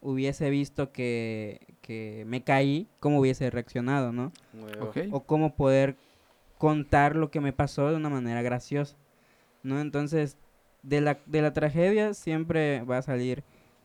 hubiese 0.01 0.49
visto 0.49 0.91
que, 0.91 1.59
que 1.81 2.23
me 2.27 2.43
caí, 2.43 2.87
¿cómo 2.99 3.19
hubiese 3.19 3.49
reaccionado, 3.49 4.11
no? 4.11 4.31
O 5.11 5.23
cómo 5.23 5.55
poder 5.55 5.95
contar 6.57 7.15
lo 7.15 7.31
que 7.31 7.41
me 7.41 7.53
pasó 7.53 7.89
de 7.89 7.95
una 7.95 8.09
manera 8.09 8.41
graciosa, 8.41 8.95
¿no? 9.63 9.79
Entonces, 9.79 10.37
de 10.83 11.01
la, 11.01 11.19
de 11.25 11.41
la 11.41 11.53
tragedia 11.53 12.13
siempre 12.13 12.83
va 12.83 12.97
a 12.97 13.01
salir 13.01 13.43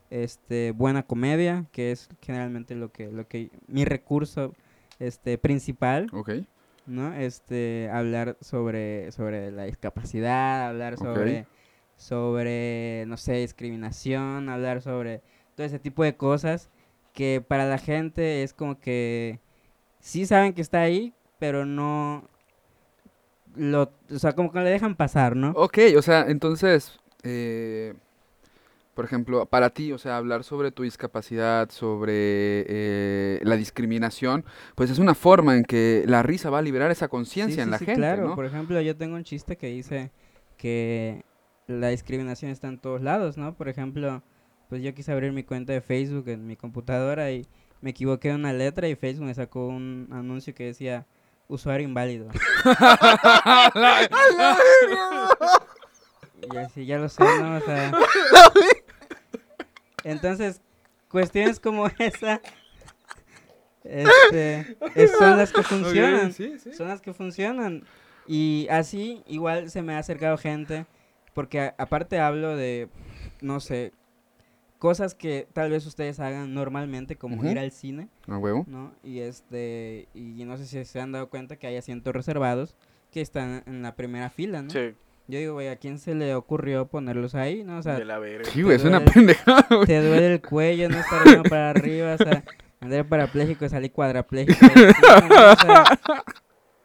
este 0.09 0.71
buena 0.71 1.03
comedia, 1.03 1.65
que 1.71 1.91
es 1.91 2.09
generalmente 2.21 2.75
lo 2.75 2.91
que, 2.91 3.11
lo 3.11 3.27
que, 3.27 3.51
mi 3.67 3.85
recurso 3.85 4.53
este 4.99 5.37
principal, 5.37 6.07
Ok. 6.13 6.31
¿no? 6.85 7.13
Este, 7.13 7.89
hablar 7.91 8.37
sobre, 8.41 9.11
sobre 9.11 9.51
la 9.51 9.63
discapacidad, 9.63 10.67
hablar 10.67 10.97
sobre, 10.97 11.45
sobre, 11.97 13.05
no 13.07 13.17
sé, 13.17 13.33
discriminación, 13.33 14.49
hablar 14.49 14.81
sobre 14.81 15.21
todo 15.55 15.67
ese 15.67 15.79
tipo 15.79 16.03
de 16.03 16.15
cosas 16.15 16.69
que 17.13 17.43
para 17.45 17.65
la 17.65 17.79
gente 17.79 18.43
es 18.43 18.53
como 18.53 18.79
que 18.79 19.39
sí 19.99 20.25
saben 20.25 20.53
que 20.53 20.61
está 20.61 20.81
ahí, 20.81 21.13
pero 21.39 21.65
no 21.65 22.29
lo, 23.55 23.91
o 24.11 24.19
sea, 24.19 24.33
como 24.33 24.51
que 24.51 24.59
le 24.59 24.69
dejan 24.69 24.95
pasar, 24.95 25.35
¿no? 25.35 25.51
Ok, 25.55 25.79
o 25.97 26.01
sea, 26.01 26.25
entonces, 26.27 26.99
eh, 27.23 27.95
por 28.93 29.05
ejemplo, 29.05 29.45
para 29.45 29.69
ti, 29.69 29.91
o 29.91 29.97
sea, 29.97 30.17
hablar 30.17 30.43
sobre 30.43 30.71
tu 30.71 30.83
discapacidad, 30.83 31.69
sobre 31.69 32.13
eh, 32.67 33.39
la 33.43 33.55
discriminación, 33.55 34.43
pues 34.75 34.89
es 34.89 34.99
una 34.99 35.13
forma 35.15 35.55
en 35.55 35.63
que 35.63 36.03
la 36.07 36.23
risa 36.23 36.49
va 36.49 36.59
a 36.59 36.61
liberar 36.63 36.89
esa 36.91 37.07
conciencia 37.07 37.55
Sí, 37.55 37.61
en 37.61 37.67
sí, 37.67 37.71
la 37.71 37.77
sí, 37.79 37.85
gente, 37.85 37.99
claro. 37.99 38.27
¿no? 38.29 38.35
Por 38.35 38.45
ejemplo, 38.45 38.81
yo 38.81 38.95
tengo 38.95 39.15
un 39.15 39.23
chiste 39.23 39.55
que 39.55 39.67
dice 39.67 40.11
que 40.57 41.23
la 41.67 41.89
discriminación 41.89 42.51
está 42.51 42.67
en 42.67 42.77
todos 42.79 43.01
lados, 43.01 43.37
¿no? 43.37 43.55
Por 43.55 43.69
ejemplo, 43.69 44.23
pues 44.69 44.81
yo 44.81 44.93
quise 44.93 45.11
abrir 45.11 45.31
mi 45.31 45.43
cuenta 45.43 45.73
de 45.73 45.81
Facebook 45.81 46.27
en 46.29 46.47
mi 46.47 46.55
computadora 46.55 47.31
y 47.31 47.45
me 47.81 47.91
equivoqué 47.91 48.29
en 48.29 48.35
una 48.37 48.53
letra 48.53 48.87
y 48.87 48.95
Facebook 48.95 49.27
me 49.27 49.33
sacó 49.33 49.67
un 49.67 50.07
anuncio 50.11 50.55
que 50.55 50.65
decía 50.65 51.05
usuario 51.47 51.87
inválido. 51.87 52.29
y 56.53 56.57
así, 56.57 56.85
ya 56.85 56.97
lo 56.97 57.09
sé, 57.09 57.23
¿no? 57.23 57.57
O 57.57 57.61
sea, 57.61 57.91
entonces, 60.03 60.61
cuestiones 61.09 61.59
como 61.59 61.87
esa 61.99 62.41
este, 63.83 64.77
es- 64.95 65.11
son 65.17 65.37
las 65.37 65.51
que 65.51 65.63
funcionan 65.63 66.33
son 66.33 66.87
las 66.87 67.01
que 67.01 67.13
funcionan. 67.13 67.83
Y 68.29 68.67
así 68.69 69.23
igual 69.25 69.69
se 69.69 69.81
me 69.81 69.93
ha 69.93 69.99
acercado 69.99 70.37
gente, 70.37 70.85
porque 71.37 71.59
a- 71.59 71.75
aparte 71.77 72.17
hablo 72.19 72.55
de, 72.57 72.89
no 73.41 73.59
sé, 73.59 73.91
cosas 74.79 75.13
que 75.13 75.47
tal 75.53 75.69
vez 75.69 75.85
ustedes 75.85 76.19
hagan 76.19 76.55
normalmente, 76.55 77.15
como 77.15 77.45
ir 77.47 77.59
al 77.59 77.71
cine, 77.71 78.07
¿A 78.27 78.37
huevo? 78.39 78.65
¿no? 78.67 78.91
Y 79.03 79.19
este, 79.19 80.07
y 80.15 80.43
no 80.45 80.57
sé 80.57 80.65
si 80.65 80.83
se 80.83 80.99
han 80.99 81.11
dado 81.11 81.29
cuenta 81.29 81.55
que 81.57 81.67
hay 81.67 81.77
asientos 81.77 82.11
reservados 82.15 82.75
que 83.11 83.21
están 83.21 83.61
en 83.67 83.83
la 83.83 83.95
primera 83.95 84.31
fila, 84.31 84.63
¿no? 84.63 84.71
Sí, 84.71 84.95
Yo 85.27 85.37
digo, 85.39 85.53
güey, 85.53 85.67
¿a 85.67 85.75
quién 85.75 85.99
se 85.99 86.15
le 86.15 86.33
ocurrió 86.33 86.87
ponerlos 86.87 87.35
ahí, 87.35 87.63
no? 87.63 87.77
O 87.77 87.83
sea, 87.83 87.99
de 87.99 88.05
la 88.05 88.17
verga. 88.17 88.49
Sí, 88.49 88.63
güey, 88.63 88.77
es 88.77 88.81
te 88.81 88.87
una 88.87 88.99
duele- 88.99 89.13
pendejada, 89.13 89.67
güey. 89.69 89.85
te 89.85 90.01
duele 90.01 90.33
el 90.33 90.41
cuello, 90.41 90.89
no 90.89 90.97
estar 90.99 91.23
viendo 91.23 91.43
para 91.43 91.69
arriba, 91.71 92.13
o 92.15 92.17
sea, 92.17 92.43
andar 92.79 93.07
parapléjico 93.07 93.63
y 93.65 93.69
salir 93.69 93.91
cuadrapléjico. 93.91 94.59
encima, 94.75 95.27
¿no? 95.29 95.51
O 95.51 95.55
sea, 95.55 95.83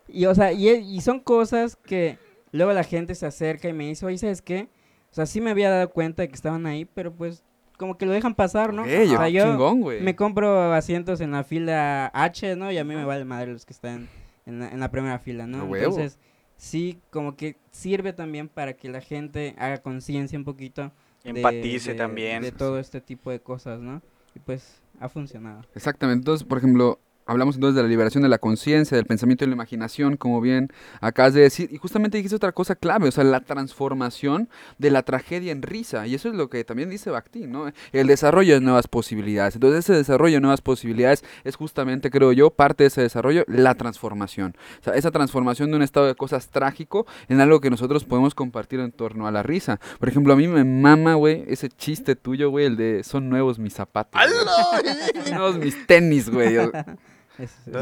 y, 0.09 0.27
o 0.27 0.35
sea, 0.35 0.53
y, 0.53 0.69
e- 0.69 0.81
y 0.81 1.01
son 1.01 1.21
cosas 1.21 1.77
que 1.77 2.19
luego 2.53 2.73
la 2.73 2.85
gente 2.85 3.15
se 3.15 3.27
acerca 3.27 3.69
y 3.69 3.73
me 3.73 3.87
dice, 3.89 4.07
oye, 4.07 4.19
¿sabes 4.19 4.43
qué? 4.43 4.69
O 5.11 5.15
sea, 5.15 5.27
sí 5.27 5.41
me 5.41 5.51
había 5.51 5.71
dado 5.71 5.91
cuenta 5.91 6.23
de 6.23 6.29
que 6.29 6.35
estaban 6.35 6.65
ahí, 6.67 6.85
pero 6.85 7.13
pues 7.13 7.43
como 7.79 7.99
que 7.99 8.07
lo 8.07 8.13
dejan 8.13 8.35
pasar, 8.35 8.73
¿no? 8.73 8.83
Ok, 8.83 8.89
o 8.89 9.17
sea, 9.17 9.29
yo 9.29 9.45
chingón, 9.45 9.81
güey. 9.81 10.01
me 10.01 10.15
compro 10.15 10.73
asientos 10.73 11.21
en 11.21 11.33
la 11.33 11.43
fila 11.45 12.07
H, 12.15 12.55
¿no? 12.57 12.71
Y 12.71 12.79
a 12.79 12.85
mí 12.85 12.95
me 12.95 13.05
vale 13.05 13.25
madre 13.25 13.53
los 13.53 13.67
que 13.67 13.73
están 13.73 14.09
en 14.47 14.61
la, 14.61 14.69
en 14.69 14.79
la 14.81 14.91
primera 14.91 15.19
fila, 15.19 15.47
¿no? 15.47 15.65
Huevo. 15.65 15.85
Entonces, 15.87 16.19
sí 16.57 17.01
como 17.11 17.37
que 17.37 17.57
sirve 17.73 18.13
también 18.13 18.49
para 18.49 18.75
que 18.75 18.89
la 18.89 19.01
gente 19.01 19.55
haga 19.59 19.79
conciencia 19.79 20.39
un 20.39 20.45
poquito 20.45 20.93
de- 21.25 21.31
Empatice 21.31 21.93
de- 21.93 21.99
también. 21.99 22.43
de 22.43 22.53
todo 22.53 22.79
este 22.79 23.01
tipo 23.01 23.31
de 23.31 23.41
cosas, 23.41 23.81
¿no? 23.81 24.01
Y 24.35 24.39
pues 24.39 24.81
ha 25.01 25.09
funcionado. 25.09 25.63
Exactamente. 25.75 26.21
Entonces, 26.21 26.47
por 26.47 26.59
ejemplo, 26.59 27.01
hablamos 27.27 27.55
entonces 27.55 27.77
de 27.77 27.83
la 27.83 27.89
liberación 27.89 28.23
de 28.23 28.29
la 28.29 28.39
conciencia, 28.39 28.97
del 28.97 29.07
pensamiento 29.07 29.45
y 29.45 29.49
la 29.49 29.55
imaginación, 29.55 30.17
como 30.17 30.41
bien 30.41 30.73
acabas 31.01 31.35
de 31.35 31.43
decir. 31.43 31.69
Y 31.73 31.79
justamente 31.79 32.17
dijiste 32.17 32.37
otra 32.37 32.53
cosa 32.53 32.75
clave, 32.75 33.09
o 33.09 33.13
sea, 33.13 33.25
la 33.25 33.41
transformación 33.41 34.49
de 34.79 34.91
la 34.91 35.03
tragedia 35.03 35.53
en 35.53 35.63
risa. 35.63 36.07
Y 36.07 36.15
eso 36.15 36.29
es 36.29 36.35
lo 36.35 36.49
que 36.49 36.65
también 36.65 36.91
dice 36.91 37.11
Bakhtin, 37.11 37.51
¿no? 37.51 37.71
El 37.93 38.07
desarrollo 38.07 38.55
de 38.55 38.61
nuevas 38.61 38.89
posibilidades. 38.89 39.55
Entonces, 39.55 39.85
ese 39.85 39.95
desarrollo 39.95 40.37
de 40.37 40.41
nuevas 40.41 40.61
posibilidades 40.61 41.25
es 41.45 41.57
justamente, 41.57 42.11
creo 42.11 42.33
yo, 42.33 42.51
parte 42.51 42.85
de 42.85 42.89
ese 42.89 43.03
desarrollo, 43.03 43.45
la 43.47 43.75
transformación. 43.75 44.57
O 44.81 44.85
sea, 44.85 44.95
esa 44.95 45.11
transformación 45.11 45.71
de 45.71 45.77
un 45.77 45.83
estado 45.83 46.07
de 46.07 46.15
cosas 46.15 46.49
trágico 46.49 47.07
en 47.29 47.41
algo 47.41 47.61
que 47.61 47.71
nosotros 47.71 48.05
podemos 48.05 48.35
compartir 48.35 48.81
en 48.81 48.93
torno 48.93 49.27
a 49.27 49.31
la 49.31 49.43
risa. 49.43 49.81
Por 49.99 50.09
ejemplo, 50.09 50.33
a 50.33 50.37
mí 50.37 50.49
me 50.49 50.65
mama, 50.65 51.15
güey, 51.15 51.45
ese 51.47 51.69
chiste 51.69 52.17
tuyo, 52.17 52.51
güey, 52.51 52.67
el 52.67 52.77
de 52.77 53.05
son 53.05 53.29
nuevos 53.29 53.59
mis 53.59 53.75
zapatos. 53.75 54.21
Son 55.25 55.35
nuevos 55.35 55.59
mis 55.59 55.87
tenis, 55.87 56.29
güey. 56.29 56.57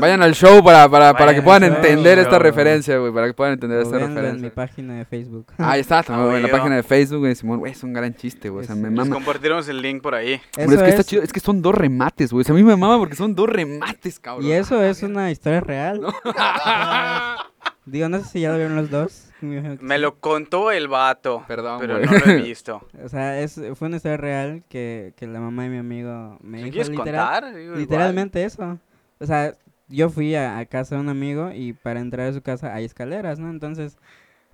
Vayan 0.00 0.22
al 0.22 0.34
show 0.34 0.62
para, 0.62 0.88
para, 0.88 1.12
para 1.12 1.34
que 1.34 1.42
puedan 1.42 1.64
entender 1.64 2.18
esta 2.18 2.38
referencia, 2.38 2.96
güey. 2.98 3.12
Para 3.12 3.26
que 3.26 3.34
puedan 3.34 3.54
entender 3.54 3.78
o 3.78 3.82
esta 3.82 3.96
véanlo 3.96 4.20
en 4.20 4.24
mi 4.40 4.48
referencia. 4.48 4.54
página 4.54 4.94
de 4.98 5.04
Facebook. 5.04 5.46
Ahí 5.58 5.80
está, 5.80 6.02
también, 6.02 6.36
en 6.36 6.42
la 6.42 6.48
página 6.48 6.76
de 6.76 6.82
Facebook, 6.82 7.18
güey, 7.20 7.34
Simón, 7.34 7.58
güey, 7.58 7.72
es 7.72 7.82
un 7.82 7.92
gran 7.92 8.14
chiste, 8.14 8.48
güey. 8.48 8.64
O 8.64 8.66
sea, 8.66 8.76
me 8.76 8.90
mama. 8.90 9.12
compartiremos 9.14 9.68
el 9.68 9.82
link 9.82 10.02
por 10.02 10.14
ahí. 10.14 10.40
Hombre, 10.58 10.76
es 10.76 10.82
que 10.82 10.88
está 10.90 11.04
chido, 11.04 11.22
es 11.22 11.32
que 11.32 11.40
son 11.40 11.60
dos 11.62 11.74
remates, 11.74 12.32
güey. 12.32 12.42
O 12.42 12.44
sea, 12.44 12.54
a 12.54 12.58
mí 12.58 12.62
me 12.64 12.76
mama 12.76 12.98
porque 12.98 13.16
son 13.16 13.34
dos 13.34 13.48
remates, 13.48 14.18
cabrón. 14.18 14.46
Y 14.46 14.52
eso 14.52 14.82
es 14.82 15.02
una 15.02 15.30
historia 15.30 15.60
real. 15.60 16.00
Digo, 17.86 18.08
no 18.08 18.18
sé 18.20 18.24
si 18.26 18.40
ya 18.40 18.50
lo 18.52 18.56
vieron 18.56 18.76
los 18.76 18.90
dos. 18.90 19.26
Me 19.40 19.98
lo 19.98 20.20
contó 20.20 20.70
el 20.70 20.86
vato, 20.86 21.44
Perdón, 21.48 21.78
pero 21.80 21.94
güey. 21.96 22.06
no 22.06 22.12
lo 22.18 22.26
he 22.32 22.36
visto. 22.42 22.86
O 23.02 23.08
sea, 23.08 23.40
es, 23.40 23.58
fue 23.74 23.88
una 23.88 23.96
historia 23.96 24.18
real 24.18 24.62
que, 24.68 25.14
que 25.16 25.26
la 25.26 25.40
mamá 25.40 25.62
de 25.64 25.70
mi 25.70 25.78
amigo 25.78 26.36
me 26.42 26.58
¿Me 26.58 26.64
dijo 26.64 26.72
quieres 26.72 26.90
literal- 26.90 27.26
contar? 27.40 27.44
Digo, 27.54 27.60
igual. 27.64 27.78
literalmente 27.80 28.44
eso. 28.44 28.78
O 29.20 29.26
sea, 29.26 29.54
yo 29.88 30.09
fui 30.09 30.35
a, 30.35 30.64
casa 30.66 30.94
de 30.96 31.00
un 31.02 31.09
amigo 31.09 31.52
y 31.52 31.72
para 31.72 32.00
entrar 32.00 32.28
a 32.28 32.33
su 32.33 32.42
casa 32.42 32.74
hay 32.74 32.85
escaleras, 32.85 33.38
¿no? 33.38 33.50
Entonces, 33.50 33.98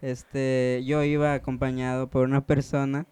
este, 0.02 0.82
yo 0.84 1.02
iba 1.04 1.34
acompañado 1.34 2.08
por 2.10 2.24
una 2.24 2.46
persona 2.46 3.06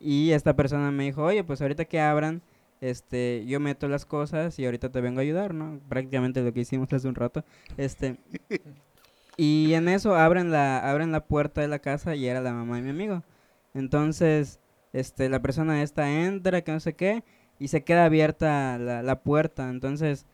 y 0.00 0.32
esta 0.32 0.56
persona 0.56 0.90
me 0.90 1.04
dijo, 1.04 1.24
oye, 1.24 1.44
pues 1.44 1.60
ahorita 1.60 1.84
que 1.84 2.00
abran, 2.00 2.42
este, 2.80 3.44
yo 3.46 3.60
meto 3.60 3.88
las 3.88 4.06
cosas 4.06 4.58
y 4.58 4.64
ahorita 4.64 4.90
te 4.90 5.00
vengo 5.00 5.18
a 5.20 5.22
ayudar, 5.22 5.54
¿no? 5.54 5.80
Prácticamente 5.88 6.42
lo 6.42 6.52
que 6.52 6.60
hicimos 6.60 6.92
hace 6.92 7.08
un 7.08 7.16
rato. 7.16 7.44
Este, 7.76 8.16
y 9.36 9.74
en 9.74 9.88
eso 9.88 10.14
abren 10.16 10.50
la, 10.50 10.78
abren 10.78 11.12
la 11.12 11.26
puerta 11.26 11.60
de 11.60 11.68
la 11.68 11.80
casa 11.80 12.14
y 12.14 12.26
era 12.26 12.40
la 12.40 12.52
mamá 12.52 12.76
de 12.76 12.82
mi 12.82 12.90
amigo. 12.90 13.24
Entonces, 13.74 14.60
este, 14.92 15.28
la 15.28 15.42
persona 15.42 15.82
esta 15.82 16.10
entra, 16.24 16.62
que 16.62 16.72
no 16.72 16.80
sé 16.80 16.94
qué, 16.94 17.24
y 17.58 17.68
se 17.68 17.84
queda 17.84 18.04
abierta 18.04 18.78
la, 18.78 19.02
la 19.02 19.22
puerta. 19.22 19.68
Entonces, 19.70 20.26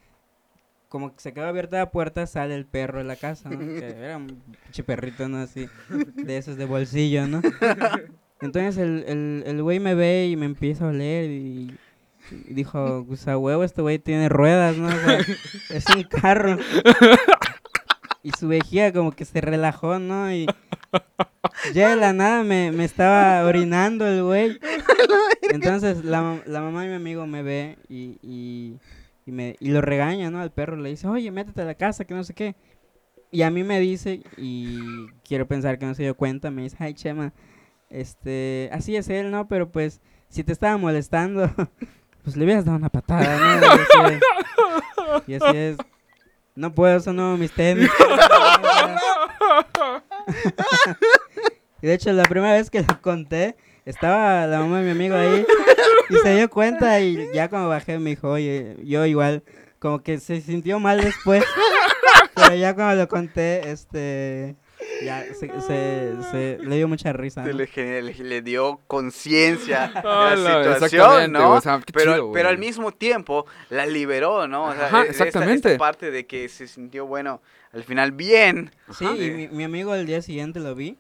como 0.95 1.13
que 1.13 1.21
se 1.21 1.33
queda 1.33 1.49
abierta 1.49 1.77
la 1.79 1.91
puerta, 1.91 2.25
sale 2.25 2.55
el 2.55 2.67
perro 2.67 2.99
de 2.99 3.05
la 3.05 3.17
casa, 3.17 3.51
¿no? 3.51 3.59
Que 3.59 3.79
era 3.99 4.17
un 4.17 4.41
pinche 4.63 4.85
perrito, 4.85 5.29
¿no? 5.29 5.39
Así, 5.39 5.69
de 5.89 6.37
esos 6.37 6.57
de 6.57 6.67
bolsillo, 6.67 7.27
¿no? 7.27 7.43
Entonces 8.41 8.77
el, 8.79 9.05
el, 9.09 9.43
el 9.45 9.61
güey 9.61 9.81
me 9.81 9.97
ve 9.97 10.29
y 10.29 10.37
me 10.37 10.47
empieza 10.47 10.85
a 10.85 10.91
oler 10.91 11.31
y, 11.31 11.77
dijo, 12.47 13.05
pues 13.09 13.27
a 13.27 13.37
huevo 13.37 13.65
este 13.65 13.83
güey 13.83 13.99
tiene 13.99 14.29
ruedas, 14.29 14.77
¿no? 14.77 14.87
O 14.87 14.93
sea, 14.93 15.19
es 15.71 15.85
un 15.97 16.05
carro. 16.05 16.59
Y 18.23 18.31
su 18.39 18.47
vejiga 18.47 18.93
como 18.93 19.11
que 19.11 19.25
se 19.25 19.41
relajó, 19.41 19.99
¿no? 19.99 20.33
Y 20.33 20.47
ya 21.75 21.91
de 21.91 21.97
la 21.97 22.13
nada 22.13 22.45
me, 22.45 22.71
me 22.71 22.85
estaba 22.85 23.45
orinando 23.45 24.07
el 24.07 24.23
güey. 24.23 24.61
Entonces 25.51 26.05
la, 26.05 26.41
la 26.47 26.61
mamá 26.61 26.83
de 26.83 26.91
mi 26.91 26.95
amigo 26.95 27.27
me 27.27 27.43
ve 27.43 27.79
y, 27.89 28.17
y, 28.23 28.77
y 29.27 29.33
me, 29.33 29.57
y 29.61 29.71
lo 29.71 29.81
regaña, 29.81 30.31
¿no? 30.31 30.41
Al 30.41 30.53
perro 30.53 30.77
le 30.77 30.91
dice, 30.91 31.07
oye, 31.09 31.31
métete 31.31 31.63
a 31.63 31.65
la 31.65 31.75
casa, 31.75 32.05
que 32.05 32.15
no 32.15 32.25
sé 32.25 32.35
qué. 32.35 32.55
Y 33.31 33.43
a 33.43 33.51
mí 33.51 33.65
me 33.65 33.81
dice, 33.81 34.23
y 34.37 35.09
quiero 35.27 35.47
pensar 35.49 35.79
que 35.79 35.87
no 35.87 35.95
se 35.95 36.03
dio 36.05 36.17
cuenta, 36.17 36.51
me 36.51 36.63
dice, 36.63 36.77
ay, 36.79 36.95
Chema, 36.95 37.33
este, 37.91 38.69
así 38.73 38.97
es 38.97 39.09
él, 39.09 39.31
¿no? 39.31 39.49
Pero 39.49 39.71
pues, 39.73 40.01
si 40.29 40.45
te 40.45 40.53
estaba 40.53 40.77
molestando, 40.77 41.51
pues 42.23 42.37
le 42.37 42.45
hubieras 42.45 42.65
dado 42.65 42.77
una 42.79 42.91
patada, 42.91 43.61
¿no? 43.61 43.67
Y 43.67 43.69
así, 43.69 44.15
es- 44.15 44.23
y 45.29 45.35
así 45.35 45.57
es. 45.57 45.77
No 46.57 46.73
puedo, 46.73 47.01
son 47.01 47.17
nuevos 47.17 47.39
mis 47.39 47.51
tenis. 47.53 47.91
y 51.83 51.87
de 51.87 51.95
hecho, 51.95 52.13
la 52.13 52.23
primera 52.25 52.55
vez 52.55 52.71
que 52.71 52.83
lo 52.83 53.01
conté, 53.03 53.57
estaba 53.85 54.47
la 54.47 54.61
mamá 54.61 54.81
de 54.81 54.85
mi 54.87 54.91
amigo 54.93 55.15
ahí 55.17 55.45
y 56.11 56.15
se 56.17 56.37
dio 56.37 56.49
cuenta 56.51 57.01
y 57.01 57.29
ya 57.35 57.49
cuando 57.49 57.69
bajé 57.69 57.99
me 57.99 58.11
dijo, 58.11 58.31
oye, 58.31 58.77
yo 58.85 59.05
igual, 59.07 59.43
como 59.79 60.03
que 60.03 60.19
se 60.19 60.41
sintió 60.41 60.81
mal 60.81 61.01
después. 61.01 61.45
Pero 62.35 62.55
ya 62.57 62.75
cuando 62.75 62.97
lo 63.03 63.09
conté, 63.09 63.71
este, 63.71 64.57
ya 65.05 65.25
se, 65.35 65.49
se, 65.61 66.13
se- 66.31 66.59
le 66.61 66.77
dio 66.77 66.89
mucha 66.89 67.13
risa. 67.13 67.43
¿no? 67.45 67.53
le, 67.53 67.69
le- 68.03 68.03
le 68.15 68.43
dio 68.43 68.81
conciencia 68.87 69.89
de 69.95 70.01
Ah, 70.05 70.35
la 70.37 70.59
la- 70.59 70.75
situación, 70.75 71.01
exactamente, 71.03 71.39
¿no? 71.39 71.51
o 71.53 71.61
sea, 71.61 71.81
qué 71.85 71.93
pero, 71.93 72.13
chido, 72.15 72.33
pero 72.33 72.49
al 72.49 72.59
mismo 72.59 72.91
tiempo 72.93 73.47
la 73.71 73.87
liberó, 73.87 74.49
¿no? 74.49 74.65
O 74.69 74.75
sea, 74.75 74.87
Ajá, 74.87 75.03
e- 75.05 75.11
esta- 75.11 75.25
exactamente. 75.25 75.69
Esta, 75.73 75.79
parte 75.79 76.11
de 76.11 76.27
que 76.27 76.49
se 76.49 76.67
sintió, 76.67 77.07
bueno, 77.07 77.41
al 77.73 77.85
final 77.85 78.13
bien. 78.13 78.73
Sí, 78.99 79.05
Ajá. 79.05 79.17
y 79.17 79.31
mi, 79.31 79.49
mi 79.49 79.65
amigo 79.65 79.95
el 79.95 80.07
día 80.07 80.21
siguiente 80.23 80.59
lo 80.61 80.75
vi 80.75 80.99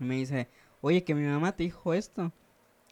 y 0.00 0.04
me 0.04 0.16
dice, 0.16 0.48
oye, 0.80 1.04
que 1.04 1.14
mi 1.14 1.26
mamá 1.26 1.52
te 1.52 1.64
dijo 1.64 1.94
esto. 1.94 2.32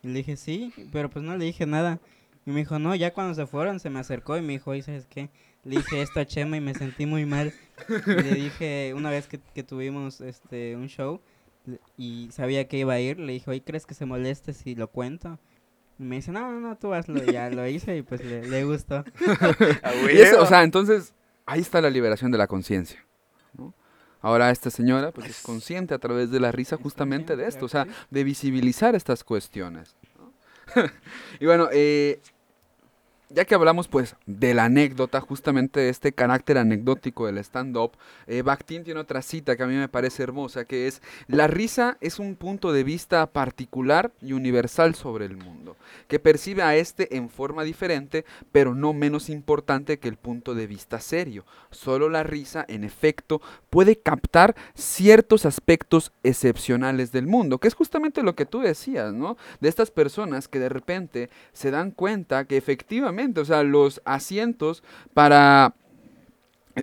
Y 0.02 0.08
le 0.08 0.14
dije, 0.14 0.36
sí, 0.36 0.72
pero 0.92 1.08
pues 1.10 1.24
no 1.24 1.36
le 1.36 1.44
dije 1.44 1.66
nada. 1.66 1.98
Y 2.46 2.50
me 2.50 2.60
dijo, 2.60 2.78
no, 2.78 2.94
ya 2.94 3.12
cuando 3.12 3.34
se 3.34 3.46
fueron 3.46 3.80
se 3.80 3.88
me 3.90 4.00
acercó 4.00 4.36
y 4.36 4.42
me 4.42 4.54
dijo, 4.54 4.70
oye, 4.70 4.82
¿sabes 4.82 5.06
qué? 5.06 5.30
Le 5.64 5.76
dije 5.76 6.02
esto 6.02 6.20
a 6.20 6.26
Chema 6.26 6.58
y 6.58 6.60
me 6.60 6.74
sentí 6.74 7.06
muy 7.06 7.24
mal. 7.24 7.54
Y 7.88 8.10
le 8.10 8.34
dije, 8.34 8.92
una 8.94 9.10
vez 9.10 9.26
que, 9.26 9.38
que 9.38 9.62
tuvimos 9.62 10.20
este 10.20 10.76
un 10.76 10.88
show 10.88 11.20
y 11.96 12.28
sabía 12.32 12.68
que 12.68 12.76
iba 12.76 12.92
a 12.92 13.00
ir, 13.00 13.18
le 13.18 13.32
dije, 13.32 13.50
oye, 13.50 13.62
¿crees 13.62 13.86
que 13.86 13.94
se 13.94 14.04
moleste 14.04 14.52
si 14.52 14.74
lo 14.74 14.88
cuento? 14.88 15.38
Y 15.98 16.02
me 16.02 16.16
dice, 16.16 16.32
no, 16.32 16.52
no, 16.52 16.60
no, 16.60 16.76
tú 16.76 16.92
hazlo. 16.92 17.22
Y 17.24 17.32
ya 17.32 17.48
lo 17.50 17.66
hice 17.66 17.96
y 17.96 18.02
pues 18.02 18.22
le, 18.24 18.46
le 18.46 18.64
gustó. 18.64 19.04
Y 20.12 20.20
eso, 20.20 20.42
o 20.42 20.46
sea, 20.46 20.64
entonces, 20.64 21.14
ahí 21.46 21.60
está 21.60 21.80
la 21.80 21.90
liberación 21.90 22.30
de 22.30 22.38
la 22.38 22.46
conciencia. 22.46 23.04
¿no? 23.56 23.72
Ahora 24.24 24.50
esta 24.50 24.70
señora 24.70 25.12
pues, 25.12 25.28
es 25.28 25.42
consciente 25.42 25.92
a 25.92 25.98
través 25.98 26.30
de 26.30 26.40
la 26.40 26.50
risa 26.50 26.78
justamente 26.78 27.36
de 27.36 27.46
esto, 27.46 27.66
o 27.66 27.68
sea, 27.68 27.86
de 28.08 28.24
visibilizar 28.24 28.94
estas 28.94 29.22
cuestiones. 29.22 29.96
¿no? 30.18 30.32
y 31.40 31.44
bueno, 31.44 31.68
eh, 31.70 32.22
ya 33.30 33.44
que 33.44 33.54
hablamos 33.54 33.88
pues 33.88 34.16
de 34.26 34.54
la 34.54 34.64
anécdota, 34.64 35.20
justamente 35.20 35.80
de 35.80 35.88
este 35.88 36.12
carácter 36.12 36.58
anecdótico 36.58 37.26
del 37.26 37.38
stand-up, 37.38 37.92
eh, 38.26 38.42
Bakhtin 38.42 38.84
tiene 38.84 39.00
otra 39.00 39.22
cita 39.22 39.56
que 39.56 39.62
a 39.62 39.66
mí 39.66 39.74
me 39.74 39.88
parece 39.88 40.22
hermosa, 40.22 40.64
que 40.64 40.86
es, 40.86 41.02
la 41.26 41.46
risa 41.46 41.96
es 42.00 42.18
un 42.18 42.36
punto 42.36 42.72
de 42.72 42.84
vista 42.84 43.26
particular 43.26 44.12
y 44.20 44.32
universal 44.32 44.94
sobre 44.94 45.24
el 45.24 45.36
mundo, 45.36 45.76
que 46.08 46.18
percibe 46.18 46.62
a 46.62 46.76
este 46.76 47.16
en 47.16 47.28
forma 47.28 47.64
diferente, 47.64 48.24
pero 48.52 48.74
no 48.74 48.92
menos 48.92 49.28
importante 49.30 49.98
que 49.98 50.08
el 50.08 50.16
punto 50.16 50.54
de 50.54 50.66
vista 50.66 51.00
serio. 51.00 51.44
Solo 51.70 52.08
la 52.08 52.22
risa, 52.22 52.64
en 52.68 52.84
efecto, 52.84 53.40
puede 53.70 53.96
captar 53.96 54.54
ciertos 54.74 55.46
aspectos 55.46 56.12
excepcionales 56.22 57.12
del 57.12 57.26
mundo, 57.26 57.58
que 57.58 57.68
es 57.68 57.74
justamente 57.74 58.22
lo 58.22 58.34
que 58.34 58.46
tú 58.46 58.60
decías, 58.60 59.12
¿no? 59.12 59.36
De 59.60 59.68
estas 59.68 59.90
personas 59.90 60.48
que 60.48 60.58
de 60.58 60.68
repente 60.68 61.30
se 61.52 61.70
dan 61.70 61.90
cuenta 61.90 62.44
que 62.44 62.56
efectivamente, 62.56 63.13
o 63.40 63.44
sea, 63.44 63.62
los 63.62 64.00
asientos 64.04 64.82
para... 65.14 65.74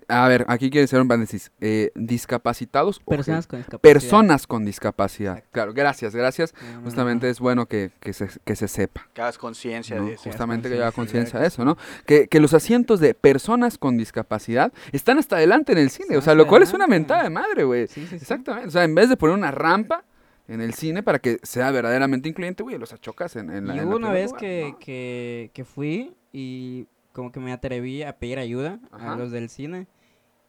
A 0.08 0.26
ver, 0.30 0.46
aquí 0.48 0.70
quiere 0.70 0.88
ser 0.88 1.02
un 1.02 1.10
paréntesis. 1.10 1.52
eh, 1.60 1.91
discapacitados 1.96 3.02
o 3.04 3.10
Personas 3.12 3.44
gen- 3.46 3.50
con 3.50 3.60
discapacidad. 3.60 3.82
personas 3.82 4.48
con 4.48 4.63
discapacidad. 4.63 5.34
Exacto. 5.34 5.50
Claro, 5.52 5.74
gracias, 5.74 6.15
gracias. 6.15 6.54
No, 6.63 6.76
no, 6.78 6.82
Justamente 6.84 7.26
no. 7.26 7.32
es 7.34 7.39
bueno 7.41 7.65
que, 7.65 7.91
que 8.00 8.13
se, 8.13 8.30
que 8.46 8.56
se 8.56 8.70
sepa. 8.70 9.10
Que 9.13 9.22
hagas 9.22 9.38
conciencia 9.38 9.98
¿no? 9.98 10.06
de 10.06 10.13
eso. 10.13 10.24
Justamente 10.30 10.70
que 10.70 10.76
conciencia, 10.76 10.88
haya 10.88 10.96
conciencia 10.96 11.39
de 11.41 11.48
eso, 11.48 11.65
¿no? 11.65 11.78
Que, 12.06 12.30
que 12.30 12.39
los 12.39 12.54
asientos 12.54 13.02
de 13.02 13.13
personas 13.15 13.78
con 13.78 13.98
discapacidad 13.98 14.72
están 14.94 15.17
hasta 15.17 15.36
adelante 15.36 15.74
en 15.74 15.80
el 15.80 15.89
cine, 15.89 16.15
o 16.15 16.22
sea, 16.22 16.36
lo 16.36 16.48
cual 16.48 16.63
es 16.63 16.72
una 16.74 16.88
mentada 16.88 17.24
de 17.24 17.30
madre, 17.30 17.65
güey. 17.65 17.88
Sí, 17.88 18.04
sí, 18.04 18.08
sí. 18.12 18.15
Exactamente, 18.15 18.70
o 18.70 18.72
sea, 18.72 18.86
en 18.86 18.96
vez 18.96 19.10
de 19.10 19.17
poner 19.17 19.36
una 19.36 19.52
rampa 19.52 20.06
en 20.48 20.62
el 20.62 20.74
cine 20.74 21.04
para 21.04 21.20
que 21.20 21.39
sea 21.44 21.70
verdaderamente 21.72 22.30
incluyente, 22.30 22.63
güey, 22.63 22.78
los 22.78 22.94
achocas 22.94 23.36
en, 23.36 23.50
en 23.50 23.67
la 23.67 23.76
Y 23.76 23.80
en 23.80 23.84
hubo 23.88 23.91
la 24.00 24.08
una 24.08 24.12
vez 24.12 24.28
lugar, 24.28 24.39
que, 24.39 24.67
¿no? 24.72 24.80
que, 24.80 25.52
que 25.54 25.65
fui 25.65 26.15
y 26.32 26.88
como 27.13 27.32
que 27.32 27.39
me 27.39 27.52
atreví 27.52 28.04
a 28.04 28.17
pedir 28.17 28.39
ayuda 28.39 28.80
Ajá. 28.91 29.13
a 29.13 29.15
los 29.15 29.32
del 29.32 29.50
cine 29.50 29.88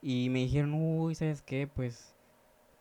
y 0.01 0.29
me 0.31 0.41
dijeron, 0.41 0.75
uy, 0.75 1.15
¿sabes 1.15 1.43
qué? 1.43 1.67
Pues, 1.67 2.15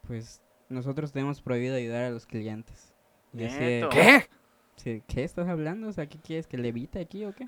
pues 0.07 0.41
nosotros 0.69 1.11
tenemos 1.11 1.41
prohibido 1.41 1.75
ayudar 1.75 2.03
a 2.03 2.09
los 2.09 2.25
clientes. 2.25 2.93
Y 3.33 3.45
así. 3.45 3.81
¿Qué? 3.91 4.27
sí, 4.75 5.03
¿Qué 5.07 5.23
estás 5.23 5.47
hablando? 5.47 5.87
O 5.87 5.93
sea, 5.93 6.07
¿qué 6.07 6.17
quieres? 6.19 6.47
¿Que 6.47 6.57
levite 6.57 6.99
aquí 6.99 7.25
o 7.25 7.33
qué? 7.33 7.45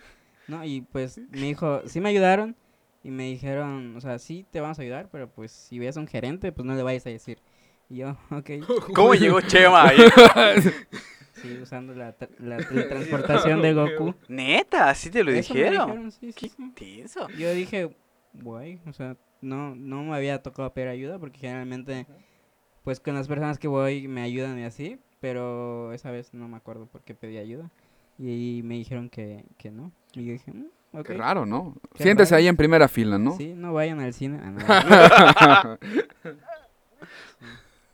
No, 0.47 0.63
y 0.63 0.81
pues 0.81 1.17
me 1.31 1.47
dijo, 1.47 1.81
sí 1.87 1.99
me 1.99 2.09
ayudaron 2.09 2.55
y 3.03 3.11
me 3.11 3.23
dijeron, 3.25 3.95
o 3.97 4.01
sea, 4.01 4.19
sí 4.19 4.45
te 4.51 4.61
vamos 4.61 4.79
a 4.79 4.81
ayudar, 4.81 5.09
pero 5.11 5.29
pues 5.29 5.51
si 5.51 5.79
ves 5.79 5.97
a 5.97 5.99
un 5.99 6.07
gerente, 6.07 6.51
pues 6.51 6.65
no 6.65 6.75
le 6.75 6.83
vayas 6.83 7.05
a 7.05 7.09
decir. 7.09 7.39
Y 7.89 7.97
yo, 7.97 8.17
ok. 8.31 8.51
¿Cómo 8.93 9.13
llegó 9.13 9.41
Chema 9.41 9.89
ahí? 9.89 9.97
Sí, 11.33 11.57
usando 11.61 11.93
la, 11.93 12.17
tra- 12.17 12.29
la 12.39 12.57
teletransportación 12.67 13.61
de 13.61 13.73
Goku. 13.73 14.15
Neta, 14.27 14.89
así 14.89 15.09
te 15.09 15.23
lo 15.23 15.31
Eso 15.31 15.53
me 15.53 15.63
dijeron. 15.63 16.11
sí, 16.11 16.31
sí, 16.31 16.33
Qué 16.33 16.49
sí. 16.49 16.55
intenso. 16.61 17.27
Yo 17.37 17.51
dije, 17.53 17.95
guay, 18.33 18.79
o 18.87 18.93
sea, 18.93 19.17
no, 19.41 19.75
no 19.75 20.03
me 20.03 20.15
había 20.15 20.41
tocado 20.41 20.71
pedir 20.73 20.89
ayuda 20.89 21.19
porque 21.19 21.39
generalmente, 21.39 22.05
pues 22.83 22.99
con 22.99 23.15
las 23.15 23.27
personas 23.27 23.57
que 23.59 23.67
voy 23.67 24.07
me 24.07 24.21
ayudan 24.21 24.57
y 24.59 24.63
así, 24.63 24.99
pero 25.19 25.91
esa 25.93 26.11
vez 26.11 26.33
no 26.33 26.47
me 26.47 26.57
acuerdo 26.57 26.85
por 26.85 27.01
qué 27.01 27.13
pedí 27.15 27.37
ayuda. 27.37 27.69
Y 28.19 28.61
me 28.63 28.75
dijeron 28.75 29.09
que, 29.09 29.43
que 29.57 29.71
no. 29.71 29.91
Y 30.13 30.25
yo 30.25 30.33
dije, 30.33 30.51
"Mm, 30.51 30.67
ok. 30.99 31.07
Qué 31.07 31.13
raro, 31.15 31.45
¿no? 31.47 31.75
Qué 31.95 32.03
Siéntese 32.03 32.31
raro. 32.35 32.39
ahí 32.41 32.47
en 32.47 32.55
primera 32.57 32.87
fila, 32.87 33.17
¿no? 33.17 33.35
Sí, 33.35 33.53
no 33.55 33.73
vayan 33.73 33.99
al 33.99 34.13
cine. 34.13 34.39
Ah, 34.43 35.77
no. 35.79 35.79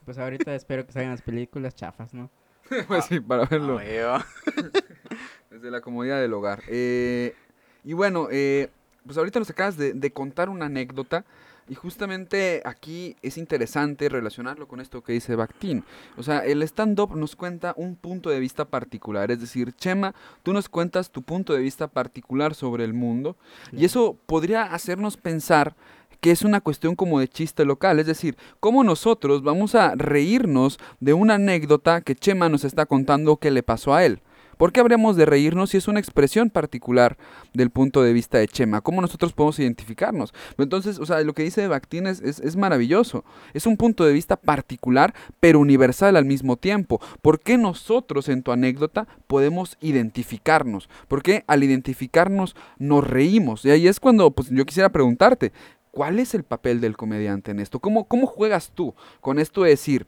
pues 0.05 0.17
ahorita 0.17 0.53
espero 0.55 0.85
que 0.85 0.91
salgan 0.91 1.11
las 1.11 1.21
películas 1.21 1.73
chafas, 1.75 2.13
¿no? 2.13 2.29
Pues 2.87 3.05
sí, 3.05 3.19
para 3.19 3.43
Ah, 3.43 3.47
verlo 3.49 3.75
veo. 3.77 4.17
desde 5.49 5.71
la 5.71 5.81
comodidad 5.81 6.19
del 6.21 6.33
hogar. 6.33 6.63
Eh, 6.67 7.35
y 7.83 7.93
bueno, 7.93 8.27
eh, 8.31 8.69
pues 9.05 9.17
ahorita 9.17 9.39
nos 9.39 9.49
acabas 9.49 9.77
de, 9.77 9.93
de 9.93 10.11
contar 10.11 10.49
una 10.49 10.65
anécdota 10.65 11.25
y 11.67 11.75
justamente 11.75 12.61
aquí 12.65 13.15
es 13.21 13.37
interesante 13.37 14.09
relacionarlo 14.09 14.67
con 14.67 14.79
esto 14.79 15.03
que 15.03 15.13
dice 15.13 15.35
Bakhtin. 15.35 15.83
O 16.17 16.23
sea, 16.23 16.39
el 16.39 16.63
stand-up 16.63 17.15
nos 17.15 17.35
cuenta 17.35 17.73
un 17.77 17.95
punto 17.95 18.29
de 18.31 18.39
vista 18.39 18.65
particular, 18.65 19.29
es 19.29 19.39
decir, 19.39 19.73
Chema, 19.73 20.15
tú 20.43 20.51
nos 20.51 20.67
cuentas 20.67 21.11
tu 21.11 21.21
punto 21.21 21.53
de 21.53 21.59
vista 21.59 21.87
particular 21.87 22.55
sobre 22.55 22.85
el 22.85 22.93
mundo 22.93 23.35
y 23.71 23.85
eso 23.85 24.17
podría 24.25 24.63
hacernos 24.63 25.17
pensar 25.17 25.75
que 26.21 26.31
es 26.31 26.43
una 26.43 26.61
cuestión 26.61 26.95
como 26.95 27.19
de 27.19 27.27
chiste 27.27 27.65
local, 27.65 27.99
es 27.99 28.07
decir, 28.07 28.37
cómo 28.59 28.83
nosotros 28.83 29.43
vamos 29.43 29.75
a 29.75 29.95
reírnos 29.95 30.79
de 30.99 31.13
una 31.13 31.35
anécdota 31.35 32.01
que 32.01 32.15
Chema 32.15 32.49
nos 32.49 32.63
está 32.63 32.85
contando 32.85 33.37
que 33.37 33.51
le 33.51 33.63
pasó 33.63 33.93
a 33.93 34.05
él. 34.05 34.21
¿Por 34.59 34.73
qué 34.73 34.81
habríamos 34.81 35.15
de 35.15 35.25
reírnos 35.25 35.69
si 35.69 35.77
es 35.77 35.87
una 35.87 36.01
expresión 36.01 36.49
particular 36.49 37.15
del 37.53 37.69
punto 37.69 38.03
de 38.03 38.11
vista 38.11 38.39
de 38.39 38.47
Chema? 38.49 38.81
¿Cómo 38.81 38.99
nosotros 38.99 39.31
podemos 39.31 39.57
identificarnos? 39.57 40.33
Entonces, 40.57 40.99
o 40.99 41.05
sea, 41.05 41.21
lo 41.21 41.31
que 41.31 41.43
dice 41.43 41.69
Bakhtin 41.69 42.07
es, 42.07 42.55
maravilloso. 42.57 43.23
Es 43.53 43.65
un 43.65 43.77
punto 43.77 44.03
de 44.03 44.11
vista 44.11 44.35
particular, 44.35 45.13
pero 45.39 45.61
universal 45.61 46.17
al 46.17 46.25
mismo 46.25 46.57
tiempo. 46.57 46.99
¿Por 47.21 47.39
qué 47.39 47.57
nosotros 47.57 48.27
en 48.27 48.43
tu 48.43 48.51
anécdota 48.51 49.07
podemos 49.27 49.77
identificarnos? 49.79 50.89
¿Por 51.07 51.23
qué 51.23 51.45
al 51.47 51.63
identificarnos 51.63 52.53
nos 52.79 53.07
reímos? 53.07 53.63
Y 53.63 53.71
ahí 53.71 53.87
es 53.87 54.01
cuando 54.01 54.29
pues, 54.31 54.49
yo 54.49 54.65
quisiera 54.65 54.89
preguntarte, 54.89 55.53
¿cuál 55.99 56.17
es 56.19 56.33
el 56.33 56.43
papel 56.43 56.79
del 56.79 56.95
comediante 56.95 57.51
en 57.51 57.59
esto? 57.59 57.81
¿Cómo, 57.81 58.05
cómo 58.05 58.25
juegas 58.25 58.71
tú 58.73 58.95
con 59.19 59.37
esto 59.37 59.63
de 59.63 59.71
decir, 59.71 60.07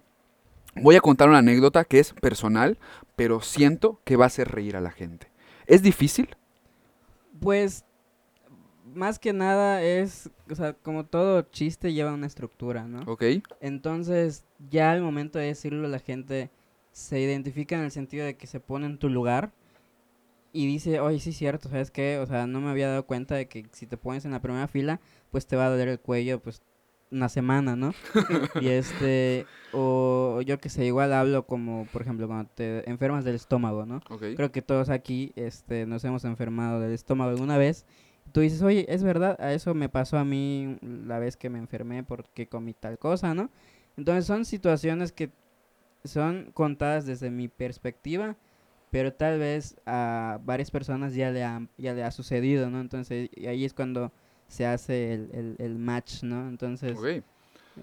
voy 0.74 0.96
a 0.96 1.02
contar 1.02 1.28
una 1.28 1.40
anécdota 1.40 1.84
que 1.84 2.00
es 2.00 2.14
personal, 2.14 2.78
pero 3.18 3.42
siento 3.42 4.00
que 4.06 4.16
va 4.16 4.24
a 4.24 4.28
hacer 4.28 4.48
reír 4.48 4.78
a 4.78 4.80
la 4.80 4.92
gente? 4.92 5.28
¿Es 5.66 5.82
difícil? 5.82 6.30
Pues, 7.42 7.84
más 8.96 9.20
que 9.20 9.34
nada 9.34 9.84
es, 9.84 10.30
o 10.50 10.56
sea, 10.56 10.72
como 10.72 11.08
todo 11.08 11.42
chiste 11.42 11.92
lleva 11.92 12.14
una 12.14 12.28
estructura, 12.28 12.88
¿no? 12.88 13.02
¿Ok? 13.12 13.24
Entonces, 13.60 14.46
ya 14.70 14.94
al 14.94 15.02
momento 15.02 15.40
de 15.40 15.48
decirlo, 15.48 15.90
la 15.90 16.00
gente 16.00 16.52
se 16.94 17.20
identifica 17.20 17.76
en 17.76 17.82
el 17.82 17.92
sentido 17.92 18.26
de 18.26 18.38
que 18.38 18.48
se 18.48 18.62
pone 18.62 18.86
en 18.86 18.98
tu 18.98 19.10
lugar 19.10 19.52
y 20.54 20.68
dice, 20.68 21.00
oye, 21.00 21.20
sí 21.20 21.32
es 21.32 21.38
cierto, 21.38 21.70
¿sabes 21.70 21.92
qué? 21.92 22.20
O 22.20 22.26
sea, 22.26 22.48
no 22.48 22.62
me 22.62 22.70
había 22.70 22.90
dado 22.90 23.06
cuenta 23.06 23.36
de 23.36 23.48
que 23.48 23.68
si 23.72 23.88
te 23.88 23.98
pones 23.98 24.26
en 24.26 24.32
la 24.32 24.42
primera 24.42 24.68
fila, 24.68 25.00
pues 25.32 25.48
te 25.48 25.56
va 25.56 25.66
a 25.66 25.70
doler 25.70 25.88
el 25.88 26.00
cuello, 26.00 26.42
pues, 26.42 26.62
una 27.12 27.30
semana, 27.30 27.76
¿no? 27.76 27.94
y 28.62 28.70
este, 28.70 29.46
o 29.74 30.42
yo 30.46 30.60
que 30.60 30.70
sé, 30.70 30.86
igual 30.86 31.14
hablo 31.14 31.46
como, 31.46 31.86
por 31.92 32.02
ejemplo, 32.02 32.28
cuando 32.28 32.50
te 32.56 32.90
enfermas 32.90 33.26
del 33.26 33.36
estómago, 33.36 33.86
¿no? 33.86 34.02
Ok. 34.10 34.24
Creo 34.36 34.52
que 34.52 34.62
todos 34.62 34.90
aquí 34.90 35.34
este, 35.36 35.86
nos 35.86 36.04
hemos 36.06 36.24
enfermado 36.26 36.80
del 36.80 36.94
estómago 36.94 37.32
alguna 37.32 37.58
vez. 37.58 37.86
Tú 38.32 38.40
dices, 38.40 38.62
oye, 38.62 38.86
es 38.88 39.04
verdad, 39.04 39.36
a 39.42 39.54
eso 39.54 39.74
me 39.74 39.90
pasó 39.90 40.18
a 40.18 40.24
mí 40.24 40.78
la 40.82 41.20
vez 41.20 41.36
que 41.36 41.50
me 41.50 41.60
enfermé 41.60 42.04
porque 42.04 42.48
comí 42.48 42.74
tal 42.74 42.98
cosa, 42.98 43.34
¿no? 43.34 43.50
Entonces 43.98 44.26
son 44.26 44.46
situaciones 44.46 45.12
que 45.12 45.32
son 46.04 46.52
contadas 46.54 47.06
desde 47.06 47.30
mi 47.30 47.48
perspectiva, 47.48 48.38
pero 48.92 49.14
tal 49.14 49.40
vez 49.40 49.78
a 49.86 50.40
varias 50.44 50.70
personas 50.70 51.16
ya 51.16 51.32
le 51.32 51.44
ha, 51.44 51.66
ya 51.78 51.94
le 51.94 52.04
ha 52.04 52.12
sucedido, 52.12 52.70
¿no? 52.70 52.82
Entonces 52.82 53.30
y 53.34 53.48
ahí 53.48 53.66
es 53.66 53.74
cuando 53.74 54.12
se 54.48 54.66
hace 54.66 55.14
el, 55.14 55.30
el, 55.34 55.56
el 55.60 55.80
match, 55.80 56.24
¿no? 56.24 56.48
Entonces 56.50 56.98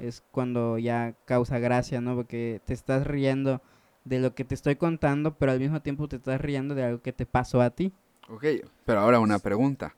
es 0.01 0.23
cuando 0.31 0.79
ya 0.79 1.15
causa 1.25 1.59
gracia, 1.59 2.01
¿no? 2.01 2.15
Porque 2.15 2.61
te 2.67 2.75
estás 2.75 3.07
riendo 3.07 3.63
de 4.05 4.21
lo 4.21 4.35
que 4.35 4.45
te 4.45 4.55
estoy 4.55 4.77
contando, 4.77 5.35
pero 5.35 5.53
al 5.53 5.61
mismo 5.61 5.81
tiempo 5.81 6.09
te 6.09 6.17
estás 6.17 6.41
riendo 6.41 6.75
de 6.75 6.85
algo 6.85 7.03
que 7.03 7.13
te 7.13 7.27
pasó 7.27 7.63
a 7.63 7.71
ti. 7.71 7.93
Ok, 8.29 8.45
pero 8.85 9.01
ahora 9.01 9.19
una 9.21 9.39
pregunta. 9.39 9.95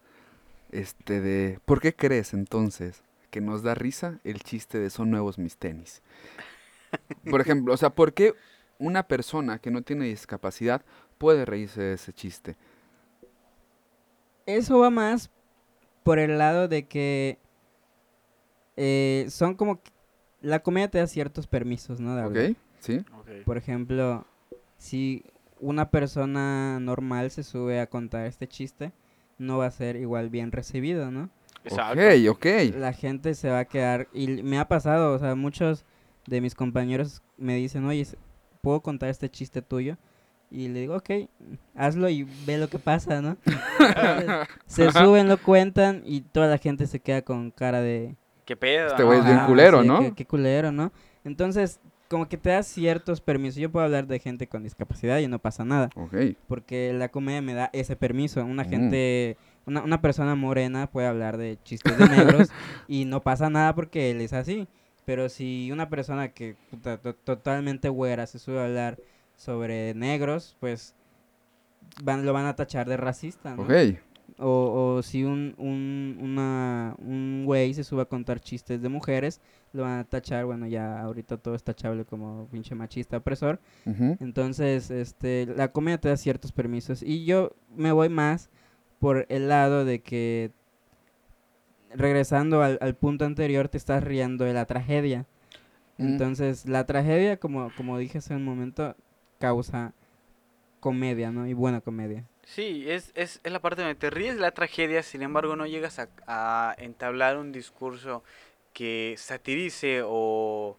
Este 0.71 1.21
de, 1.21 1.59
¿por 1.65 1.81
qué 1.81 1.95
crees 1.95 2.33
entonces 2.33 3.03
que 3.31 3.41
nos 3.41 3.65
da 3.65 3.75
risa 3.75 4.21
el 4.23 4.41
chiste 4.43 4.79
de 4.79 4.91
son 4.91 5.11
nuevos 5.11 5.39
mis 5.39 5.57
tenis? 5.57 6.03
Por 7.29 7.41
ejemplo, 7.41 7.75
o 7.75 7.77
sea, 7.77 7.91
¿por 7.91 8.13
qué 8.13 8.35
una 8.81 9.05
persona 9.07 9.61
que 9.61 9.71
no 9.71 9.83
tiene 9.83 10.07
discapacidad 10.07 10.83
puede 11.19 11.45
reírse 11.45 11.81
de 11.81 11.93
ese 11.95 12.13
chiste? 12.13 12.57
Eso 14.47 14.79
va 14.81 14.91
más 14.91 15.31
por 16.03 16.19
el 16.19 16.39
lado 16.39 16.67
de 16.67 16.89
que 16.89 17.39
eh, 18.77 19.27
son 19.29 19.55
como... 19.55 19.83
que- 19.83 19.93
La 20.41 20.61
comedia 20.63 20.91
te 20.91 20.99
da 20.99 21.07
ciertos 21.07 21.47
permisos, 21.47 22.01
¿no? 22.01 22.17
¿Ok? 22.27 22.57
¿Sí? 22.81 23.05
Por 23.45 23.59
ejemplo, 23.59 24.27
si 24.79 25.25
una 25.61 25.91
persona 25.91 26.81
normal 26.81 27.31
se 27.31 27.43
sube 27.43 27.79
a 27.81 27.87
contar 27.89 28.25
este 28.27 28.49
chiste, 28.49 28.93
no 29.37 29.59
va 29.59 29.67
a 29.67 29.71
ser 29.71 29.97
igual 29.97 30.31
bien 30.31 30.51
recibido, 30.53 31.11
¿no? 31.11 31.29
Exacto. 31.65 32.01
Ok, 32.01 32.39
ok. 32.39 32.47
la 32.79 32.95
gente 32.95 33.35
se 33.35 33.51
va 33.51 33.59
a 33.61 33.65
quedar 33.67 34.09
y 34.15 34.43
me 34.43 34.59
ha 34.59 34.67
pasado, 34.67 35.13
o 35.13 35.19
sea, 35.19 35.35
muchos 35.35 35.85
de 36.27 36.41
mis 36.41 36.55
compañeros 36.55 37.23
me 37.37 37.55
dicen, 37.57 37.85
oye, 37.85 38.07
¿puedo 38.61 38.81
contar 38.81 39.09
este 39.09 39.31
chiste 39.31 39.63
tuyo? 39.63 39.97
Y 40.51 40.69
le 40.69 40.81
digo, 40.81 40.97
ok, 40.97 41.11
hazlo 41.77 42.09
y 42.09 42.25
ve 42.25 42.59
lo 42.59 42.69
que 42.69 42.79
pasa, 42.81 43.23
¿no? 43.23 43.37
Entonces, 43.79 44.49
se 44.67 44.91
suben, 44.91 45.29
lo 45.29 45.39
cuentan 45.39 46.03
y 46.05 46.23
toda 46.23 46.49
la 46.49 46.59
gente 46.59 46.87
se 46.87 47.01
queda 47.01 47.23
con 47.23 47.51
cara 47.53 47.81
de... 47.81 48.17
¿Qué 48.45 48.57
pedo? 48.57 48.89
Este 48.89 49.05
güey 49.05 49.21
es 49.21 49.25
bien 49.25 49.37
"Ajá, 49.39 49.47
culero, 49.47 49.83
sí, 49.83 49.87
¿no? 49.87 50.01
Qué, 50.01 50.13
qué 50.13 50.27
culero, 50.27 50.73
¿no? 50.73 50.93
Entonces, 51.23 51.79
como 52.09 52.29
que 52.29 52.37
te 52.37 52.51
da 52.51 52.65
ciertos 52.65 53.21
permisos. 53.21 53.61
Yo 53.61 53.71
puedo 53.71 53.85
hablar 53.85 54.09
de 54.09 54.19
gente 54.19 54.49
con 54.49 54.65
discapacidad 54.65 55.19
y 55.21 55.29
no 55.29 55.39
pasa 55.39 55.65
nada 55.65 55.91
Ok. 55.95 56.17
porque 56.49 56.93
la 56.93 57.11
comedia 57.11 57.41
me 57.43 57.55
da 57.55 57.71
ese 57.73 57.95
permiso. 57.95 58.45
Una 58.45 58.65
Mm. 58.65 58.69
gente, 58.69 59.37
una, 59.67 59.85
una 59.85 60.01
persona 60.03 60.35
morena 60.35 60.89
puede 60.91 61.07
hablar 61.07 61.37
de 61.37 61.59
chistes 61.63 61.97
de 61.97 62.09
negros 62.09 62.51
y 62.89 63.05
no 63.05 63.23
pasa 63.23 63.49
nada 63.51 63.73
porque 63.77 64.11
él 64.11 64.21
es 64.21 64.33
así. 64.33 64.67
Pero 65.05 65.29
si 65.29 65.71
una 65.73 65.89
persona 65.89 66.29
que 66.29 66.57
puta, 66.71 66.99
to- 66.99 67.15
totalmente 67.15 67.89
güera 67.89 68.27
se 68.27 68.39
sube 68.39 68.61
a 68.61 68.65
hablar 68.67 68.99
sobre 69.37 69.95
negros, 69.95 70.57
pues 70.61 70.95
van, 72.03 72.25
lo 72.27 72.33
van 72.33 72.47
a 72.47 72.57
tachar 72.57 72.89
de 72.89 72.97
racista, 72.97 73.57
¿no? 73.57 73.63
Ok. 73.63 73.73
O, 74.39 74.95
o 74.97 75.03
si 75.03 75.25
un, 75.25 75.55
un, 75.59 76.17
una, 76.21 76.95
un 76.99 77.43
güey 77.45 77.75
se 77.75 77.85
sube 77.85 78.03
a 78.03 78.05
contar 78.07 78.41
chistes 78.41 78.81
de 78.81 78.89
mujeres, 78.89 79.41
lo 79.73 79.83
van 79.83 79.99
a 79.99 80.05
tachar, 80.05 80.45
bueno, 80.47 80.67
ya 80.67 81.01
ahorita 81.01 81.37
todo 81.37 81.55
es 81.55 81.63
tachable 81.63 82.05
como 82.05 82.47
pinche 82.51 82.75
machista 82.75 83.19
opresor. 83.19 83.61
Ujú. 83.85 84.17
Entonces, 84.21 84.91
este, 84.91 85.47
la 85.47 85.73
comedia 85.73 85.99
te 85.99 86.09
da 86.09 86.17
ciertos 86.17 86.53
permisos. 86.53 87.03
Y 87.03 87.25
yo 87.25 87.53
me 87.77 87.93
voy 87.93 88.09
más 88.09 88.49
por 88.99 89.27
el 89.29 89.49
lado 89.49 89.85
de 89.85 90.01
que, 90.01 90.53
regresando 91.95 92.63
al, 92.63 92.79
al 92.81 92.95
punto 92.95 93.25
anterior, 93.25 93.69
te 93.69 93.79
estás 93.79 94.03
riendo 94.03 94.45
de 94.45 94.53
la 94.53 94.65
tragedia. 94.65 95.27
Mm. 95.99 96.07
Entonces, 96.07 96.67
la 96.67 96.87
tragedia, 96.87 97.37
como, 97.37 97.71
como 97.77 97.99
dije 97.99 98.19
hace 98.19 98.35
un 98.35 98.45
momento, 98.45 98.97
causa 99.39 99.93
comedia, 100.81 101.31
¿no? 101.31 101.47
Y 101.47 101.53
buena 101.53 101.81
comedia. 101.81 102.25
Sí, 102.45 102.85
es, 102.89 103.13
es, 103.15 103.41
es 103.45 103.53
la 103.53 103.61
parte 103.61 103.83
donde 103.83 103.95
te 103.95 104.11
ríes 104.11 104.35
de 104.35 104.41
la 104.41 104.51
tragedia, 104.51 105.03
sin 105.03 105.23
embargo 105.23 105.55
no 105.55 105.67
llegas 105.67 105.99
a, 105.99 106.09
a 106.27 106.75
entablar 106.79 107.37
un 107.37 107.53
discurso 107.53 108.25
que 108.73 109.15
satirice 109.19 110.03
o 110.05 110.77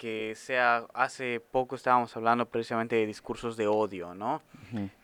que 0.00 0.34
sea, 0.34 0.86
hace 0.94 1.40
poco 1.40 1.76
estábamos 1.76 2.16
hablando 2.16 2.46
precisamente 2.46 2.96
de 2.96 3.04
discursos 3.04 3.58
de 3.58 3.66
odio, 3.66 4.14
¿no? 4.14 4.40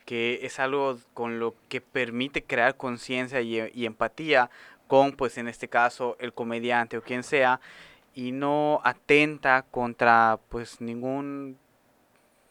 Que 0.07 0.41
es 0.43 0.59
algo 0.59 0.99
con 1.13 1.39
lo 1.39 1.55
que 1.69 1.83
permite 1.83 2.43
crear 2.43 2.79
conciencia 2.79 3.43
y, 3.43 3.61
y 3.75 3.85
empatía 3.85 4.49
con, 4.87 5.13
pues 5.13 5.39
en 5.39 5.49
este 5.49 5.69
caso, 5.69 6.17
el 6.21 6.33
comediante 6.33 6.97
o 6.99 7.03
quien 7.03 7.23
sea, 7.23 7.61
y 8.15 8.33
no 8.33 8.81
atenta 8.85 9.63
contra, 9.71 10.39
pues, 10.49 10.81
ningún 10.81 11.59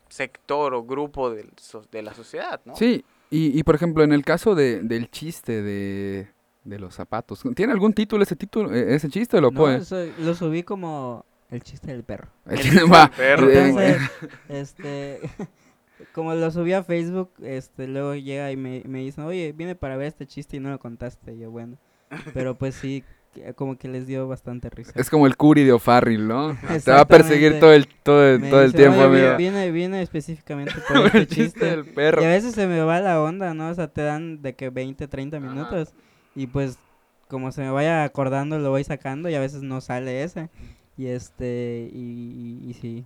sector 0.09 0.73
o 0.73 0.83
grupo 0.83 1.31
del 1.31 1.49
so- 1.57 1.85
de 1.91 2.01
la 2.01 2.13
sociedad, 2.13 2.61
¿no? 2.65 2.73
Sí, 2.75 3.03
y, 3.29 3.57
y 3.57 3.63
por 3.63 3.75
ejemplo, 3.75 4.03
en 4.03 4.13
el 4.13 4.23
caso 4.23 4.55
de, 4.55 4.81
del 4.81 5.09
chiste 5.09 5.61
de, 5.61 6.27
de 6.63 6.79
los 6.79 6.93
zapatos, 6.93 7.43
¿tiene 7.55 7.73
algún 7.73 7.93
título 7.93 8.23
ese 8.23 8.35
título, 8.35 8.73
e- 8.73 8.95
ese 8.95 9.09
chiste? 9.09 9.41
¿Lo 9.41 9.51
No, 9.51 9.59
puede? 9.61 9.77
eso 9.77 9.97
lo 10.19 10.35
subí 10.35 10.63
como 10.63 11.25
El 11.49 11.63
chiste 11.63 11.87
del 11.91 12.03
perro. 12.03 12.27
Va, 12.91 13.09
perro. 13.11 13.49
eh, 13.49 13.67
Entonces, 13.67 14.01
este, 14.49 15.21
como 16.13 16.33
lo 16.35 16.51
subí 16.51 16.73
a 16.73 16.83
Facebook, 16.83 17.31
este, 17.41 17.87
luego 17.87 18.15
llega 18.15 18.51
y 18.51 18.57
me, 18.57 18.83
me 18.85 18.99
dicen, 18.99 19.23
oye, 19.25 19.53
viene 19.53 19.75
para 19.75 19.97
ver 19.97 20.07
este 20.07 20.27
chiste 20.27 20.57
y 20.57 20.59
no 20.59 20.69
lo 20.69 20.79
contaste. 20.79 21.33
Y 21.33 21.39
yo, 21.39 21.51
bueno, 21.51 21.77
pero 22.33 22.55
pues 22.55 22.75
sí, 22.75 23.03
como 23.55 23.77
que 23.77 23.87
les 23.87 24.07
dio 24.07 24.27
bastante 24.27 24.69
risa. 24.69 24.93
Es 24.95 25.09
como 25.09 25.27
el 25.27 25.35
Curi 25.35 25.63
de 25.63 25.73
O'Farrill, 25.73 26.27
¿no? 26.27 26.57
Te 26.83 26.91
va 26.91 27.01
a 27.01 27.07
perseguir 27.07 27.59
todo 27.59 27.73
el, 27.73 27.87
todo 27.87 28.25
el, 28.27 28.49
todo 28.49 28.61
el 28.61 28.71
dice, 28.71 28.77
tiempo, 28.77 28.99
"Oye, 29.01 29.23
amigo. 29.23 29.37
Viene, 29.37 29.71
viene 29.71 30.01
específicamente 30.01 30.73
por 30.87 31.05
este 31.07 31.17
el 31.17 31.27
chiste 31.27 31.43
chiste. 31.43 31.65
del 31.65 31.85
perro. 31.85 32.21
Y 32.21 32.25
a 32.25 32.29
veces 32.29 32.53
se 32.55 32.67
me 32.67 32.79
va 32.81 32.99
la 33.01 33.21
onda, 33.21 33.53
¿no? 33.53 33.69
O 33.69 33.73
sea, 33.73 33.87
te 33.87 34.01
dan 34.01 34.41
de 34.41 34.55
que 34.55 34.69
20, 34.69 35.07
30 35.07 35.37
Ajá. 35.37 35.45
minutos. 35.45 35.93
Y 36.35 36.47
pues, 36.47 36.77
como 37.27 37.51
se 37.51 37.61
me 37.61 37.71
vaya 37.71 38.03
acordando, 38.03 38.57
lo 38.59 38.69
voy 38.69 38.83
sacando 38.83 39.29
y 39.29 39.35
a 39.35 39.39
veces 39.39 39.63
no 39.63 39.81
sale 39.81 40.23
ese. 40.23 40.49
Y 40.97 41.07
este, 41.07 41.89
y, 41.91 42.61
y, 42.63 42.69
y 42.69 42.73
sí. 42.73 43.05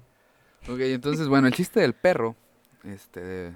Ok, 0.68 0.80
entonces, 0.82 1.28
bueno, 1.28 1.48
el 1.48 1.54
chiste 1.54 1.80
del 1.80 1.94
perro, 1.94 2.36
este, 2.84 3.54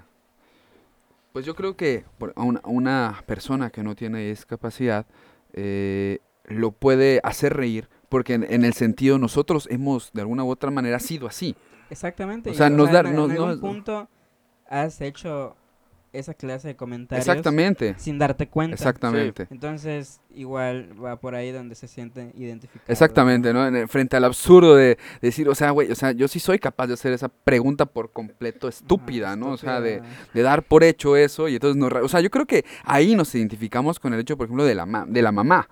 pues 1.32 1.44
yo 1.44 1.54
creo 1.54 1.76
que 1.76 2.04
una, 2.34 2.60
una 2.64 3.22
persona 3.26 3.70
que 3.70 3.82
no 3.82 3.94
tiene 3.94 4.26
discapacidad 4.28 5.06
eh, 5.54 6.18
lo 6.44 6.72
puede 6.72 7.20
hacer 7.24 7.54
reír, 7.56 7.88
porque 8.08 8.34
en, 8.34 8.44
en 8.48 8.64
el 8.64 8.74
sentido 8.74 9.18
nosotros 9.18 9.66
hemos 9.70 10.12
de 10.12 10.20
alguna 10.20 10.44
u 10.44 10.50
otra 10.50 10.70
manera 10.70 10.98
sido 11.00 11.26
así. 11.26 11.56
Exactamente. 11.90 12.50
O 12.50 12.52
y, 12.52 12.56
sea, 12.56 12.68
nos 12.70 12.90
da- 12.92 13.00
en, 13.00 13.06
algún 13.06 13.34
nos- 13.34 13.58
punto 13.58 14.08
has 14.68 15.00
hecho 15.00 15.56
esa 16.14 16.32
clase 16.34 16.68
de 16.68 16.76
comentarios 16.76 17.26
Exactamente, 17.26 17.94
sin 17.98 18.18
darte 18.18 18.48
cuenta. 18.48 18.74
exactamente. 18.74 19.46
Entonces, 19.50 20.20
igual 20.34 20.90
va 21.02 21.16
por 21.20 21.34
ahí 21.34 21.50
donde 21.52 21.74
se 21.74 21.88
siente 21.88 22.32
identificado. 22.36 22.90
Exactamente, 22.90 23.52
¿no? 23.52 23.66
En 23.66 23.76
el- 23.76 23.88
frente 23.88 24.16
al 24.16 24.24
absurdo 24.24 24.74
de 24.76 24.96
decir, 25.20 25.48
o 25.48 25.54
sea, 25.54 25.70
güey, 25.70 25.90
o 25.90 25.94
sea, 25.94 26.12
yo 26.12 26.28
sí 26.28 26.40
soy 26.40 26.58
capaz 26.58 26.86
de 26.86 26.94
hacer 26.94 27.12
esa 27.12 27.28
pregunta 27.28 27.86
por 27.86 28.12
completo 28.12 28.68
estúpida, 28.68 29.36
¿no? 29.36 29.50
O 29.50 29.56
sea, 29.56 29.80
de, 29.80 30.02
de 30.32 30.42
dar 30.42 30.62
por 30.62 30.84
hecho 30.84 31.16
eso 31.16 31.48
y 31.48 31.54
entonces 31.54 31.76
nos, 31.76 31.92
ra- 31.92 32.02
o 32.02 32.08
sea, 32.08 32.20
yo 32.20 32.30
creo 32.30 32.46
que 32.46 32.64
ahí 32.84 33.14
nos 33.16 33.34
identificamos 33.34 33.98
con 33.98 34.14
el 34.14 34.20
hecho, 34.20 34.36
por 34.36 34.46
ejemplo, 34.46 34.64
de 34.64 34.74
la 34.74 34.86
ma- 34.86 35.04
de 35.06 35.22
la 35.22 35.32
mamá, 35.32 35.68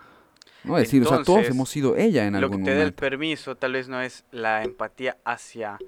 ¿no? 0.64 0.76
Es 0.76 0.84
decir, 0.84 1.02
o 1.02 1.08
sea, 1.08 1.22
todos 1.22 1.46
hemos 1.48 1.68
sido 1.70 1.96
ella 1.96 2.26
en 2.26 2.34
Lo 2.34 2.38
que 2.40 2.44
algún 2.44 2.64
te 2.64 2.70
da 2.70 2.76
el 2.76 2.82
momento. 2.82 3.00
permiso 3.00 3.56
tal 3.56 3.72
vez 3.72 3.88
no 3.88 4.00
es 4.00 4.24
la 4.30 4.62
empatía 4.64 5.16
hacia 5.24 5.78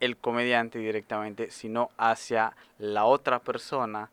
el 0.00 0.16
comediante 0.16 0.78
directamente, 0.78 1.50
sino 1.50 1.90
hacia 1.98 2.56
la 2.78 3.04
otra 3.04 3.38
persona. 3.38 4.10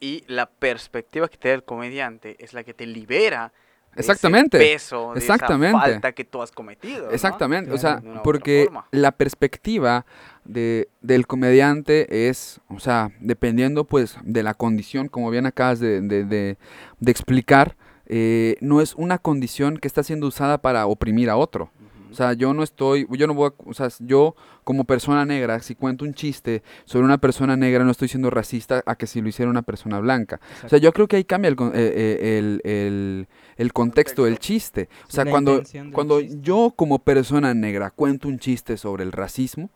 Y 0.00 0.24
la 0.26 0.46
perspectiva 0.46 1.28
que 1.28 1.36
te 1.36 1.48
da 1.48 1.54
el 1.54 1.62
comediante 1.62 2.36
es 2.40 2.52
la 2.54 2.64
que 2.64 2.74
te 2.74 2.86
libera 2.86 3.52
de 3.94 4.00
Exactamente, 4.00 4.56
ese 4.56 4.72
peso, 4.72 5.12
de 5.12 5.20
exactamente. 5.20 5.76
esa 5.76 5.92
falta 5.92 6.12
que 6.12 6.24
tú 6.24 6.40
has 6.42 6.50
cometido. 6.50 7.06
¿no? 7.06 7.10
Exactamente, 7.12 7.70
o 7.70 7.78
sea, 7.78 8.02
porque 8.24 8.68
la 8.90 9.12
perspectiva 9.12 10.06
de, 10.44 10.88
del 11.02 11.26
comediante 11.26 12.28
es, 12.28 12.60
o 12.68 12.80
sea, 12.80 13.10
dependiendo 13.20 13.84
pues 13.84 14.16
de 14.24 14.42
la 14.42 14.54
condición, 14.54 15.08
como 15.08 15.30
bien 15.30 15.46
acabas 15.46 15.78
de, 15.78 16.00
de- 16.00 16.24
de- 16.24 16.56
de 17.00 17.10
explicar, 17.12 17.76
eh, 18.06 18.56
no 18.60 18.80
es 18.80 18.94
una 18.94 19.18
condición 19.18 19.76
que 19.76 19.86
está 19.88 20.02
siendo 20.02 20.26
usada 20.26 20.58
para 20.58 20.86
oprimir 20.86 21.28
a 21.30 21.36
otro. 21.36 21.70
O 22.12 22.14
sea, 22.14 22.32
yo 22.34 22.52
no 22.54 22.62
estoy, 22.62 23.06
yo 23.10 23.26
no 23.26 23.34
voy 23.34 23.48
a, 23.50 23.68
o 23.68 23.74
sea, 23.74 23.88
yo 24.00 24.34
como 24.64 24.84
persona 24.84 25.24
negra, 25.24 25.60
si 25.60 25.74
cuento 25.74 26.04
un 26.04 26.14
chiste 26.14 26.62
sobre 26.84 27.04
una 27.04 27.18
persona 27.18 27.56
negra, 27.56 27.84
no 27.84 27.90
estoy 27.90 28.08
siendo 28.08 28.30
racista 28.30 28.82
a 28.86 28.94
que 28.96 29.06
si 29.06 29.20
lo 29.20 29.28
hiciera 29.28 29.50
una 29.50 29.62
persona 29.62 29.98
blanca. 29.98 30.40
O 30.64 30.68
sea, 30.68 30.78
yo 30.78 30.92
creo 30.92 31.08
que 31.08 31.16
ahí 31.16 31.24
cambia 31.24 31.48
el, 31.48 31.56
con- 31.56 31.72
eh, 31.74 31.92
eh, 31.94 32.38
el, 32.38 32.60
el- 32.64 33.28
el 33.56 33.72
contexto 33.72 34.24
del 34.24 34.38
chiste. 34.38 34.88
O 35.08 35.10
sea, 35.10 35.24
la 35.24 35.30
cuando, 35.30 35.52
cuando 35.92 36.20
yo 36.20 36.72
como 36.76 36.98
persona 37.00 37.54
negra 37.54 37.90
cuento 37.90 38.28
un 38.28 38.38
chiste 38.38 38.76
sobre 38.76 39.04
el 39.04 39.12
racismo, 39.12 39.70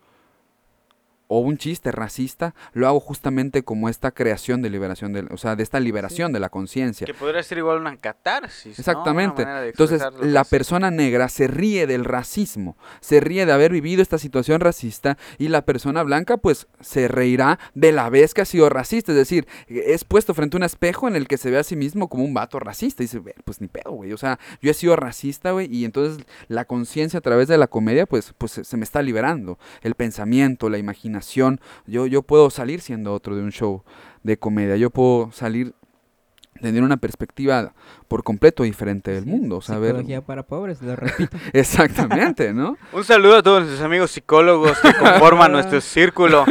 o 1.29 1.41
un 1.41 1.59
chiste 1.59 1.91
racista, 1.93 2.55
lo 2.73 2.87
hago 2.87 3.01
justamente 3.01 3.62
como 3.65 3.89
esta 3.89 4.12
creación 4.12 4.62
de 4.62 4.71
liberación, 4.71 5.12
del, 5.12 5.29
o 5.33 5.37
sea, 5.37 5.57
de 5.57 5.62
esta 5.62 5.81
liberación 5.81 6.33
de 6.33 6.41
la 6.41 6.49
conciencia. 6.49 7.07
Que 7.07 7.15
podría 7.15 7.43
ser 7.43 7.59
igual 7.59 7.79
una 7.79 7.97
catarsis. 7.97 8.67
¿no? 8.67 8.71
Una 8.71 8.79
Exactamente. 8.79 9.43
manera 9.45 9.61
de 9.62 9.69
Entonces, 9.71 10.03
la 10.21 10.43
es. 10.43 10.49
persona 10.49 10.91
negra 10.91 11.29
se 11.29 11.47
ríe 11.49 11.87
del 11.87 12.05
racismo, 12.05 12.77
se 13.01 13.21
ríe 13.21 13.45
de 13.47 13.53
haber 13.53 13.73
vivido 13.73 14.03
esta 14.03 14.19
situación 14.19 14.61
racista 14.61 15.19
y 15.39 15.49
la 15.49 15.62
persona 15.65 16.03
blanca 16.03 16.37
pues 16.37 16.67
se 16.81 17.09
reirá 17.09 17.59
de 17.75 17.93
la 17.93 18.09
vez 18.11 18.35
que 18.35 18.43
ha 18.43 18.45
sido 18.45 18.69
racista. 18.69 19.12
Es 19.12 19.19
decir, 19.19 19.47
es 19.69 20.05
puesto 20.05 20.35
frente 20.35 20.57
a 20.57 20.59
un 20.59 20.65
espejo 20.65 21.09
en 21.09 21.17
el 21.17 21.27
que 21.29 21.39
se 21.39 21.51
ve 21.51 21.59
a 21.59 21.65
sí 21.65 21.77
mismo 21.77 22.09
como 22.09 22.25
un 22.25 22.35
vato 22.35 22.61
racista 22.61 23.03
y 23.03 23.07
dice, 23.07 23.19
"Ve, 23.19 23.35
pues 23.45 23.61
ni 23.61 23.69
pedo, 23.69 23.91
güey. 23.93 24.12
O 24.12 24.17
sea, 24.19 24.39
yo 24.61 24.71
he 24.71 24.75
sido 24.75 24.95
racista, 24.97 25.51
güey, 25.53 25.67
y 25.75 25.85
entonces 25.85 26.25
la 26.49 26.65
conciencia 26.67 27.19
a 27.19 27.23
través 27.23 27.49
de 27.49 27.59
la 27.59 27.67
comedia 27.67 28.07
pues, 28.07 28.33
pues 28.39 28.53
se 28.62 28.77
me 28.77 28.85
está 28.85 29.03
liberando. 29.03 29.59
El 29.83 29.95
pensamiento, 29.95 30.69
la 30.69 30.79
imaginación. 30.79 31.15
Yo, 31.87 32.07
yo 32.07 32.22
puedo 32.22 32.50
salir 32.50 32.81
siendo 32.81 33.12
otro 33.12 33.37
de 33.37 33.42
un 33.42 33.52
show 33.52 33.83
de 34.22 34.38
comedia. 34.38 34.76
Yo 34.76 34.90
puedo 34.90 35.31
salir 35.33 35.74
tener 36.62 36.83
una 36.83 36.96
perspectiva 36.96 37.74
por 38.09 38.22
completo 38.24 38.62
diferente 38.62 39.11
del 39.11 39.24
Sí, 39.24 39.29
mundo, 39.31 39.61
saber 39.61 39.90
Psicología 39.90 40.22
para 40.22 40.42
pobres, 40.42 40.81
lo 40.81 40.96
repito. 40.96 41.37
exactamente, 41.52 42.55
¿no? 42.55 42.79
Un 42.94 43.05
saludo 43.05 43.37
a 43.37 43.42
todos 43.42 43.61
nuestros 43.64 43.85
amigos 43.85 44.11
psicólogos 44.11 44.79
que 44.81 44.94
conforman 44.94 45.52
nuestro 45.52 45.83
círculo 45.83 46.46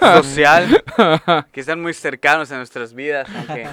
social, 0.00 0.84
que 1.52 1.60
están 1.60 1.80
muy 1.80 1.94
cercanos 1.94 2.52
a 2.52 2.58
nuestras 2.58 2.92
vidas. 2.92 3.26
aunque- 3.34 3.68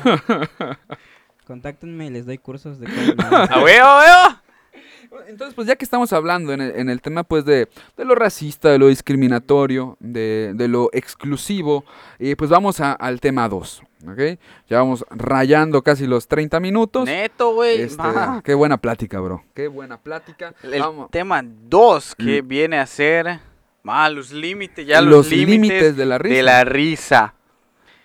Contáctenme 1.45 2.05
y 2.05 2.09
les 2.11 2.25
doy 2.25 2.37
cursos 2.37 2.79
de 2.79 2.87
cómo- 2.87 3.21
¡A 3.35 3.61
huevo, 3.61 3.85
a 3.85 3.99
huevo! 3.99 4.39
Entonces, 5.27 5.53
pues 5.55 5.67
ya 5.67 5.75
que 5.75 5.85
estamos 5.85 6.11
hablando 6.13 6.53
en 6.53 6.61
el, 6.61 6.75
en 6.75 6.89
el 6.89 7.01
tema 7.01 7.23
pues 7.23 7.45
de, 7.45 7.67
de 7.97 8.05
lo 8.05 8.15
racista, 8.15 8.69
de 8.69 8.79
lo 8.79 8.87
discriminatorio, 8.87 9.97
de, 9.99 10.53
de 10.55 10.67
lo 10.67 10.89
exclusivo, 10.93 11.85
y 12.19 12.35
pues 12.35 12.49
vamos 12.49 12.79
a- 12.79 12.93
al 12.93 13.19
tema 13.21 13.47
2, 13.47 13.81
¿ok? 14.09 14.19
Ya 14.69 14.79
vamos 14.79 15.05
rayando 15.09 15.81
casi 15.83 16.07
los 16.07 16.27
30 16.27 16.59
minutos. 16.59 17.05
Neto, 17.05 17.53
güey. 17.53 17.81
Este, 17.81 18.03
qué 18.43 18.53
buena 18.53 18.77
plática, 18.77 19.19
bro. 19.19 19.43
Qué 19.53 19.67
buena 19.67 19.97
plática. 20.01 20.53
El 20.63 20.79
Vamos. 20.81 21.11
tema 21.11 21.41
2 21.43 22.15
que 22.15 22.41
Mm. 22.43 22.47
viene 22.47 22.79
a 22.79 22.85
ser 22.85 23.39
ah, 23.85 24.09
los 24.09 24.31
límites, 24.31 24.85
ya 24.87 25.01
Los 25.01 25.11
los, 25.11 25.31
límites 25.31 25.95
de 25.95 26.05
la 26.05 26.17
risa. 26.17 26.35
de 26.35 26.43
la 26.43 26.63
risa. 26.63 27.33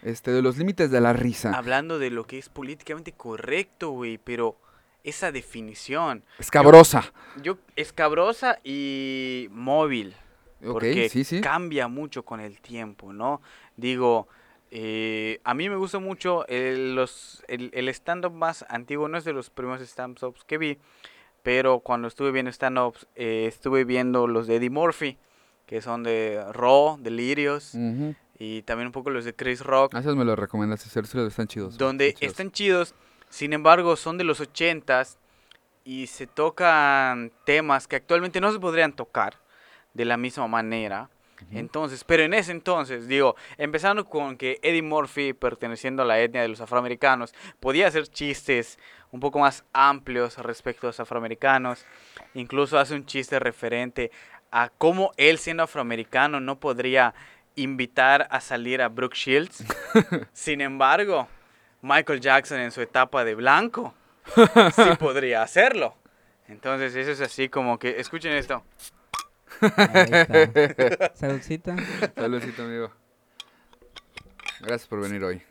Este, 0.02 0.30
de 0.30 0.42
los 0.42 0.56
límites 0.56 0.90
de 0.90 1.00
la 1.00 1.12
risa. 1.12 1.52
Hablando 1.56 1.98
de 1.98 2.10
lo 2.10 2.24
que 2.24 2.38
es 2.38 2.48
políticamente 2.48 3.12
correcto, 3.12 3.90
güey, 3.90 4.18
pero 4.18 4.56
esa 5.04 5.32
definición, 5.32 6.24
Escabrosa. 6.38 7.12
yo 7.42 7.58
escabrosa 7.76 8.58
y 8.64 9.48
móvil. 9.50 10.14
Ok, 10.60 10.72
porque 10.72 11.08
sí, 11.08 11.22
sí. 11.24 11.40
cambia 11.40 11.86
mucho 11.88 12.24
con 12.24 12.40
el 12.40 12.60
tiempo, 12.60 13.12
¿no? 13.12 13.40
Digo, 13.76 14.26
eh, 14.72 15.40
a 15.44 15.54
mí 15.54 15.68
me 15.68 15.76
gusta 15.76 15.98
mucho 16.00 16.46
el, 16.48 16.94
los, 16.96 17.44
el, 17.48 17.70
el 17.72 17.88
stand-up 17.90 18.32
más 18.32 18.64
antiguo, 18.68 19.06
no 19.08 19.16
es 19.18 19.24
de 19.24 19.32
los 19.32 19.50
primeros 19.50 19.80
stand-ups 19.82 20.42
que 20.44 20.58
vi, 20.58 20.78
pero 21.44 21.78
cuando 21.80 22.08
estuve 22.08 22.32
viendo 22.32 22.50
stand-ups, 22.50 23.06
eh, 23.14 23.46
estuve 23.46 23.84
viendo 23.84 24.26
los 24.26 24.48
de 24.48 24.56
Eddie 24.56 24.68
Murphy, 24.70 25.16
que 25.64 25.80
son 25.80 26.02
de 26.02 26.44
Raw, 26.52 26.98
Delirios, 27.00 27.74
Ujú. 27.74 28.16
y 28.38 28.62
también 28.62 28.86
un 28.88 28.92
poco 28.92 29.10
los 29.10 29.24
de 29.24 29.34
Chris 29.34 29.60
Rock, 29.60 29.92
Ah, 29.94 30.00
Esos 30.00 30.16
me 30.16 30.24
los 30.24 30.36
recomendaste, 30.38 30.88
Sergio, 30.90 31.24
están 31.26 31.46
chidos. 31.46 31.78
donde 31.78 32.12
chidos. 32.14 32.30
están 32.32 32.50
chidos, 32.50 32.94
sin 33.28 33.52
embargo 33.52 33.96
son 33.96 34.18
de 34.18 34.24
los 34.24 34.40
ochentas 34.40 35.18
y 35.84 36.06
se 36.06 36.26
tocan 36.26 37.32
temas 37.44 37.86
que 37.88 37.96
actualmente 37.96 38.40
no 38.40 38.52
se 38.52 38.60
podrían 38.60 38.92
tocar 38.92 39.36
de 39.94 40.04
la 40.04 40.16
misma 40.16 40.46
manera. 40.46 41.08
Entonces, 41.52 42.02
pero 42.04 42.24
en 42.24 42.34
ese 42.34 42.50
entonces, 42.52 43.06
digo, 43.06 43.36
empezando 43.58 44.04
con 44.04 44.36
que 44.36 44.58
Eddie 44.62 44.82
Murphy, 44.82 45.32
perteneciendo 45.32 46.02
a 46.02 46.04
la 46.04 46.18
etnia 46.18 46.42
de 46.42 46.48
los 46.48 46.60
afroamericanos, 46.60 47.32
podía 47.60 47.86
hacer 47.86 48.08
chistes 48.08 48.78
un 49.12 49.20
poco 49.20 49.38
más 49.38 49.64
amplios 49.72 50.36
respecto 50.38 50.86
a 50.86 50.88
los 50.88 51.00
afroamericanos. 51.00 51.86
Incluso 52.34 52.78
hace 52.78 52.94
un 52.94 53.06
chiste 53.06 53.38
referente 53.38 54.10
a 54.50 54.68
cómo 54.68 55.12
él, 55.16 55.38
siendo 55.38 55.62
afroamericano, 55.62 56.40
no 56.40 56.58
podría 56.58 57.14
invitar 57.54 58.28
a 58.30 58.40
salir 58.40 58.82
a 58.82 58.88
Brooke 58.88 59.16
Shields. 59.16 59.64
Sin 60.32 60.60
embargo, 60.60 61.28
Michael 61.82 62.20
Jackson 62.20 62.60
en 62.60 62.70
su 62.72 62.80
etapa 62.80 63.24
de 63.24 63.34
blanco 63.34 63.94
sí 64.74 64.82
podría 64.98 65.42
hacerlo. 65.42 65.94
Entonces, 66.48 66.94
eso 66.96 67.10
es 67.10 67.20
así 67.20 67.48
como 67.48 67.78
que, 67.78 68.00
escuchen 68.00 68.32
esto. 68.32 68.62
Ahí 69.60 70.08
está. 70.12 71.12
Saludcita. 71.14 71.76
Saludcito, 72.14 72.62
amigo. 72.62 72.90
Gracias 74.60 74.88
por 74.88 75.00
venir 75.00 75.22
hoy. 75.24 75.42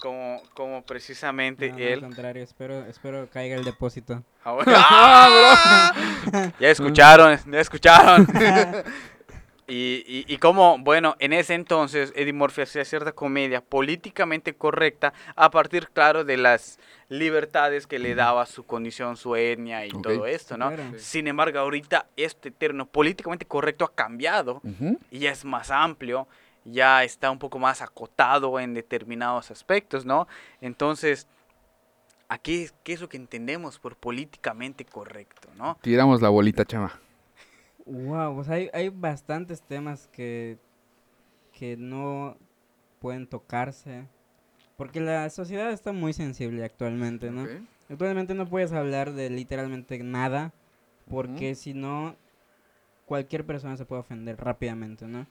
Como, 0.00 0.42
como 0.54 0.82
precisamente 0.82 1.68
No, 1.68 1.76
no, 1.78 1.84
al 1.84 1.88
él. 1.88 2.00
contrario, 2.00 2.42
espero, 2.42 2.84
espero 2.86 3.28
caiga 3.30 3.54
el 3.54 3.64
depósito. 3.64 4.24
Ah, 4.44 4.52
bueno. 4.52 4.72
¡Ah! 4.76 5.92
Ya 6.58 6.70
escucharon, 6.70 7.38
ya 7.46 7.60
escucharon. 7.60 8.26
Y, 9.68 10.02
y, 10.06 10.24
y 10.26 10.38
como, 10.38 10.78
bueno, 10.78 11.14
en 11.20 11.32
ese 11.32 11.54
entonces 11.54 12.12
Eddie 12.16 12.32
Murphy 12.32 12.62
hacía 12.62 12.84
cierta 12.84 13.12
comedia 13.12 13.60
políticamente 13.60 14.54
correcta 14.54 15.12
a 15.36 15.50
partir, 15.50 15.88
claro, 15.92 16.24
de 16.24 16.36
las 16.36 16.80
libertades 17.08 17.86
que 17.86 17.98
le 17.98 18.14
daba 18.14 18.46
su 18.46 18.64
condición, 18.64 19.16
su 19.16 19.36
etnia 19.36 19.86
y 19.86 19.90
todo 19.90 20.26
esto, 20.26 20.56
¿no? 20.56 20.72
Claro. 20.72 20.98
Sin 20.98 21.28
embargo, 21.28 21.60
ahorita 21.60 22.06
este 22.16 22.50
término 22.50 22.86
políticamente 22.86 23.46
correcto 23.46 23.84
ha 23.84 23.94
cambiado 23.94 24.60
Ujú. 24.64 24.98
y 25.10 25.20
ya 25.20 25.30
es 25.30 25.44
más 25.44 25.70
amplio, 25.70 26.26
ya 26.64 27.04
está 27.04 27.30
un 27.30 27.38
poco 27.38 27.58
más 27.58 27.82
acotado 27.82 28.58
en 28.58 28.74
determinados 28.74 29.50
aspectos, 29.50 30.04
¿no? 30.04 30.26
Entonces, 30.60 31.28
aquí, 32.28 32.68
¿qué 32.82 32.94
es 32.94 33.00
lo 33.00 33.08
que 33.08 33.16
entendemos 33.16 33.78
por 33.78 33.96
políticamente 33.96 34.84
correcto, 34.84 35.48
¿no? 35.56 35.78
Tiramos 35.82 36.20
la 36.22 36.30
bolita, 36.30 36.64
chama. 36.64 36.98
Wow, 37.86 38.36
pues 38.36 38.48
hay, 38.48 38.70
hay 38.72 38.88
bastantes 38.88 39.62
temas 39.62 40.08
que, 40.08 40.58
que 41.52 41.76
no 41.76 42.36
pueden 43.00 43.26
tocarse. 43.26 44.06
Porque 44.76 45.00
la 45.00 45.28
sociedad 45.30 45.70
está 45.70 45.92
muy 45.92 46.12
sensible 46.12 46.64
actualmente, 46.64 47.30
¿no? 47.30 47.46
Actualmente 47.88 48.34
no 48.34 48.48
puedes 48.48 48.72
hablar 48.72 49.12
de 49.12 49.28
literalmente 49.28 50.02
nada, 50.02 50.52
porque 51.08 51.54
si 51.54 51.74
no, 51.74 52.16
cualquier 53.04 53.44
persona 53.44 53.76
se 53.76 53.84
puede 53.84 54.00
ofender 54.00 54.38
rápidamente, 54.38 55.06
¿no? 55.06 55.26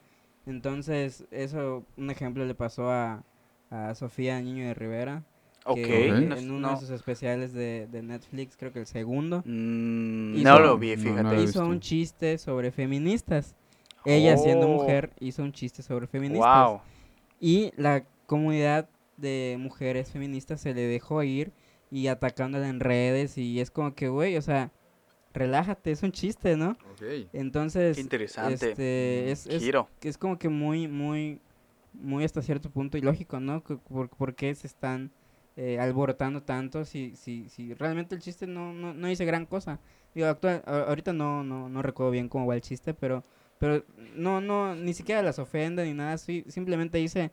Entonces, 0.46 1.26
eso, 1.32 1.86
un 1.98 2.12
ejemplo 2.12 2.46
le 2.46 2.56
pasó 2.56 2.92
a, 2.92 3.24
a 3.70 3.96
Sofía 3.96 4.40
Niño 4.42 4.66
de 4.66 4.74
Rivera, 4.74 5.24
Ok, 5.66 5.78
en 5.78 6.30
no- 6.30 6.36
uno 6.38 6.60
no, 6.60 6.70
de 6.72 6.78
sus 6.78 6.90
especiales 6.90 7.54
de, 7.54 7.88
de 7.92 8.02
Netflix, 8.02 8.58
creo 8.58 8.72
que 8.74 8.80
el 8.80 8.88
segundo, 8.88 9.44
mm, 9.46 10.36
hizo- 10.36 10.44
no 10.50 10.60
lo 10.60 10.78
vi, 10.78 10.96
fíjate. 10.98 11.24
no 11.24 11.42
hizo 11.42 11.66
un 11.66 11.80
chiste 11.80 12.38
sobre 12.38 12.72
feministas. 12.72 13.56
Ella 14.06 14.36
siendo 14.38 14.66
Oh. 14.68 14.74
mujer 14.82 15.12
hizo 15.20 15.44
un 15.44 15.52
chiste 15.52 15.84
sobre 15.84 16.08
feministas. 16.08 16.68
Wow. 16.70 16.82
Y 17.40 17.72
la 17.78 18.04
comunidad 18.26 18.90
de 19.18 19.58
mujeres 19.60 20.12
feministas 20.12 20.60
se 20.62 20.74
le 20.74 20.82
dejó 20.82 21.22
ir 21.22 21.52
y 21.92 22.08
atacándola 22.08 22.68
en 22.68 22.80
redes 22.80 23.38
y 23.38 23.60
es 23.60 23.70
como 23.70 23.94
que, 23.94 24.08
güey, 24.08 24.38
o 24.38 24.42
sea, 24.42 24.72
relájate, 25.34 25.92
es 25.92 26.02
un 26.02 26.12
chiste, 26.12 26.58
¿no? 26.58 26.72
Ok. 26.92 27.28
Entonces, 27.34 27.96
Qué 27.98 28.02
interesante. 28.02 28.54
este, 28.72 29.32
es, 29.32 29.46
es, 29.46 29.62
Giro. 29.62 29.88
es 30.02 30.18
como 30.18 30.40
que 30.40 30.50
muy, 30.50 30.88
muy, 30.88 31.40
muy 31.94 32.24
hasta 32.24 32.42
cierto 32.42 32.70
punto 32.72 32.98
ilógico, 32.98 33.40
¿no? 33.40 33.64
Que 33.64 33.76
¿Por, 33.76 34.10
por 34.10 34.34
qué 34.34 34.56
se 34.56 34.66
están 34.68 35.12
eh, 35.64 35.78
alborotando 35.80 36.42
tanto 36.42 36.86
si, 36.86 37.16
si, 37.16 37.48
si 37.48 37.76
realmente 37.76 38.16
el 38.16 38.22
chiste 38.22 38.48
no, 38.48 38.74
no, 38.74 38.96
no 38.96 39.08
dice 39.08 39.26
gran 39.26 39.46
cosa? 39.46 39.80
Digo, 40.16 40.26
actual, 40.26 40.64
ahorita 40.66 41.14
no, 41.14 41.44
no, 41.44 41.70
no 41.70 41.84
recuerdo 41.84 42.10
bien 42.10 42.30
cómo 42.30 42.48
va 42.48 42.56
el 42.56 42.62
chiste, 42.62 42.96
pero, 42.96 43.24
pero 43.60 43.86
no, 44.16 44.42
no, 44.42 44.74
ni 44.74 44.96
siquiera 44.96 45.22
las 45.22 45.38
ofende 45.38 45.86
ni 45.86 45.94
nada, 45.94 46.18
sí, 46.18 46.44
simplemente 46.48 46.98
dice 46.98 47.30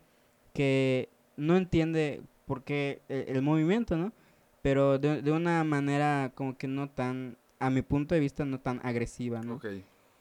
que 0.53 1.09
no 1.39 1.57
entiende 1.57 2.21
por 2.45 2.65
qué 2.65 3.01
el, 3.09 3.37
el 3.37 3.41
movimiento, 3.41 3.97
¿no? 3.97 4.13
Pero 4.61 4.99
de, 4.99 5.23
de 5.23 5.33
una 5.33 5.65
manera 5.65 6.31
como 6.35 6.59
que 6.59 6.69
no 6.69 6.91
tan, 6.91 7.39
a 7.59 7.71
mi 7.71 7.81
punto 7.81 8.15
de 8.15 8.21
vista, 8.21 8.45
no 8.45 8.61
tan 8.61 8.79
agresiva, 8.85 9.41
¿no? 9.41 9.59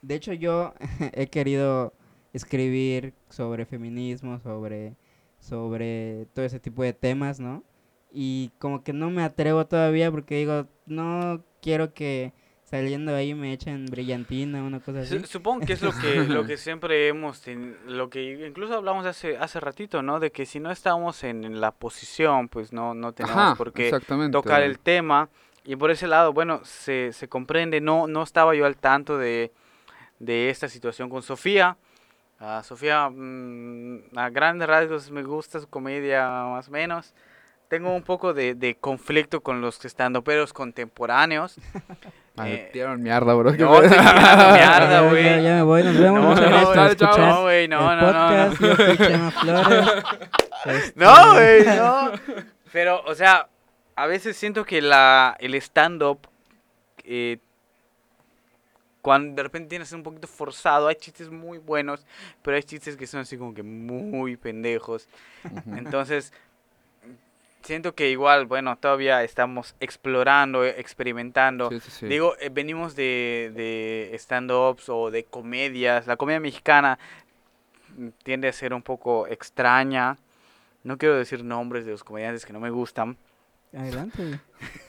De 0.00 0.14
hecho, 0.14 0.32
yo 0.32 0.72
he 1.12 1.26
querido 1.26 1.92
escribir 2.32 3.12
sobre 3.28 3.66
feminismo, 3.66 4.40
sobre, 4.40 4.96
sobre 5.40 6.26
todo 6.32 6.46
ese 6.46 6.58
tipo 6.58 6.82
de 6.82 6.94
temas, 6.94 7.38
¿no? 7.38 7.62
Y 8.10 8.50
como 8.58 8.82
que 8.82 8.92
no 8.92 9.10
me 9.10 9.22
atrevo 9.22 9.66
todavía 9.66 10.10
porque 10.10 10.36
digo, 10.36 10.66
no 10.86 11.42
quiero 11.60 11.92
que 11.92 12.32
saliendo 12.64 13.14
ahí 13.14 13.34
me 13.34 13.52
echen 13.52 13.86
brillantina, 13.86 14.62
una 14.62 14.80
cosa 14.80 15.00
así. 15.00 15.18
Su- 15.20 15.26
Supongo 15.26 15.64
que 15.66 15.72
es 15.74 15.82
lo 15.82 15.92
que, 15.92 16.24
lo 16.24 16.44
que 16.46 16.56
siempre 16.56 17.08
hemos, 17.08 17.42
lo 17.86 18.10
que 18.10 18.46
incluso 18.46 18.74
hablamos 18.74 19.06
hace, 19.06 19.36
hace 19.38 19.60
ratito, 19.60 20.02
¿no? 20.02 20.20
De 20.20 20.30
que 20.32 20.46
si 20.46 20.60
no 20.60 20.70
estamos 20.70 21.22
en, 21.24 21.44
en 21.44 21.60
la 21.60 21.70
posición, 21.70 22.48
pues 22.48 22.72
no, 22.72 22.94
no 22.94 23.12
tenemos 23.12 23.36
Ajá, 23.36 23.54
por 23.54 23.72
qué 23.72 23.90
tocar 24.32 24.62
el 24.62 24.78
tema. 24.78 25.28
Y 25.64 25.76
por 25.76 25.90
ese 25.90 26.06
lado, 26.06 26.32
bueno, 26.32 26.60
se, 26.64 27.12
se 27.12 27.28
comprende, 27.28 27.80
no, 27.80 28.06
no 28.06 28.22
estaba 28.22 28.54
yo 28.54 28.64
al 28.64 28.76
tanto 28.78 29.18
de, 29.18 29.52
de 30.18 30.48
esta 30.50 30.68
situación 30.68 31.10
con 31.10 31.22
Sofía. 31.22 31.76
Ah, 32.40 32.62
Sofía, 32.64 33.08
mm, 33.10 34.16
a 34.16 34.30
grandes 34.30 34.68
rasgos 34.68 35.10
me 35.10 35.22
gusta 35.22 35.60
su 35.60 35.68
comedia 35.68 36.26
más 36.50 36.68
o 36.68 36.70
menos. 36.70 37.14
Tengo 37.68 37.94
un 37.94 38.02
poco 38.02 38.32
de, 38.32 38.54
de 38.54 38.76
conflicto 38.76 39.42
con 39.42 39.60
los 39.60 39.84
estandoperos 39.84 40.52
contemporáneos. 40.52 41.56
Ah, 42.40 42.48
eh, 42.48 42.70
tiraron 42.72 43.02
mierda, 43.02 43.34
bro. 43.34 43.50
no, 43.50 43.80
te 43.80 43.88
mierda, 43.88 45.08
güey. 45.10 45.24
ya, 45.24 45.40
ya 45.40 45.54
me 45.56 45.62
voy, 45.62 45.82
nos 45.82 45.98
vemos. 45.98 46.20
No, 46.20 46.28
muchas 46.28 46.50
no, 46.52 46.72
chao, 46.72 46.86
escuchar 46.86 47.18
No, 47.18 47.42
güey, 47.42 47.66
no, 47.66 47.80
no, 47.80 47.96
no, 47.96 48.12
no. 48.12 48.12
podcast. 48.12 48.60
Yo 48.60 48.76
fui 48.76 48.96
Chema 48.96 49.30
Flores. 49.32 50.92
No, 50.94 51.32
güey, 51.32 51.64
no. 51.64 52.12
Pero, 52.70 53.02
o 53.06 53.14
sea, 53.16 53.48
a 53.96 54.06
veces 54.06 54.36
siento 54.36 54.64
que 54.64 54.80
la, 54.80 55.36
el 55.40 55.56
stand-up, 55.56 56.20
eh, 57.02 57.38
cuando 59.02 59.34
de 59.34 59.42
repente 59.42 59.70
tienes 59.70 59.90
un 59.92 60.04
poquito 60.04 60.28
forzado, 60.28 60.86
hay 60.86 60.94
chistes 60.94 61.30
muy 61.30 61.58
buenos, 61.58 62.06
pero 62.42 62.56
hay 62.56 62.62
chistes 62.62 62.96
que 62.96 63.08
son 63.08 63.18
así 63.18 63.36
como 63.36 63.52
que 63.52 63.64
muy 63.64 64.36
pendejos. 64.36 65.08
Entonces, 65.74 66.32
siento 67.68 67.94
que 67.94 68.10
igual, 68.10 68.46
bueno, 68.46 68.76
todavía 68.76 69.22
estamos 69.22 69.76
explorando, 69.78 70.64
eh, 70.64 70.74
experimentando. 70.78 71.68
Sí, 71.68 71.80
sí, 71.80 71.90
sí. 71.90 72.06
Digo, 72.06 72.34
eh, 72.40 72.48
venimos 72.48 72.96
de, 72.96 73.52
de 73.54 74.10
stand-ups 74.14 74.88
o 74.88 75.10
de 75.10 75.24
comedias. 75.24 76.06
La 76.06 76.16
comedia 76.16 76.40
mexicana 76.40 76.98
mm, 77.96 78.08
tiende 78.24 78.48
a 78.48 78.52
ser 78.52 78.74
un 78.74 78.82
poco 78.82 79.26
extraña. 79.26 80.16
No 80.82 80.98
quiero 80.98 81.16
decir 81.16 81.44
nombres 81.44 81.84
de 81.84 81.92
los 81.92 82.02
comediantes 82.02 82.44
que 82.44 82.52
no 82.52 82.60
me 82.60 82.70
gustan. 82.70 83.16
Adelante. 83.72 84.40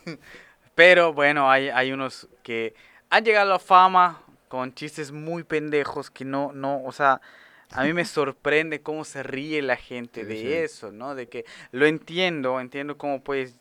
Pero 0.76 1.14
bueno, 1.14 1.52
hay, 1.52 1.70
hay 1.70 1.92
unos 1.92 2.30
que 2.42 2.74
han 3.10 3.26
llegado 3.26 3.52
a 3.52 3.54
la 3.54 3.60
fama 3.60 4.22
con 4.48 4.74
chistes 4.74 5.12
muy 5.12 5.44
pendejos 5.44 6.10
que 6.10 6.26
no, 6.26 6.54
no, 6.54 6.84
o 6.84 6.92
sea, 6.92 7.22
a 7.72 7.84
mí 7.84 7.94
me 7.94 8.06
sorprende 8.06 8.82
cómo 8.82 9.04
se 9.06 9.24
ríe 9.24 9.62
la 9.62 9.76
gente 9.78 10.22
Sí, 10.22 10.28
de 10.28 10.36
sí. 10.38 10.54
eso, 10.54 10.92
¿no? 10.92 11.16
De 11.16 11.28
que 11.28 11.46
lo 11.72 11.86
entiendo, 11.86 12.60
entiendo 12.60 12.98
cómo 12.98 13.22
puedes 13.22 13.56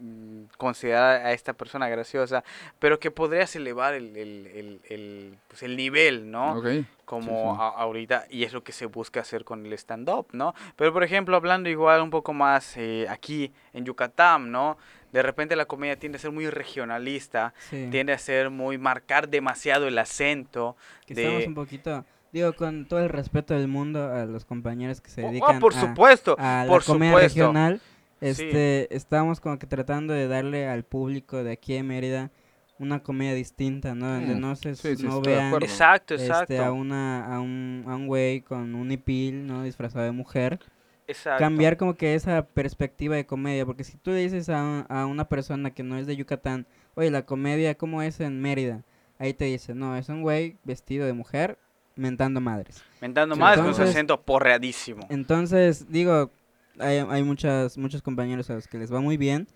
mm, 0.00 0.44
considerar 0.58 1.24
a 1.24 1.32
esta 1.32 1.52
persona 1.52 1.88
graciosa, 1.88 2.42
pero 2.78 2.98
que 2.98 3.10
podrías 3.10 3.54
elevar 3.56 3.94
el, 3.94 4.16
el, 4.16 4.46
el, 4.48 4.80
el, 4.88 5.38
pues, 5.48 5.62
el 5.62 5.76
nivel, 5.76 6.30
¿no? 6.30 6.58
Ok. 6.58 6.66
como 7.04 7.24
Sí, 7.52 7.56
sí. 7.58 7.60
a- 7.60 7.68
ahorita 7.82 8.26
y 8.30 8.44
es 8.44 8.52
lo 8.52 8.64
que 8.64 8.72
se 8.72 8.86
busca 8.86 9.20
hacer 9.20 9.44
con 9.44 9.64
el 9.66 9.72
stand-up, 9.74 10.26
¿no? 10.32 10.54
Pero 10.76 10.92
por 10.92 11.04
ejemplo, 11.04 11.36
hablando 11.36 11.68
igual 11.68 12.00
un 12.02 12.10
poco 12.10 12.32
más 12.32 12.76
eh, 12.76 13.06
aquí 13.08 13.52
en 13.72 13.84
Yucatán, 13.84 14.50
¿no? 14.50 14.78
De 15.12 15.22
repente 15.22 15.54
la 15.54 15.66
comedia 15.66 15.96
tiende 15.96 16.16
a 16.16 16.20
ser 16.20 16.32
muy 16.32 16.48
regionalista, 16.50 17.54
Sí. 17.70 17.88
tiende 17.90 18.12
a 18.12 18.18
ser 18.18 18.50
muy 18.50 18.78
marcar 18.78 19.28
demasiado 19.28 19.86
el 19.86 19.96
acento. 19.98 20.76
Que 21.06 21.14
de- 21.14 21.22
estamos 21.22 21.46
un 21.46 21.54
poquito, 21.54 22.04
digo, 22.34 22.52
con 22.54 22.86
todo 22.86 23.00
el 23.00 23.08
respeto 23.08 23.54
del 23.54 23.68
mundo 23.68 24.12
a 24.12 24.26
los 24.26 24.44
compañeros 24.44 25.00
que 25.00 25.10
se 25.10 25.24
Oh, 25.24 25.28
dedican 25.30 25.56
oh, 25.56 25.60
por 25.60 25.74
a, 25.74 25.80
supuesto, 25.80 26.36
a 26.38 26.64
por 26.68 26.82
la 26.82 26.86
comedia 26.86 27.12
supuesto. 27.14 27.40
regional. 27.40 27.80
Sí. 28.20 28.26
Este, 28.28 28.94
estamos 28.96 29.40
como 29.40 29.58
que 29.58 29.66
tratando 29.66 30.12
de 30.14 30.28
darle 30.28 30.66
al 30.68 30.84
público 30.84 31.42
de 31.44 31.52
aquí 31.52 31.74
en 31.76 31.86
Mérida 31.88 32.30
una 32.78 33.02
comedia 33.02 33.34
distinta, 33.34 33.94
¿no? 33.94 34.06
Donde 34.08 34.34
Mm, 34.34 34.40
no 34.40 34.56
se 34.56 34.74
sí, 34.76 34.96
sí, 34.96 35.02
no 35.06 35.20
de 35.20 35.30
vean. 35.32 35.54
Exacto, 35.62 36.14
este, 36.14 36.26
exacto. 36.26 36.64
a 36.64 36.72
una 36.72 37.24
a 37.34 37.40
un 37.40 37.84
a 37.86 37.94
un 37.96 38.06
güey 38.06 38.40
con 38.42 38.74
un 38.74 38.90
hipil, 38.90 39.46
¿no? 39.46 39.62
Disfrazado 39.62 40.04
de 40.04 40.10
mujer. 40.12 40.58
exacto. 41.06 41.38
Cambiar 41.38 41.76
como 41.76 41.94
que 41.94 42.14
esa 42.14 42.46
perspectiva 42.46 43.14
de 43.16 43.26
comedia, 43.26 43.66
porque 43.66 43.84
si 43.84 43.96
tú 43.98 44.10
le 44.10 44.16
dices 44.18 44.48
a, 44.48 44.62
un- 44.62 44.86
a 44.88 45.06
una 45.06 45.28
persona 45.28 45.70
que 45.72 45.82
no 45.82 45.98
es 45.98 46.06
de 46.06 46.16
Yucatán, 46.16 46.66
oye, 46.94 47.10
la 47.10 47.26
comedia, 47.26 47.76
¿cómo 47.76 48.02
es 48.02 48.20
en 48.20 48.40
Mérida? 48.40 48.82
Ahí 49.18 49.34
te 49.34 49.44
dice, 49.44 49.74
no, 49.74 49.96
es 49.96 50.08
un 50.08 50.22
güey 50.22 50.56
vestido 50.64 51.06
de 51.06 51.12
mujer 51.12 51.58
mentando 51.96 52.40
madres. 52.40 52.82
Mentando 53.00 53.34
Sí, 53.34 53.40
más 53.40 53.58
con 53.58 53.74
su 53.74 53.82
acento 53.82 54.20
porreadísimo. 54.22 55.06
Entonces, 55.10 55.90
digo, 55.90 56.30
hay, 56.78 56.98
hay 56.98 57.22
muchas, 57.22 57.76
muchos 57.78 58.02
compañeros 58.02 58.50
a 58.50 58.54
los 58.54 58.66
que 58.68 58.78
les 58.78 58.92
va 58.92 59.00
muy 59.00 59.16
bien. 59.16 59.46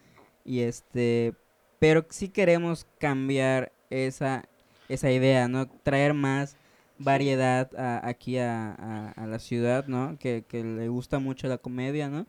Y 0.44 0.60
este, 0.60 1.34
pero 1.78 2.06
sí 2.10 2.28
queremos 2.28 2.86
cambiar 2.98 3.72
esa, 3.90 4.48
esa 4.88 5.10
idea, 5.10 5.48
¿no? 5.48 5.68
Traer 5.68 6.14
más 6.14 6.56
variedad 6.98 7.70
a- 7.76 8.06
aquí 8.06 8.38
a, 8.38 8.72
a- 8.72 9.10
a 9.12 9.26
la 9.26 9.38
ciudad, 9.38 9.86
¿no? 9.86 10.16
Que, 10.18 10.44
que 10.48 10.64
le 10.64 10.88
gusta 10.88 11.18
mucho 11.18 11.48
la 11.48 11.58
comedia, 11.58 12.08
¿no? 12.08 12.26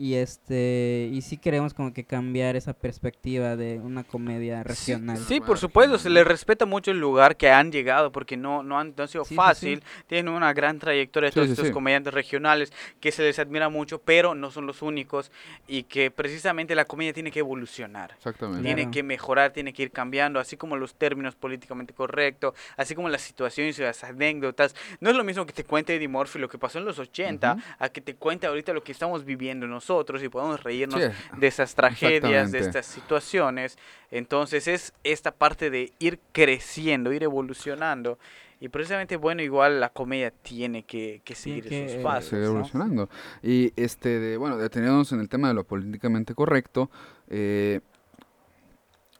Y 0.00 0.14
este 0.14 1.10
y 1.12 1.20
sí 1.20 1.36
queremos 1.36 1.74
como 1.74 1.92
que 1.92 2.04
cambiar 2.04 2.56
esa 2.56 2.72
perspectiva 2.72 3.54
de 3.54 3.78
una 3.80 4.02
comedia 4.02 4.62
regional. 4.62 5.18
Sí, 5.18 5.40
por 5.42 5.58
supuesto, 5.58 5.98
se 5.98 6.08
les 6.08 6.26
respeta 6.26 6.64
mucho 6.64 6.90
el 6.90 6.98
lugar 6.98 7.36
que 7.36 7.50
han 7.50 7.70
llegado 7.70 8.10
porque 8.10 8.38
no, 8.38 8.62
no, 8.62 8.78
han, 8.78 8.94
no 8.96 9.06
sido 9.06 9.24
Sí, 9.24 9.28
sí, 9.28 9.34
sí. 9.34 9.36
fácil. 9.36 9.82
Tienen 10.06 10.32
una 10.32 10.54
gran 10.54 10.78
trayectoria 10.78 11.28
Sí, 11.28 11.34
todos 11.34 11.48
sí, 11.48 11.52
estos 11.52 11.66
sí. 11.66 11.72
comediantes 11.74 12.14
regionales 12.14 12.72
que 12.98 13.12
se 13.12 13.22
les 13.22 13.38
admira 13.38 13.68
mucho, 13.68 14.00
pero 14.00 14.34
no 14.34 14.50
son 14.50 14.66
los 14.66 14.80
únicos 14.80 15.30
y 15.68 15.82
que 15.82 16.10
precisamente 16.10 16.74
la 16.74 16.86
comedia 16.86 17.12
tiene 17.12 17.30
que 17.30 17.40
evolucionar. 17.40 18.12
Exactamente. 18.16 18.62
Claro. 18.62 18.74
Tiene 18.76 18.90
que 18.90 19.02
mejorar, 19.02 19.52
tiene 19.52 19.74
que 19.74 19.82
ir 19.82 19.90
cambiando, 19.90 20.40
así 20.40 20.56
como 20.56 20.76
los 20.78 20.94
términos 20.94 21.34
políticamente 21.34 21.92
correctos, 21.92 22.54
así 22.78 22.94
como 22.94 23.10
las 23.10 23.20
situaciones 23.20 23.78
y 23.78 23.82
las 23.82 24.02
anécdotas. 24.02 24.74
No 25.00 25.10
es 25.10 25.16
lo 25.16 25.24
mismo 25.24 25.44
que 25.44 25.52
te 25.52 25.64
cuente 25.64 25.94
Eddie 25.94 26.08
Murphy 26.08 26.38
lo 26.38 26.48
que 26.48 26.56
pasó 26.56 26.78
en 26.78 26.86
los 26.86 26.98
80, 26.98 27.52
Ujú. 27.52 27.62
a 27.78 27.88
que 27.90 28.00
te 28.00 28.14
cuente 28.14 28.46
ahorita 28.46 28.72
lo 28.72 28.82
que 28.82 28.92
estamos 28.92 29.26
viviendo 29.26 29.66
nosotros 29.66 29.89
y 30.22 30.28
podemos 30.28 30.62
reírnos 30.62 31.00
Sí, 31.02 31.08
de 31.36 31.46
esas 31.46 31.74
tragedias, 31.74 32.52
de 32.52 32.58
estas 32.60 32.86
situaciones. 32.86 33.76
Entonces 34.10 34.68
es 34.68 34.92
esta 35.04 35.32
parte 35.32 35.70
de 35.70 35.92
ir 35.98 36.20
creciendo, 36.32 37.12
ir 37.12 37.22
evolucionando. 37.22 38.18
Y 38.62 38.68
precisamente, 38.68 39.16
bueno, 39.16 39.42
igual 39.42 39.80
la 39.80 39.88
comedia 39.88 40.30
tiene 40.30 40.82
que, 40.82 41.22
que 41.24 41.34
seguir 41.34 41.66
que, 41.66 41.84
esos 41.84 41.96
eh, 41.96 42.02
pasos. 42.02 42.28
seguir 42.30 42.44
¿no? 42.44 42.50
evolucionando. 42.50 43.08
Y 43.42 43.72
este, 43.76 44.18
de, 44.18 44.36
bueno, 44.36 44.58
deteniéndonos 44.58 45.10
en 45.12 45.20
el 45.20 45.28
tema 45.28 45.48
de 45.48 45.54
lo 45.54 45.64
políticamente 45.64 46.34
correcto, 46.34 46.90
eh, 47.28 47.80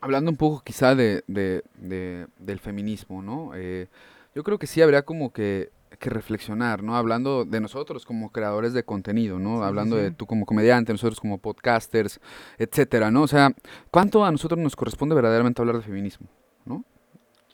hablando 0.00 0.30
un 0.30 0.36
poco 0.36 0.62
quizá 0.64 0.94
de, 0.94 1.24
de- 1.26 1.62
de- 1.74 2.26
del 2.38 2.58
feminismo, 2.58 3.22
¿no? 3.22 3.52
Eh, 3.54 3.88
yo 4.34 4.42
creo 4.44 4.58
que 4.58 4.66
sí 4.66 4.80
habría 4.82 5.02
como 5.02 5.32
que, 5.32 5.70
que 5.98 6.08
reflexionar, 6.10 6.82
¿no? 6.82 6.96
Hablando 6.96 7.44
de 7.44 7.60
nosotros 7.60 8.04
como 8.06 8.30
creadores 8.30 8.72
de 8.72 8.84
contenido, 8.84 9.38
¿no? 9.38 9.56
Sí, 9.56 9.56
sí, 9.58 9.64
Hablando 9.64 9.96
de 9.96 10.10
tú 10.12 10.26
como 10.26 10.46
comediante, 10.46 10.92
nosotros 10.92 11.20
como 11.20 11.38
podcasters, 11.38 12.20
etcétera, 12.58 13.10
¿no? 13.10 13.22
O 13.22 13.28
sea, 13.28 13.52
¿cuánto 13.90 14.24
a 14.24 14.30
nosotros 14.30 14.58
nos 14.60 14.76
corresponde 14.76 15.14
verdaderamente 15.14 15.60
hablar 15.60 15.76
de 15.76 15.82
feminismo, 15.82 16.28
¿no? 16.64 16.84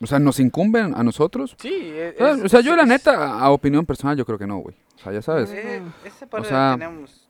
O 0.00 0.06
sea, 0.06 0.18
¿nos 0.18 0.38
incumben 0.40 0.94
a 0.94 1.02
nosotros? 1.02 1.56
Sí, 1.58 1.72
es- 1.94 2.20
o 2.44 2.48
sea, 2.48 2.60
yo 2.60 2.76
la 2.76 2.84
neta, 2.84 3.38
a 3.40 3.50
opinión 3.50 3.86
personal, 3.86 4.16
yo 4.16 4.26
creo 4.26 4.38
que 4.38 4.46
no, 4.46 4.58
güey. 4.58 4.76
O 4.96 4.98
sea, 4.98 5.12
ya 5.12 5.22
sabes. 5.22 5.50
eh, 5.52 5.82
esa 6.04 6.26
parte 6.26 6.48
sea, 6.48 6.72
tenemos 6.78 7.25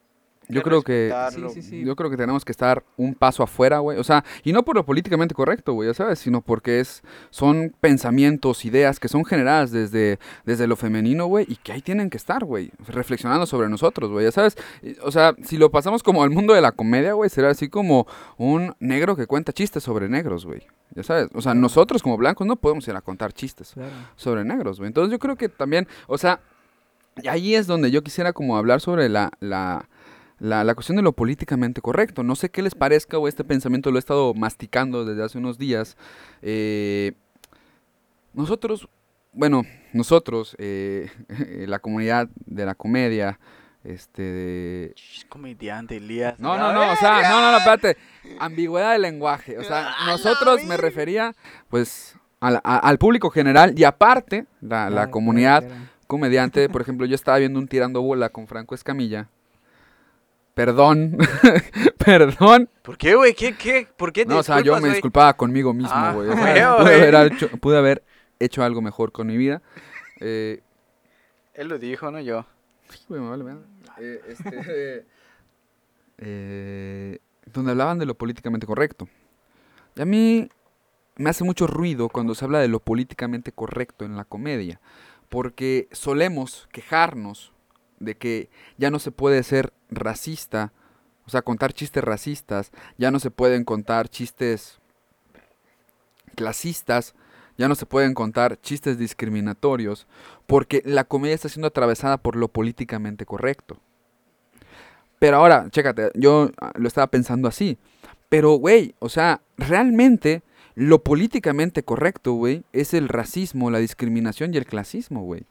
yo 0.49 0.63
creo 0.63 0.83
que- 0.83 1.11
respetarlo. 1.13 1.49
Sí, 1.51 1.63
sí, 1.63 1.69
sí. 1.71 1.85
Yo 1.85 1.97
creo 1.97 2.11
que 2.11 2.17
tenemos 2.17 2.45
que 2.45 2.53
estar 2.53 2.85
un 2.97 3.15
paso 3.15 3.43
afuera, 3.43 3.79
güey. 3.81 3.99
O 3.99 4.05
sea, 4.05 4.25
y 4.45 4.53
no 4.53 4.65
por 4.65 4.77
lo 4.77 4.85
políticamente 4.85 5.35
correcto, 5.35 5.73
güey, 5.73 5.89
ya 5.89 5.95
sabes, 5.95 6.19
sino 6.19 6.41
porque 6.41 6.81
es, 6.81 7.03
son 7.31 7.73
pensamientos, 7.81 8.65
ideas 8.65 9.01
que 9.01 9.09
son 9.09 9.25
generadas 9.25 9.71
desde, 9.71 10.19
desde 10.45 10.67
lo 10.67 10.77
femenino, 10.77 11.27
güey, 11.27 11.47
y 11.49 11.57
que 11.57 11.73
ahí 11.73 11.83
tienen 11.83 12.11
que 12.11 12.17
estar, 12.17 12.45
güey, 12.45 12.71
reflexionando 12.87 13.47
sobre 13.47 13.69
nosotros, 13.69 14.11
güey, 14.11 14.25
ya 14.25 14.33
sabes. 14.33 14.57
O 15.03 15.11
sea, 15.11 15.35
si 15.43 15.57
lo 15.59 15.71
pasamos 15.71 16.03
como 16.03 16.23
al 16.23 16.31
mundo 16.31 16.55
de 16.55 16.61
la 16.61 16.73
comedia, 16.73 17.15
güey, 17.15 17.31
será 17.31 17.51
así 17.51 17.69
como 17.69 18.07
un 18.37 18.75
negro 18.79 19.17
que 19.17 19.27
cuenta 19.27 19.53
chistes 19.53 19.83
sobre 19.83 20.09
negros, 20.09 20.47
güey. 20.47 20.63
Ya 20.95 21.03
sabes, 21.03 21.29
o 21.35 21.43
sea, 21.43 21.55
nosotros 21.55 22.03
como 22.03 22.17
blancos 22.17 22.47
no 22.47 22.57
podemos 22.57 22.87
ir 22.89 22.95
a 22.95 23.01
contar 23.01 23.33
chistes 23.33 23.73
Claro. 23.75 23.91
sobre 24.15 24.45
negros, 24.45 24.79
güey. 24.79 24.87
Entonces 24.89 25.11
yo 25.11 25.19
creo 25.19 25.37
que 25.37 25.49
también, 25.49 25.89
o 26.07 26.17
sea, 26.17 26.41
y 27.23 27.29
ahí 27.29 27.55
es 27.55 27.67
donde 27.67 27.91
yo 27.91 28.03
quisiera 28.03 28.33
como 28.33 28.57
hablar 28.57 28.81
sobre 28.81 29.09
la, 29.09 29.31
la, 29.41 29.89
la, 30.39 30.65
la 30.65 30.75
cuestión 30.75 30.97
de 30.97 31.03
lo 31.03 31.13
políticamente 31.13 31.81
correcto. 31.81 32.23
No 32.23 32.37
sé 32.37 32.51
qué 32.51 32.63
les 32.63 32.75
parezca 32.75 33.19
o 33.19 33.29
este 33.29 33.45
pensamiento 33.45 33.91
lo 33.91 33.97
he 33.97 34.01
estado 34.01 34.35
masticando 34.35 35.05
desde 35.05 35.23
hace 35.25 35.39
unos 35.39 35.59
días. 35.59 35.97
Eh, 36.43 37.13
nosotros, 38.35 38.89
bueno, 39.33 39.63
nosotros, 39.93 40.55
eh, 40.59 41.11
la 41.67 41.79
comunidad 41.79 42.29
de 42.47 42.67
la 42.67 42.75
comedia, 42.75 43.39
este, 43.85 44.23
de... 44.23 44.95
Comediante, 45.29 45.97
Elías. 45.99 46.39
No, 46.41 46.59
no, 46.59 46.73
no, 46.73 46.93
o 46.93 46.97
sea, 46.97 47.23
no, 47.31 47.41
no, 47.41 47.53
no, 47.53 47.59
espérate. 47.59 47.97
Ambigüedad 48.41 48.93
de 48.93 48.99
lenguaje. 48.99 49.59
O 49.59 49.65
sea, 49.65 49.91
nosotros 50.07 50.65
me 50.65 50.77
refería, 50.77 51.35
pues, 51.71 52.17
al, 52.41 52.57
a- 52.65 52.79
al 52.79 52.99
público 52.99 53.31
general 53.31 53.75
y 53.79 53.85
aparte, 53.85 54.47
la, 54.61 54.87
la 54.87 54.91
Claro, 54.91 55.11
comunidad 55.13 55.65
comediante. 56.09 56.69
Por 56.69 56.83
ejemplo, 56.83 57.07
yo 57.07 57.15
estaba 57.15 57.39
viendo 57.39 57.59
un 57.61 57.69
tirando 57.69 58.03
bola 58.03 58.29
con 58.29 58.47
Franco 58.49 58.75
Escamilla. 58.75 59.29
Perdón, 60.57 61.19
perdón. 62.03 62.71
¿Por 62.81 62.97
qué, 62.97 63.15
güey? 63.15 63.35
¿Qué, 63.35 63.55
qué? 63.55 63.87
¿Por 63.95 64.11
qué 64.11 64.25
te 64.25 64.33
No, 64.33 64.39
o 64.39 64.43
sea, 64.43 64.61
yo 64.63 64.73
me 64.77 64.81
güey? 64.81 64.93
disculpaba 64.93 65.37
conmigo 65.37 65.75
mismo, 65.75 65.91
Ah, 65.95 66.13
güey. 66.15 66.29
feo, 66.35 66.79
pude, 66.79 66.95
haber 66.95 67.33
hecho, 67.33 67.49
pude 67.59 67.77
haber 67.77 68.03
hecho 68.39 68.63
algo 68.65 68.81
mejor 68.81 69.13
con 69.13 69.27
mi 69.27 69.37
vida. 69.37 69.61
Eh, 70.19 70.63
Él 71.53 71.69
lo 71.69 71.79
dijo, 71.79 72.11
no 72.11 72.21
yo. 72.21 72.47
Sí, 72.89 73.01
güey, 73.07 73.21
me 73.21 73.29
vale 73.29 73.45
madre. 73.45 73.61
Eh, 73.99 74.21
este, 74.29 75.07
eh, 76.19 77.19
donde 77.53 77.73
hablaban 77.73 77.99
de 77.99 78.07
lo 78.07 78.15
políticamente 78.15 78.67
correcto. 78.67 79.09
Y 79.95 80.01
a 80.01 80.07
mí 80.07 80.49
me 81.17 81.29
hace 81.29 81.45
mucho 81.45 81.67
ruido 81.67 82.09
cuando 82.09 82.35
se 82.35 82.47
habla 82.47 82.61
de 82.61 82.69
lo 82.69 82.81
políticamente 82.81 83.53
correcto 83.53 84.07
en 84.07 84.17
la 84.17 84.25
comedia, 84.25 84.81
porque 85.29 85.89
solemos 85.93 86.67
quejarnos 86.73 87.53
de 87.99 88.17
que 88.17 88.51
ya 88.79 88.91
no 88.91 88.99
se 88.99 89.11
puede 89.11 89.43
ser 89.43 89.73
racista, 89.91 90.73
o 91.27 91.31
sea, 91.31 91.43
contar 91.43 91.73
chistes 91.73 92.05
racistas, 92.05 92.71
ya 92.99 93.11
no 93.11 93.19
se 93.19 93.31
pueden 93.31 93.65
contar 93.65 94.09
chistes 94.09 94.79
clasistas, 96.35 97.15
ya 97.59 97.69
no 97.69 97.75
se 97.75 97.87
pueden 97.87 98.15
contar 98.15 98.61
chistes 98.61 98.99
discriminatorios, 98.99 100.07
porque 100.47 100.83
la 100.85 101.05
comedia 101.05 101.35
está 101.35 101.49
siendo 101.49 101.69
atravesada 101.69 102.19
por 102.19 102.37
lo 102.37 102.49
políticamente 102.49 103.27
correcto. 103.27 103.79
Pero 105.19 105.39
ahora, 105.39 105.69
chécate, 105.71 106.11
yo 106.15 106.51
ah, 106.61 106.73
lo 106.77 106.87
estaba 106.87 107.07
pensando 107.07 107.49
así. 107.49 107.79
Pero, 108.29 108.53
güey, 108.53 108.95
o 108.99 109.09
sea, 109.09 109.41
realmente 109.57 110.43
lo 110.75 111.03
políticamente 111.03 111.83
correcto, 111.83 112.35
güey, 112.35 112.65
es 112.73 112.93
el 112.93 113.09
racismo, 113.09 113.71
la 113.71 113.79
discriminación 113.79 114.53
y 114.53 114.59
el 114.59 114.67
clasismo, 114.67 115.23
güey. 115.23 115.47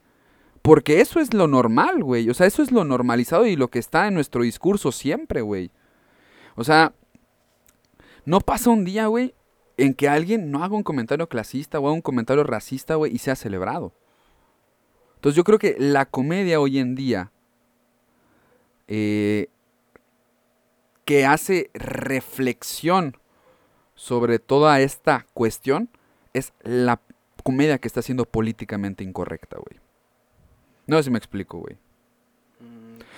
Porque 0.66 1.00
eso 1.00 1.20
es 1.20 1.32
lo 1.36 1.48
normal, 1.48 2.04
güey. 2.04 2.28
O 2.28 2.34
sea, 2.34 2.48
eso 2.48 2.64
es 2.64 2.72
lo 2.72 2.84
normalizado 2.84 3.46
y 3.46 3.56
lo 3.56 3.68
que 3.68 3.78
está 3.78 4.08
en 4.08 4.16
nuestro 4.16 4.42
discurso 4.42 4.92
siempre, 4.92 5.42
güey. 5.42 5.70
O 6.56 6.64
sea, 6.64 6.92
no 8.26 8.40
pasa 8.40 8.72
un 8.72 8.84
día, 8.84 9.06
güey, 9.06 9.36
en 9.78 9.94
que 9.94 10.10
alguien 10.10 10.50
no 10.50 10.64
haga 10.64 10.76
un 10.76 10.82
comentario 10.82 11.30
clasista 11.30 11.80
o 11.80 11.86
haga 11.86 11.94
un 11.94 12.02
comentario 12.02 12.44
racista, 12.44 12.96
güey, 12.96 13.14
y 13.14 13.20
sea 13.20 13.36
celebrado. 13.36 13.94
Entonces 15.18 15.38
yo 15.38 15.44
creo 15.44 15.60
que 15.60 15.76
la 15.78 16.08
comedia 16.08 16.60
hoy 16.60 16.80
en 16.80 16.96
día 16.96 17.32
eh, 18.88 19.50
que 21.06 21.28
hace 21.28 21.70
reflexión 21.76 23.18
sobre 23.94 24.40
toda 24.40 24.82
esta 24.82 25.28
cuestión 25.36 25.90
es 26.34 26.54
la 26.64 27.02
comedia 27.44 27.78
que 27.78 27.88
está 27.88 28.02
siendo 28.02 28.26
políticamente 28.26 29.04
incorrecta, 29.04 29.58
güey. 29.58 29.85
No 30.88 30.98
sé 30.98 31.04
si 31.04 31.10
me 31.12 31.18
explico, 31.18 31.60
güey. 31.60 31.78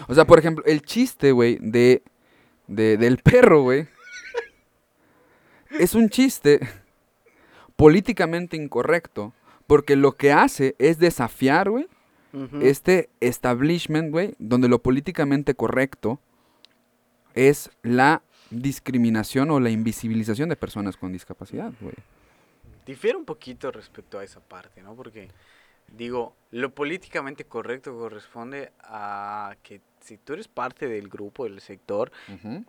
O 0.08 0.14
sea, 0.14 0.26
por 0.26 0.40
ejemplo, 0.40 0.64
el 0.66 0.82
chiste, 0.84 1.32
güey, 1.32 1.58
de, 1.62 2.04
de- 2.68 2.98
del 2.98 3.18
perro, 3.18 3.64
güey, 3.64 3.88
es 5.80 5.96
un 5.96 6.10
chiste 6.10 6.60
políticamente 7.76 8.56
incorrecto 8.58 9.34
porque 9.66 9.96
lo 9.96 10.14
que 10.14 10.32
hace 10.32 10.76
es 10.80 10.98
desafiar, 10.98 11.70
güey, 11.70 11.88
este 12.62 13.10
establishment, 13.20 14.12
güey, 14.12 14.36
donde 14.38 14.68
lo 14.70 14.80
políticamente 14.82 15.56
correcto 15.56 16.20
es 17.34 17.72
la 17.82 18.22
discriminación 18.52 19.50
o 19.52 19.60
la 19.60 19.72
invisibilización 19.72 20.48
de 20.50 20.56
personas 20.56 20.98
con 20.98 21.12
discapacidad, 21.12 21.72
güey. 21.82 21.96
Difiere 22.86 23.18
un 23.18 23.26
poquito 23.26 23.72
respecto 23.72 24.20
a 24.20 24.24
esa 24.24 24.40
parte, 24.40 24.82
¿no? 24.84 24.94
Porque, 24.96 25.30
digo, 25.92 26.36
lo 26.52 26.74
políticamente 26.74 27.44
correcto 27.46 27.98
corresponde 27.98 28.72
a 28.80 29.56
que 29.64 29.82
si 30.02 30.18
tú 30.18 30.34
eres 30.34 30.48
parte 30.48 30.88
del 30.88 31.10
grupo, 31.10 31.44
del 31.46 31.60
sector, 31.62 32.12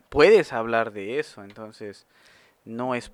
puedes 0.09 0.53
hablar 0.53 0.93
de 0.93 1.19
eso. 1.21 1.45
Entonces, 1.45 2.07
no 2.65 2.95
es... 2.95 3.13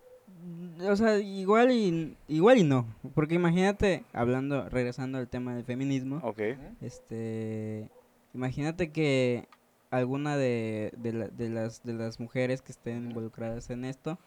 O 0.89 0.97
sea, 0.97 1.19
igual 1.19 1.71
y, 1.71 2.17
igual 2.29 2.59
y 2.59 2.65
no. 2.65 2.87
Porque 3.15 3.35
imagínate, 3.35 4.05
hablando, 4.15 4.69
regresando 4.71 5.19
al 5.19 5.29
tema 5.29 5.55
del 5.55 5.65
feminismo, 5.65 6.21
Ok. 6.23 6.41
este, 6.81 7.91
imagínate 8.33 8.91
que 8.91 9.47
alguna 9.91 10.37
de, 10.37 10.93
de, 10.97 11.13
la- 11.13 11.29
de 11.29 11.49
las, 11.51 11.83
de 11.85 11.93
las 11.93 12.19
mujeres 12.21 12.63
que 12.63 12.73
estén 12.73 13.09
involucradas 13.11 13.69
en 13.71 13.85
esto 13.85 14.19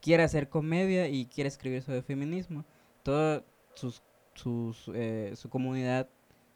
quiera 0.00 0.24
hacer 0.24 0.48
comedia 0.48 1.08
y 1.08 1.26
quiere 1.26 1.48
escribir 1.48 1.82
sobre 1.82 2.02
feminismo. 2.02 2.64
Toda 3.02 3.42
sus, 3.74 4.02
sus, 4.34 4.90
eh, 4.94 5.32
su 5.36 5.48
comunidad 5.48 6.08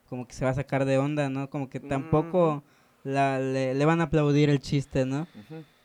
como 0.08 0.26
que 0.26 0.34
se 0.34 0.44
va 0.44 0.52
a 0.52 0.54
sacar 0.54 0.84
de 0.84 0.98
onda, 0.98 1.28
¿no? 1.28 1.50
Como 1.50 1.68
que 1.68 1.80
tampoco 1.80 2.62
la, 3.04 3.38
le, 3.40 3.74
le 3.74 3.84
van 3.84 4.00
a 4.00 4.04
aplaudir 4.04 4.50
el 4.50 4.60
chiste, 4.60 5.04
¿no? 5.04 5.26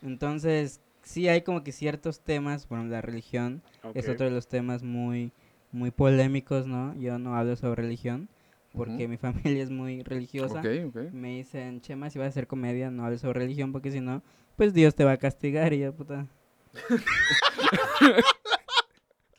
Entonces, 0.02 0.80
sí 1.04 1.28
hay 1.28 1.42
como 1.42 1.64
que 1.64 1.72
ciertos 1.72 2.22
temas, 2.22 2.68
bueno, 2.68 2.86
la 2.86 3.02
religión 3.02 3.62
es 3.94 4.08
otro 4.08 4.26
de 4.26 4.32
los 4.32 4.48
temas 4.48 4.84
muy, 4.84 5.32
muy 5.72 5.92
polémicos, 5.92 6.68
¿no? 6.68 6.96
Yo 6.96 7.18
no 7.20 7.36
hablo 7.36 7.56
sobre 7.56 7.82
religión, 7.82 8.30
porque 8.74 9.08
mi 9.08 9.18
familia 9.56 9.64
es 9.64 9.70
muy 9.70 10.04
religiosa. 10.04 10.60
Ok, 10.60 10.68
ok. 10.88 11.12
Me 11.12 11.38
dicen, 11.38 11.82
Chema, 11.82 12.10
si 12.10 12.20
vas 12.20 12.28
a 12.28 12.30
hacer 12.30 12.48
comedia, 12.48 12.92
no 12.92 13.06
hables 13.06 13.22
sobre 13.22 13.40
religión, 13.40 13.72
porque 13.72 13.92
si 13.92 14.02
no, 14.02 14.22
pues 14.56 14.74
Dios 14.74 14.96
te 14.96 15.04
va 15.04 15.14
a 15.14 15.18
castigar. 15.18 15.74
Y 15.74 15.80
yo, 15.80 15.94
puta. 15.94 16.28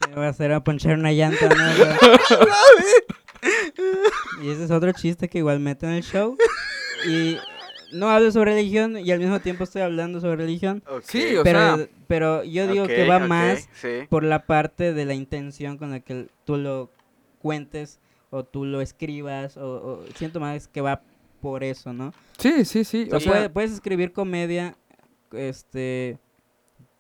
¿Qué 0.05 0.11
me 0.11 0.17
va 0.17 0.27
a 0.27 0.31
hacer? 0.31 0.53
¿A 0.53 0.63
ponchar 0.65 0.99
una 0.99 1.13
llanta? 1.13 1.49
No, 1.49 1.55
y 4.43 4.51
ese 4.51 4.65
es 4.65 4.71
otro 4.71 4.93
chiste 4.93 5.29
que 5.29 5.39
igual 5.39 5.61
meto 5.61 5.87
en 5.87 5.93
el 5.93 6.03
show. 6.03 6.37
Y 7.09 7.37
no 7.93 8.09
hablo 8.11 8.31
sobre 8.31 8.55
religión 8.55 8.97
y 8.99 9.11
al 9.11 9.19
mismo 9.19 9.41
tiempo 9.41 9.65
estoy 9.65 9.83
hablando 9.83 10.21
sobre 10.21 10.37
religión. 10.37 10.83
Sí, 11.05 11.37
o 11.37 11.43
Pero, 11.43 11.77
sea, 11.77 11.89
pero 12.07 12.45
yo 12.45 12.67
digo 12.69 12.87
que 12.87 13.07
va 13.07 13.19
más 13.19 13.69
Sí. 13.81 14.07
por 14.09 14.25
la 14.25 14.47
parte 14.47 14.93
de 14.93 15.05
la 15.05 15.15
intención 15.15 15.79
con 15.79 15.91
la 15.91 16.01
que 16.01 16.29
tú 16.45 16.57
lo 16.57 16.91
cuentes 17.41 18.01
o 18.31 18.45
tú 18.45 18.65
lo 18.65 18.81
escribas. 18.81 19.57
O, 19.57 19.67
o 19.67 20.05
siento 20.17 20.41
más 20.41 20.69
que 20.69 20.81
va 20.81 21.03
por 21.41 21.65
eso, 21.65 21.93
¿no? 21.93 22.15
sí, 22.39 22.65
sí, 22.65 22.85
sí. 22.85 23.09
O 23.13 23.19
sea, 23.19 23.19
O 23.19 23.21
sea, 23.21 23.33
puede- 23.33 23.51
puedes 23.51 23.73
escribir 23.73 24.13
comedia 24.13 24.77
este 25.33 26.19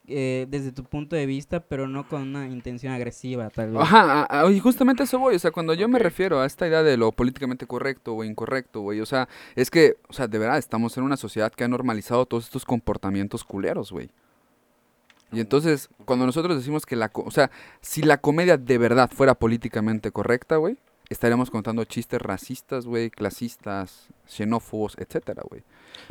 eh, 0.08 0.46
desde 0.50 0.72
tu 0.72 0.82
punto 0.84 1.14
de 1.16 1.26
vista, 1.26 1.60
pero 1.60 1.86
no 1.86 2.08
con 2.08 2.22
una 2.22 2.48
intención 2.48 2.92
agresiva, 2.92 3.50
tal 3.50 3.70
vez. 3.72 3.80
Ajá, 3.82 4.22
a- 4.28 4.40
a- 4.46 4.50
y 4.50 4.58
justamente 4.58 5.04
eso 5.04 5.18
voy, 5.18 5.36
o 5.36 5.38
sea, 5.38 5.50
cuando 5.52 5.74
yo 5.74 5.88
me 5.88 5.98
refiero 5.98 6.40
a 6.40 6.46
esta 6.46 6.66
idea 6.66 6.82
de 6.82 6.96
lo 6.96 7.12
políticamente 7.12 7.66
correcto 7.66 8.14
o 8.14 8.24
incorrecto, 8.24 8.80
güey, 8.80 9.00
o 9.00 9.06
sea, 9.06 9.28
es 9.54 9.70
que, 9.70 9.96
o 10.08 10.12
sea, 10.12 10.26
de 10.26 10.38
verdad, 10.38 10.58
estamos 10.58 10.96
en 10.96 11.04
una 11.04 11.16
sociedad 11.16 11.52
que 11.52 11.64
ha 11.64 11.68
normalizado 11.68 12.26
todos 12.26 12.44
estos 12.44 12.64
comportamientos 12.64 13.44
culeros, 13.44 13.92
güey. 13.92 14.10
Y 15.30 15.40
entonces, 15.40 15.88
cuando 16.04 16.26
nosotros 16.26 16.56
decimos 16.58 16.84
que 16.84 16.94
la, 16.96 17.10
o 17.14 17.30
sea, 17.30 17.50
si 17.80 18.02
la 18.02 18.18
comedia 18.18 18.58
de 18.58 18.76
verdad 18.78 19.08
fuera 19.10 19.34
políticamente 19.34 20.10
correcta, 20.10 20.56
güey, 20.56 20.76
estaríamos 21.12 21.50
contando 21.50 21.84
chistes 21.84 22.20
racistas, 22.20 22.86
güey, 22.86 23.10
clasistas, 23.10 24.08
xenófobos, 24.26 24.96
etcétera, 24.98 25.42
güey. 25.48 25.62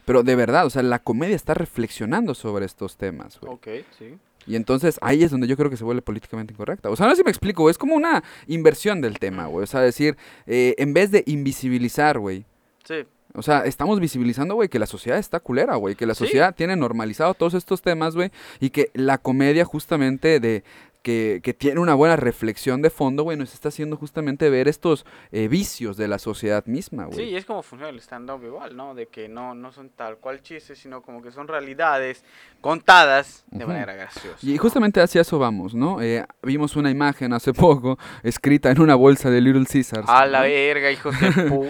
Pero 0.06 0.24
de 0.24 0.36
verdad, 0.36 0.66
o 0.66 0.70
sea, 0.70 0.84
la 0.84 1.00
comedia 1.00 1.36
está 1.36 1.54
reflexionando 1.54 2.34
sobre 2.34 2.66
estos 2.66 2.98
temas, 2.98 3.40
güey. 3.40 3.54
Ok, 3.54 3.68
sí. 3.98 4.18
Y 4.48 4.56
entonces 4.56 4.98
ahí 5.02 5.24
es 5.24 5.30
donde 5.32 5.46
yo 5.48 5.56
creo 5.58 5.70
que 5.70 5.78
se 5.78 5.84
vuelve 5.84 6.02
políticamente 6.02 6.54
incorrecta. 6.54 6.90
O 6.90 6.96
sea, 6.96 7.06
no 7.06 7.12
sé 7.12 7.18
si 7.18 7.24
me 7.24 7.30
explico, 7.30 7.62
güey, 7.64 7.72
es 7.72 7.78
como 7.78 7.96
una 7.96 8.24
inversión 8.48 9.00
del 9.02 9.20
tema, 9.20 9.46
güey. 9.46 9.64
O 9.64 9.68
sea, 9.68 9.82
decir, 9.82 10.18
eh, 10.48 10.74
en 10.78 10.94
vez 10.94 11.12
de 11.12 11.24
invisibilizar, 11.28 12.18
güey. 12.18 12.46
Sí. 12.84 13.06
O 13.34 13.44
sea, 13.44 13.66
estamos 13.66 14.00
visibilizando, 14.00 14.56
güey, 14.56 14.68
que 14.68 14.80
la 14.80 14.88
sociedad 14.88 15.18
está 15.20 15.40
culera, 15.40 15.76
güey. 15.76 15.96
Que 15.96 16.06
la 16.08 16.16
Sí. 16.16 16.26
sociedad 16.26 16.54
tiene 16.56 16.76
normalizado 16.76 17.34
todos 17.34 17.54
estos 17.54 17.82
temas, 17.82 18.16
güey. 18.16 18.32
Y 18.60 18.72
que 18.72 18.90
la 18.94 19.18
comedia 19.20 19.64
justamente 19.64 20.40
de... 20.40 20.64
Que, 21.04 21.40
que 21.44 21.56
tiene 21.56 21.80
una 21.80 21.96
buena 21.96 22.16
reflexión 22.16 22.84
de 22.84 22.92
fondo, 22.92 23.24
güey, 23.24 23.36
nos 23.36 23.56
está 23.56 23.70
haciendo 23.70 23.98
justamente 23.98 24.52
ver 24.52 24.68
estos 24.68 25.04
eh, 25.32 25.48
vicios 25.48 25.98
de 25.98 26.08
la 26.08 26.20
sociedad 26.20 26.64
misma, 26.68 27.08
Sí, 27.10 27.14
güey. 27.16 27.30
y 27.32 27.36
es 27.38 27.46
como 27.46 27.64
funciona 27.64 27.90
el 27.90 28.00
stand-up 28.00 28.44
igual, 28.46 28.76
¿no? 28.78 28.94
De 28.94 29.08
que 29.08 29.28
no, 29.28 29.56
no 29.56 29.72
son 29.72 29.90
tal 29.90 30.18
cual 30.18 30.44
chistes, 30.44 30.78
sino 30.78 31.02
como 31.02 31.24
que 31.24 31.32
son 31.32 31.48
realidades 31.48 32.24
contadas 32.62 33.44
de 33.50 33.66
manera 33.66 33.94
graciosa. 33.96 34.38
Y 34.44 34.56
justamente 34.58 35.02
hacia 35.02 35.22
eso 35.22 35.40
vamos, 35.40 35.74
¿no? 35.74 36.02
Eh, 36.04 36.24
vimos 36.44 36.76
una 36.76 36.92
imagen 36.92 37.34
hace 37.34 37.52
poco 37.52 37.98
escrita 38.24 38.70
en 38.70 38.80
una 38.80 38.94
bolsa 38.94 39.32
de 39.32 39.42
Little 39.42 39.66
Caesars. 39.66 40.08
A 40.08 40.28
la 40.28 40.42
verga, 40.42 40.92
hijos 40.92 41.20
de 41.20 41.32
pu. 41.50 41.66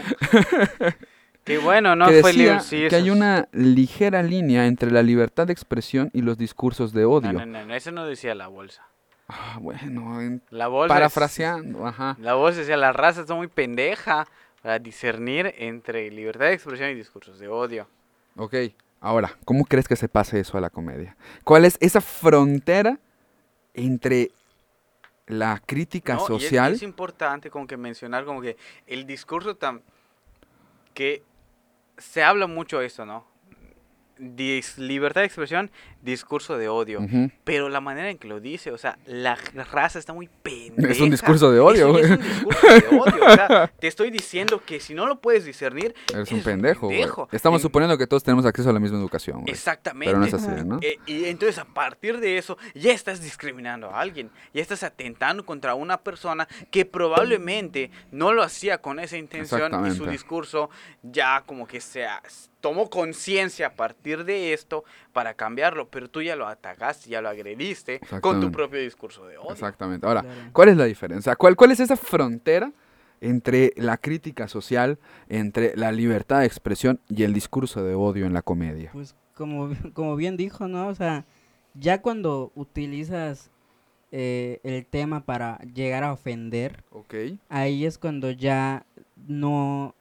Qué 1.44 1.58
bueno, 1.58 1.96
no 1.96 2.08
que 2.08 2.22
fue 2.22 2.32
decía 2.34 2.54
Little 2.56 2.70
Caesars. 2.70 2.90
que 2.90 2.96
hay 2.98 3.10
una 3.10 3.48
ligera 3.52 4.22
línea 4.22 4.68
entre 4.68 4.92
la 4.92 5.02
libertad 5.02 5.48
de 5.48 5.54
expresión 5.54 6.10
y 6.14 6.22
los 6.22 6.38
discursos 6.38 6.94
de 6.94 7.06
odio. 7.06 7.34
No, 7.34 7.46
no, 7.46 7.60
no, 7.60 7.66
no, 7.66 7.74
eso 7.76 7.92
no 7.92 8.06
decía 8.06 8.36
la 8.36 8.48
bolsa. 8.48 8.86
Ah, 9.34 9.58
bueno, 9.62 10.20
en- 10.22 10.42
La 10.50 10.66
es- 10.68 10.88
parafraseando, 10.90 11.88
ajá. 11.88 12.18
La 12.20 12.34
bolsa 12.34 12.60
decía, 12.60 12.76
la 12.76 12.92
raza 12.92 13.22
está 13.22 13.34
muy 13.34 13.48
pendeja 13.48 14.28
para 14.62 14.78
discernir 14.78 15.54
entre 15.58 16.12
libertad 16.12 16.46
de 16.48 16.54
expresión 16.54 16.90
y 16.90 16.96
discursos 16.96 17.40
de 17.40 17.48
odio. 17.48 17.88
Ok, 18.36 18.56
ahora, 19.00 19.38
¿cómo 19.46 19.64
crees 19.66 19.88
que 19.88 19.96
se 19.96 20.10
pase 20.10 20.40
eso 20.40 20.58
a 20.58 20.62
la 20.62 20.70
comedia? 20.70 21.16
¿Cuál 21.46 21.64
es 21.66 21.78
esa 21.80 22.02
frontera 22.02 23.00
entre 23.74 24.32
la 25.28 25.62
crítica 25.66 26.16
¿no? 26.16 26.20
Y 26.20 26.24
es- 26.24 26.28
social? 26.44 26.74
es, 26.74 26.84
importante 26.84 27.50
como 27.50 27.66
que 27.68 27.78
mencionar 27.78 28.26
como 28.26 28.42
que 28.42 28.58
el 28.86 29.06
discurso 29.08 29.56
tan... 29.56 29.82
que 30.94 31.24
se 31.98 32.22
habla 32.22 32.48
mucho 32.48 32.80
de 32.80 32.88
esto, 32.88 33.06
¿no? 33.06 33.26
Dis- 34.20 34.78
libertad 34.78 35.22
de 35.22 35.26
expresión, 35.28 35.72
discurso 36.02 36.58
de 36.58 36.68
odio. 36.70 37.00
Pero 37.44 37.70
la 37.70 37.82
manera 37.82 38.10
en 38.10 38.18
que 38.18 38.28
lo 38.28 38.40
dice, 38.40 38.72
o 38.72 38.78
sea, 38.78 38.98
la 39.06 39.36
raza 39.72 40.00
está 40.00 40.14
muy 40.14 40.30
pendeja. 40.42 40.92
Es 40.92 41.00
un 41.00 41.10
discurso 41.10 41.52
de 41.52 41.60
odio, 41.60 41.92
güey. 41.92 42.04
Es 42.06 42.12
un 42.12 42.18
discurso 42.22 42.68
de 42.68 42.98
odio. 42.98 43.26
O 43.26 43.32
sea, 43.34 43.72
te 43.80 43.88
estoy 43.88 44.12
diciendo 44.12 44.62
que 44.66 44.80
si 44.80 44.94
no 44.94 45.06
lo 45.08 45.20
puedes 45.20 45.46
discernir, 45.46 45.94
Eres 46.14 46.32
un 46.32 46.42
pendejo. 46.42 46.90
Estamos 47.32 47.60
En- 47.60 47.64
suponiendo 47.64 47.98
que 47.98 48.08
todos 48.08 48.24
tenemos 48.24 48.46
acceso 48.46 48.70
a 48.70 48.74
la 48.74 48.80
misma 48.80 48.98
educación. 49.00 49.44
Exactamente. 49.48 50.08
Pero 50.08 50.20
no 50.20 50.26
es 50.26 50.34
así, 50.34 50.66
¿no? 50.66 50.80
Eh, 50.82 50.98
y 51.06 51.26
entonces 51.26 51.58
a 51.58 51.66
partir 51.66 52.20
de 52.20 52.38
eso 52.38 52.58
ya 52.74 52.92
estás 52.94 53.22
discriminando 53.22 53.90
a 53.90 54.00
alguien, 54.02 54.32
ya 54.54 54.62
estás 54.62 54.84
atentando 54.84 55.46
contra 55.46 55.76
una 55.76 55.98
persona 56.02 56.48
que 56.72 56.86
probablemente 56.86 57.92
no 58.12 58.34
lo 58.34 58.44
hacía 58.44 58.80
con 58.80 59.00
esa 59.00 59.18
intención 59.18 59.86
y 59.88 59.92
su 59.92 60.06
discurso 60.06 60.70
ya 61.04 61.44
como 61.46 61.68
que 61.68 61.80
se 61.82 62.06
tomó 62.60 62.90
conciencia 62.90 63.68
a 63.68 63.74
partir 63.74 64.24
de 64.24 64.54
esto 64.54 64.84
para 65.14 65.34
cambiarlo, 65.34 65.90
pero 65.90 66.10
tú 66.10 66.22
ya 66.22 66.36
lo 66.36 66.48
atacaste, 66.48 67.10
ya 67.10 67.22
lo 67.22 67.30
agrediste 67.30 68.00
con 68.22 68.40
tu 68.40 68.52
propio 68.52 68.80
discurso 68.82 69.26
de 69.28 69.38
odio. 69.38 69.52
Exactamente. 69.52 70.06
Ahora, 70.08 70.22
Claro. 70.22 70.40
¿cuál 70.54 70.70
es 70.70 70.78
la 70.78 70.86
diferencia? 70.86 71.36
¿Cuál, 71.36 71.56
¿Cuál 71.56 71.72
es 71.72 71.80
esa 71.80 71.96
frontera 71.98 72.72
entre 73.20 73.74
la 73.76 73.98
crítica 73.98 74.48
social, 74.48 74.98
entre 75.30 75.76
la 75.78 75.92
libertad 75.92 76.40
de 76.40 76.46
expresión 76.48 77.00
y 77.10 77.24
el 77.24 77.34
discurso 77.34 77.84
de 77.84 77.94
odio 77.96 78.26
en 78.26 78.34
la 78.34 78.42
comedia? 78.42 78.90
Pues 78.94 79.16
como, 79.36 79.70
como 79.94 80.16
bien 80.16 80.38
dijo, 80.38 80.68
¿no? 80.68 80.88
O 80.88 80.96
sea, 80.96 81.26
ya 81.74 82.02
cuando 82.02 82.52
utilizas 82.56 83.52
eh, 84.12 84.60
el 84.64 84.86
tema 84.86 85.24
para 85.26 85.60
llegar 85.74 86.04
a 86.04 86.14
ofender, 86.14 86.84
ahí 87.50 87.86
es 87.86 87.98
cuando 87.98 88.32
ya 88.32 88.86
no, 89.28 89.94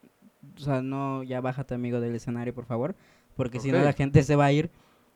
o 0.56 0.58
sea, 0.58 0.82
no, 0.82 1.22
ya 1.22 1.40
bájate 1.40 1.74
amigo 1.74 2.00
del 2.00 2.14
escenario, 2.14 2.54
por 2.54 2.64
favor, 2.64 2.94
porque 3.36 3.60
si 3.60 3.70
no 3.70 3.78
la 3.78 3.92
gente 3.92 4.22
se 4.22 4.36
va 4.36 4.46
a 4.46 4.52
ir. 4.52 4.70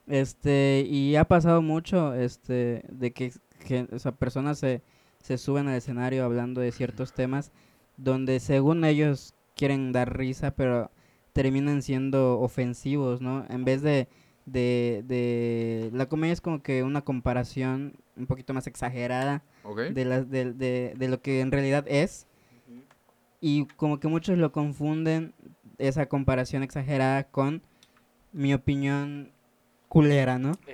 Este, 0.06 0.86
y 0.88 1.16
ha 1.16 1.24
pasado 1.24 1.62
mucho, 1.62 2.14
este, 2.14 2.84
de 2.88 3.12
que, 3.12 3.32
que 3.66 3.88
o 3.90 3.98
sea, 3.98 4.12
personas 4.12 4.58
se, 4.58 4.82
se 5.22 5.38
suben 5.38 5.68
al 5.68 5.76
escenario 5.76 6.24
hablando 6.24 6.60
de 6.60 6.72
ciertos 6.72 7.12
temas 7.14 7.52
donde 7.96 8.40
según 8.40 8.84
ellos 8.84 9.34
quieren 9.54 9.92
dar 9.92 10.16
risa, 10.16 10.50
pero 10.52 10.90
terminan 11.32 11.82
siendo 11.82 12.40
ofensivos, 12.40 13.20
¿no? 13.20 13.44
En 13.48 13.64
vez 13.64 13.82
de, 13.82 14.08
de, 14.46 15.04
de 15.06 15.90
la 15.92 16.06
comedia 16.06 16.32
es 16.32 16.40
como 16.40 16.62
que 16.62 16.82
una 16.82 17.02
comparación 17.02 17.94
un 18.16 18.26
poquito 18.26 18.54
más 18.54 18.66
exagerada 18.66 19.42
de, 19.94 20.04
las 20.04 20.30
de, 20.30 20.52
de, 20.52 20.94
de 20.96 21.08
lo 21.08 21.20
que 21.22 21.40
en 21.40 21.52
realidad 21.52 21.84
es. 21.88 22.26
Y 23.40 23.66
como 23.76 24.00
que 24.00 24.08
muchos 24.08 24.38
lo 24.38 24.52
confunden, 24.52 25.34
esa 25.78 26.06
comparación 26.06 26.62
exagerada, 26.62 27.24
con 27.24 27.62
mi 28.32 28.54
opinión 28.54 29.30
culera, 29.94 30.38
¿no? 30.38 30.52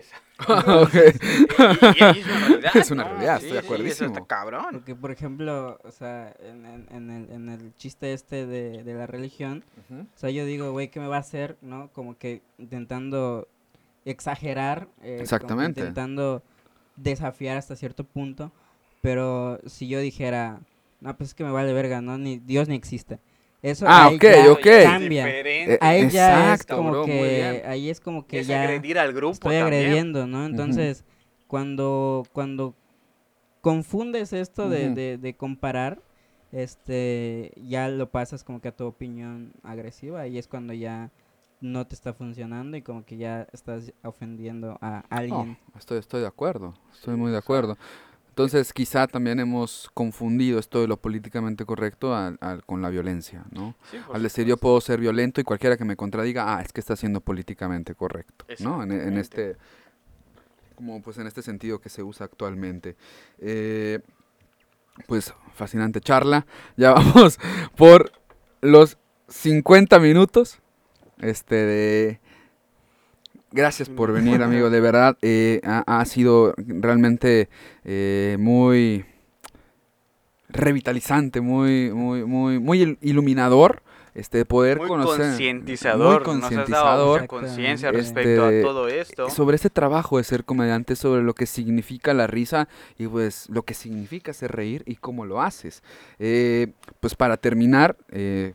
Y, 0.41 2.05
y- 2.05 2.17
y 2.17 2.21
es 2.21 2.27
una 2.27 2.49
realidad. 2.49 2.77
Es 2.77 2.91
una 2.91 3.03
¿no? 3.05 3.09
realidad, 3.11 3.41
Sí, 3.41 3.47
estoy 3.57 3.83
de 3.83 3.85
sí. 3.85 3.91
Eso 3.91 4.05
está 4.07 4.25
cabrón. 4.25 4.67
Porque, 4.73 4.95
por 4.95 5.11
ejemplo, 5.11 5.79
o 5.85 5.91
sea, 5.91 6.35
en, 6.41 6.65
en, 6.67 6.87
en 6.91 7.11
el, 7.11 7.31
en 7.31 7.49
el 7.51 7.77
chiste 7.77 8.13
este 8.15 8.47
de, 8.47 8.83
de 8.83 8.95
la 8.95 9.07
religión, 9.07 9.63
o 9.91 10.19
sea, 10.19 10.31
yo 10.31 10.45
digo, 10.47 10.73
güey, 10.73 10.89
¿qué 10.89 10.99
me 11.01 11.09
va 11.09 11.17
a 11.17 11.21
hacer, 11.21 11.57
no? 11.61 11.89
Como 11.93 12.17
que 12.17 12.41
intentando 12.59 13.47
exagerar. 14.05 14.89
eh, 15.03 15.11
como 15.13 15.23
Exactamente. 15.23 15.81
Intentando 15.81 16.43
desafiar 16.97 17.57
hasta 17.59 17.77
cierto 17.77 18.05
punto. 18.05 18.51
Pero 19.03 19.61
si 19.67 19.89
yo 19.89 20.01
dijera, 20.01 20.61
no, 21.01 21.17
pues 21.17 21.31
es 21.31 21.35
que 21.35 21.45
me 21.45 21.51
vale 21.53 21.73
verga, 21.73 22.01
¿no? 22.01 22.19
Ni 22.19 22.39
Dios 22.39 22.69
ni 22.69 22.77
existe. 22.77 23.19
Eso 23.63 23.87
Ah, 23.87 24.09
ahí 24.09 24.15
ok, 24.15 24.25
ya 24.25 24.51
ok. 24.53 24.67
cambia. 24.83 25.29
Eh, 25.29 25.79
Ahí 25.81 26.09
ya 26.09 26.53
es 26.53 26.65
Exacto, 26.65 26.77
como 26.77 26.91
bro, 26.91 27.05
que, 27.05 27.63
ahí 27.67 27.91
es 27.91 28.01
como 28.01 28.27
que 28.27 28.41
es 28.41 28.47
ya 28.47 28.63
agredir 28.63 28.99
al 28.99 29.13
grupo 29.13 29.35
estoy 29.35 29.57
también. 29.59 29.93
agrediendo, 29.93 30.27
¿no? 30.27 30.47
Entonces, 30.47 31.05
cuando, 31.47 32.25
cuando 32.33 32.75
confundes 33.61 34.33
esto 34.33 34.69
de, 34.69 34.87
Ujú. 34.87 34.95
de, 34.95 35.19
de 35.19 35.37
comparar, 35.37 36.03
este, 36.53 37.53
ya 37.57 37.89
lo 37.89 38.11
pasas 38.11 38.45
como 38.45 38.61
que 38.61 38.69
a 38.69 38.77
tu 38.77 38.85
opinión 38.87 39.53
agresiva 39.63 40.27
y 40.27 40.39
es 40.39 40.49
cuando 40.49 40.73
ya 40.73 41.11
no 41.61 41.87
te 41.87 41.95
está 41.95 42.15
funcionando 42.15 42.77
y 42.77 42.83
como 42.83 43.05
que 43.05 43.19
ya 43.19 43.47
estás 43.53 43.93
ofendiendo 44.03 44.79
a 44.81 45.05
alguien. 45.11 45.59
No, 45.75 45.79
estoy, 45.79 45.99
estoy 45.99 46.21
de 46.21 46.27
acuerdo, 46.27 46.75
estoy 46.93 47.17
muy 47.17 47.31
de 47.31 47.39
acuerdo. 47.39 47.77
Entonces, 48.41 48.73
quizá 48.73 49.07
también 49.07 49.39
hemos 49.39 49.91
confundido 49.93 50.59
esto 50.59 50.81
de 50.81 50.89
lo 50.89 50.97
políticamente 50.97 51.67
correcto 51.67 52.17
con 52.65 52.81
la 52.81 52.89
violencia, 52.89 53.45
¿no? 53.51 53.77
Sí, 53.91 53.99
Al 54.11 54.23
decir 54.23 54.47
yo 54.47 54.57
puedo 54.57 54.81
ser 54.81 54.99
violento 54.99 55.43
y 55.43 55.45
cualquiera 55.45 55.77
que 55.77 55.85
me 55.85 55.95
contradiga, 55.95 56.57
ah, 56.57 56.63
es 56.63 56.73
que 56.73 56.81
está 56.81 56.97
siendo 56.97 57.21
políticamente 57.21 57.95
correcto, 57.95 58.47
¿no? 58.61 58.83
En, 58.83 59.19
este, 59.19 59.57
como 60.75 61.03
pues 61.03 61.19
en 61.19 61.27
este 61.27 61.43
sentido 61.43 61.83
que 61.83 61.91
se 61.91 62.03
usa 62.03 62.25
actualmente. 62.25 62.97
Eh, 63.41 63.99
pues 65.07 65.35
fascinante 65.53 66.01
charla. 66.01 66.47
Ya 66.79 66.93
vamos 66.95 67.39
por 67.77 68.11
los 68.63 68.97
50 69.29 69.99
minutos. 69.99 70.61
Este 71.21 71.57
de... 71.57 72.21
Gracias 73.53 73.89
por 73.89 74.13
venir, 74.13 74.43
amigo. 74.43 74.71
De 74.71 74.81
verdad, 74.81 75.17
eh, 75.23 75.61
ha, 75.65 76.01
ha 76.01 76.05
sido 76.05 76.55
realmente 76.57 77.49
eh, 77.85 78.37
muy 78.39 79.05
revitalizante, 80.49 81.41
muy, 81.41 81.91
muy, 81.93 82.25
muy, 82.25 82.59
muy 82.59 82.83
il- 82.83 82.99
iluminador. 83.01 83.83
Este, 84.13 84.45
poder 84.45 84.79
Muy 84.79 84.89
conocer. 84.89 85.21
concientizador. 85.29 86.27
muy 86.27 86.35
Nos 86.41 86.45
has 86.45 86.51
dado 86.51 86.57
concientizador. 86.59 87.21
mucha 87.21 87.29
conciencia 87.29 87.89
Este, 87.91 87.99
respecto 87.99 88.45
a 88.45 88.51
todo 88.63 88.89
esto. 88.89 89.31
sobre 89.31 89.55
este 89.55 89.71
trabajo 89.71 90.19
de 90.19 90.25
ser 90.25 90.45
comediante, 90.45 90.97
sobre 90.97 91.23
lo 91.23 91.33
que 91.33 91.47
significa 91.47 92.13
la 92.13 92.27
risa 92.27 92.69
y 92.99 93.07
pues 93.07 93.49
lo 93.51 93.63
que 93.63 93.73
significa 93.75 94.33
hacer 94.33 94.51
reír 94.51 94.83
y 94.85 94.97
cómo 94.97 95.25
lo 95.27 95.41
haces. 95.41 95.85
Eh, 96.19 96.73
pues 96.99 97.15
para 97.15 97.37
terminar, 97.37 97.97
eh, 98.11 98.55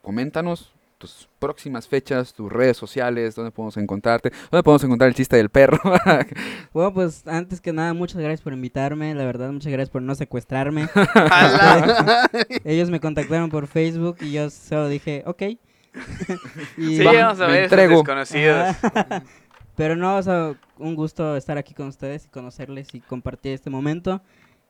coméntanos 0.00 0.72
tus 1.04 1.28
próximas 1.38 1.86
fechas, 1.86 2.32
tus 2.32 2.50
redes 2.50 2.78
sociales, 2.78 3.34
dónde 3.34 3.50
podemos 3.50 3.76
encontrarte, 3.76 4.32
dónde 4.50 4.62
podemos 4.62 4.84
encontrar 4.84 5.08
el 5.08 5.14
chiste 5.14 5.36
del 5.36 5.50
perro. 5.50 5.78
Bueno, 6.72 6.92
pues 6.92 7.26
antes 7.26 7.60
que 7.60 7.72
nada, 7.72 7.92
muchas 7.92 8.20
gracias 8.20 8.40
por 8.40 8.52
invitarme. 8.52 9.14
La 9.14 9.24
verdad, 9.24 9.52
muchas 9.52 9.70
gracias 9.70 9.90
por 9.90 10.02
no 10.02 10.14
secuestrarme. 10.14 10.88
Ellos 12.64 12.90
me 12.90 13.00
contactaron 13.00 13.50
por 13.50 13.66
Facebook 13.66 14.16
y 14.20 14.32
yo 14.32 14.50
solo 14.50 14.88
dije, 14.88 15.22
ok. 15.26 15.42
y, 15.42 15.58
Sí, 16.78 17.04
Va, 17.04 17.12
vamos 17.12 17.40
a 17.40 17.46
ver 17.46 17.70
desconocidos. 17.70 18.76
Pero 19.76 19.94
no, 19.94 20.16
o 20.16 20.22
sea, 20.22 20.54
un 20.78 20.94
gusto 20.94 21.36
estar 21.36 21.58
aquí 21.58 21.74
con 21.74 21.88
ustedes 21.88 22.24
y 22.24 22.28
conocerles 22.28 22.94
y 22.94 23.00
compartir 23.00 23.52
este 23.52 23.70
momento. 23.70 24.22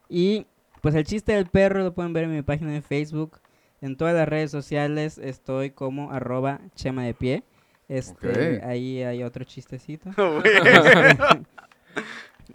Y 0.08 0.46
pues 0.82 0.94
el 0.94 1.04
chiste 1.04 1.32
del 1.32 1.46
perro 1.46 1.82
lo 1.82 1.94
pueden 1.94 2.12
ver 2.12 2.24
en 2.24 2.34
mi 2.34 2.42
página 2.42 2.72
de 2.72 2.82
Facebook. 2.82 3.40
En 3.84 3.96
todas 3.96 4.14
las 4.14 4.26
redes 4.26 4.50
sociales 4.50 5.18
estoy 5.18 5.68
como 5.68 6.10
arroba 6.10 6.58
chema 6.74 7.04
de 7.04 7.12
pie. 7.12 7.42
Este, 7.86 8.62
ahí 8.64 9.02
hay 9.02 9.22
otro 9.22 9.44
chistecito. 9.44 10.10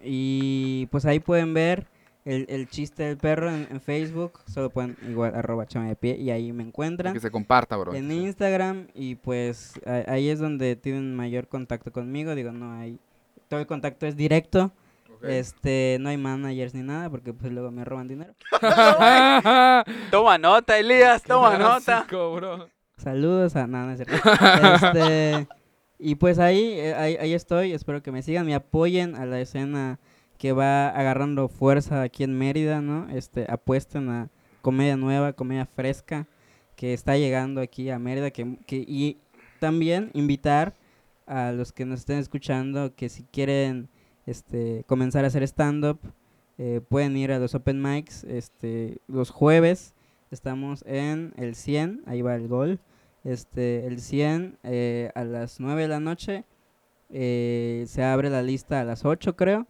Y 0.04 0.88
pues 0.92 1.06
ahí 1.06 1.20
pueden 1.20 1.54
ver 1.54 1.86
el, 2.26 2.46
el 2.50 2.68
chiste 2.68 3.04
del 3.04 3.18
perro 3.18 3.52
en, 3.52 3.68
en 3.70 3.80
Facebook. 3.80 4.40
Solo 4.48 4.72
pueden 4.72 4.98
igual 5.08 5.36
arroba 5.36 5.68
chama 5.68 5.88
de 5.88 5.96
pie 5.96 6.18
y 6.18 6.32
ahí 6.32 6.52
me 6.52 6.64
encuentran. 6.64 7.14
que 7.14 7.20
se 7.20 7.32
comparta, 7.32 7.78
bro. 7.78 7.94
En 7.94 8.12
Instagram 8.12 8.88
y 8.96 9.16
pues 9.16 9.80
ahí 10.08 10.30
es 10.30 10.40
donde 10.40 10.76
tienen 10.76 11.16
mayor 11.16 11.48
contacto 11.48 11.92
conmigo. 11.92 12.34
Digo, 12.34 12.52
no 12.52 12.74
hay... 12.74 13.00
Todo 13.48 13.60
el 13.60 13.68
contacto 13.68 14.08
es 14.08 14.16
directo. 14.16 14.72
Este, 15.24 15.98
no 16.00 16.10
hay 16.10 16.18
managers 16.18 16.74
ni 16.74 16.82
nada 16.82 17.10
porque 17.10 17.34
pues 17.34 17.52
luego 17.52 17.72
me 17.72 17.84
roban 17.84 18.08
dinero. 18.08 18.34
Toma 20.12 20.38
nota, 20.38 20.78
Elías, 20.78 21.24
toma 21.24 21.58
nota. 21.58 22.06
Bro. 22.10 22.70
Saludos 22.98 23.56
a... 23.56 23.68
No, 23.68 23.86
no 23.86 23.92
es 23.92 23.98
cierto. 23.98 24.16
Este, 24.76 25.48
y 25.98 26.16
pues 26.16 26.40
ahí, 26.40 26.74
eh, 26.74 26.94
ahí, 26.94 27.18
ahí 27.18 27.34
estoy. 27.34 27.74
Espero 27.74 28.02
que 28.02 28.12
me 28.12 28.22
sigan, 28.22 28.46
me 28.46 28.56
apoyen 28.56 29.16
a 29.16 29.26
la 29.26 29.40
escena 29.40 30.00
que 30.38 30.54
va 30.54 30.90
agarrando 30.90 31.50
fuerza 31.50 32.02
aquí 32.02 32.24
en 32.24 32.38
Mérida, 32.38 32.82
¿no? 32.82 33.10
Este, 33.10 33.46
apuesten 33.50 34.10
a 34.10 34.30
comedia 34.62 34.96
nueva, 34.96 35.34
comedia 35.34 35.66
fresca 35.66 36.28
que 36.76 36.94
está 36.94 37.18
llegando 37.18 37.60
aquí 37.60 37.90
a 37.90 38.00
Mérida. 38.00 38.32
Que, 38.32 38.58
que, 38.66 38.78
y 38.78 39.18
también 39.60 40.12
invitar 40.14 40.74
a 41.28 41.52
los 41.52 41.72
que 41.72 41.86
nos 41.86 42.00
estén 42.00 42.20
escuchando 42.20 42.96
que 42.96 43.10
si 43.10 43.24
quieren 43.24 43.90
este, 44.30 44.84
comenzar 44.86 45.24
a 45.24 45.28
hacer 45.28 45.44
stand-up, 45.44 46.00
eh, 46.58 46.82
pueden 46.88 47.18
ir 47.18 47.32
a 47.32 47.40
los 47.40 47.56
open 47.56 47.82
mics 47.82 48.24
este, 48.26 48.98
los 49.08 49.30
jueves. 49.30 49.94
Estamos 50.30 50.84
en 50.86 51.34
el 51.38 51.56
100, 51.56 52.04
ahí 52.06 52.22
va 52.22 52.36
el 52.36 52.48
gol. 52.48 52.80
Este, 53.24 53.88
el 53.88 54.00
100 54.00 54.58
eh, 54.64 55.12
a 55.16 55.24
las 55.24 55.60
9 55.60 55.84
de 55.84 55.88
la 55.88 56.00
noche. 56.00 56.46
eh, 57.12 57.86
se 57.88 58.04
abre 58.04 58.30
la 58.30 58.44
lista 58.44 58.82
a 58.82 58.84
las 58.84 59.06
8 59.06 59.36
creo. 59.36 59.66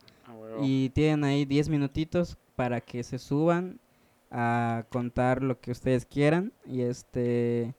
Y 0.61 0.89
tienen 0.89 1.23
ahí 1.23 1.45
10 1.45 1.69
minutitos 1.69 2.37
para 2.57 2.81
que 2.81 3.03
se 3.03 3.17
suban 3.17 3.79
a 4.29 4.83
contar 4.89 5.41
lo 5.41 5.59
que 5.61 5.71
ustedes 5.71 6.05
quieran. 6.05 6.51
Y 6.65 6.81
este 6.81 7.75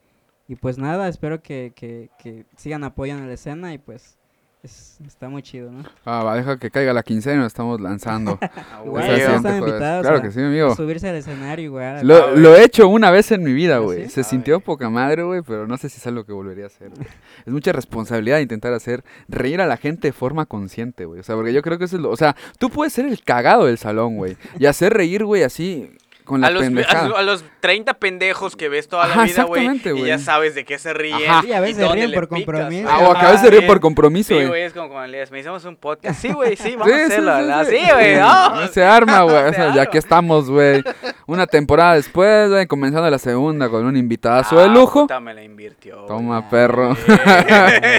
y 0.48 0.56
pues 0.56 0.78
nada, 0.78 1.08
espero 1.08 1.42
que, 1.42 1.72
que, 1.76 2.10
que 2.18 2.44
sigan 2.56 2.82
apoyando 2.84 3.26
la 3.26 3.34
escena 3.34 3.72
y 3.74 3.78
pues 3.78 4.18
es- 4.62 4.98
está 5.06 5.28
muy 5.28 5.42
chido, 5.42 5.70
¿no? 5.72 5.84
Ah, 6.04 6.22
va, 6.22 6.36
deja 6.36 6.58
que 6.58 6.70
caiga 6.70 6.92
la 6.92 7.02
quincena 7.02 7.36
y 7.36 7.38
nos 7.38 7.46
estamos 7.48 7.80
lanzando. 7.80 8.38
Ah, 8.72 8.82
Igual, 8.84 9.10
están 9.10 9.58
invitados 9.58 10.02
Claro 10.02 10.18
a- 10.18 10.22
que 10.22 10.30
sí, 10.30 10.40
amigo. 10.40 10.74
Subirse 10.76 11.08
al 11.08 11.16
escenario 11.16 11.64
igual. 11.64 12.06
Lo, 12.06 12.36
lo 12.36 12.54
he 12.56 12.64
hecho 12.64 12.88
una 12.88 13.10
vez 13.10 13.30
en 13.32 13.42
mi 13.42 13.52
vida, 13.52 13.76
¿Ah, 13.76 13.80
güey. 13.80 14.04
sí? 14.04 14.10
Se 14.10 14.20
A 14.20 14.24
sintió 14.24 14.56
ver. 14.58 14.64
poca 14.64 14.90
madre, 14.90 15.22
güey, 15.22 15.42
pero 15.42 15.66
no 15.66 15.76
sé 15.76 15.88
si 15.88 15.96
es 15.98 16.06
algo 16.06 16.24
que 16.24 16.32
volvería 16.32 16.64
a 16.64 16.66
hacer. 16.68 16.90
güey. 16.90 17.06
Es 17.46 17.52
mucha 17.52 17.72
responsabilidad 17.72 18.38
intentar 18.40 18.72
hacer 18.72 19.04
reír 19.28 19.60
a 19.60 19.66
la 19.66 19.76
gente 19.76 20.08
de 20.08 20.12
forma 20.12 20.46
consciente, 20.46 21.04
güey. 21.04 21.20
O 21.20 21.22
sea, 21.22 21.34
porque 21.36 21.52
yo 21.52 21.62
creo 21.62 21.78
que 21.78 21.84
eso 21.84 21.96
es 21.96 22.02
lo... 22.02 22.10
O 22.10 22.16
sea, 22.16 22.36
tú 22.58 22.70
puedes 22.70 22.92
ser 22.92 23.06
el 23.06 23.22
cagado 23.22 23.66
del 23.66 23.78
salón, 23.78 24.16
güey. 24.16 24.36
Y 24.58 24.66
hacer 24.66 24.92
reír, 24.92 25.24
güey, 25.24 25.42
así 25.42 25.90
con 26.30 26.40
la 26.40 26.46
A 26.46 26.50
los, 26.50 26.62
pendejada. 26.62 27.10
a, 27.14 27.18
a 27.18 27.22
los 27.22 27.44
30 27.60 27.94
pendejos 27.94 28.56
que 28.56 28.68
ves 28.70 28.88
toda 28.88 29.06
la 29.06 29.12
Ajá, 29.12 29.24
vida, 29.24 29.42
güey. 29.44 29.62
exactamente, 29.66 29.88
Y 29.90 29.92
güey. 29.92 30.06
ya 30.06 30.18
sabes 30.18 30.54
de 30.54 30.64
qué 30.64 30.78
se 30.78 30.94
ríen. 30.94 31.28
Ajá. 31.30 31.42
Sí, 31.42 31.52
a 31.52 31.60
veces 31.60 31.76
y 31.76 31.80
se 31.86 31.92
ríen 31.92 32.10
le 32.10 32.16
por 32.16 32.28
compromiso. 32.28 32.88
Ah, 32.90 32.96
güey. 32.98 33.08
o 33.08 33.12
Ajá, 33.12 33.32
de 33.42 33.50
reír 33.50 33.60
sí. 33.62 33.66
por 33.66 33.80
compromiso, 33.80 34.28
Sí, 34.28 34.34
güey. 34.34 34.46
güey, 34.48 34.62
es 34.62 34.72
como 34.72 34.88
con 34.88 35.04
Elías. 35.04 35.30
Me 35.30 35.40
hicimos 35.40 35.64
un 35.66 35.76
podcast. 35.76 36.20
Sí, 36.20 36.32
güey, 36.32 36.56
sí, 36.56 36.76
vamos 36.76 36.86
Sí, 36.86 36.92
a 36.92 36.96
sí, 36.98 37.02
hacerlo. 37.12 37.32
sí, 37.36 37.40
¿verdad? 37.42 37.66
sí. 37.68 37.76
Sí, 37.76 37.92
güey, 37.92 38.16
vamos. 38.18 38.70
Se 38.70 38.84
arma, 38.84 39.22
güey. 39.24 39.36
O 39.36 39.52
sea, 39.52 39.70
Se 39.70 39.76
ya 39.76 39.86
que 39.86 39.98
estamos, 39.98 40.48
güey. 40.50 40.82
Una 41.26 41.46
temporada 41.46 41.94
después, 41.94 42.48
güey, 42.50 42.66
comenzando 42.66 43.10
la 43.10 43.18
segunda 43.18 43.68
con 43.68 43.84
un 43.84 43.96
invitadazo 43.96 44.58
Ah, 44.58 44.62
de 44.62 44.68
lujo. 44.68 45.02
puta, 45.02 45.20
me 45.20 45.34
la 45.34 45.42
invirtió. 45.42 45.96
Toma, 46.06 46.38
güey. 46.38 46.50
perro. 46.50 46.96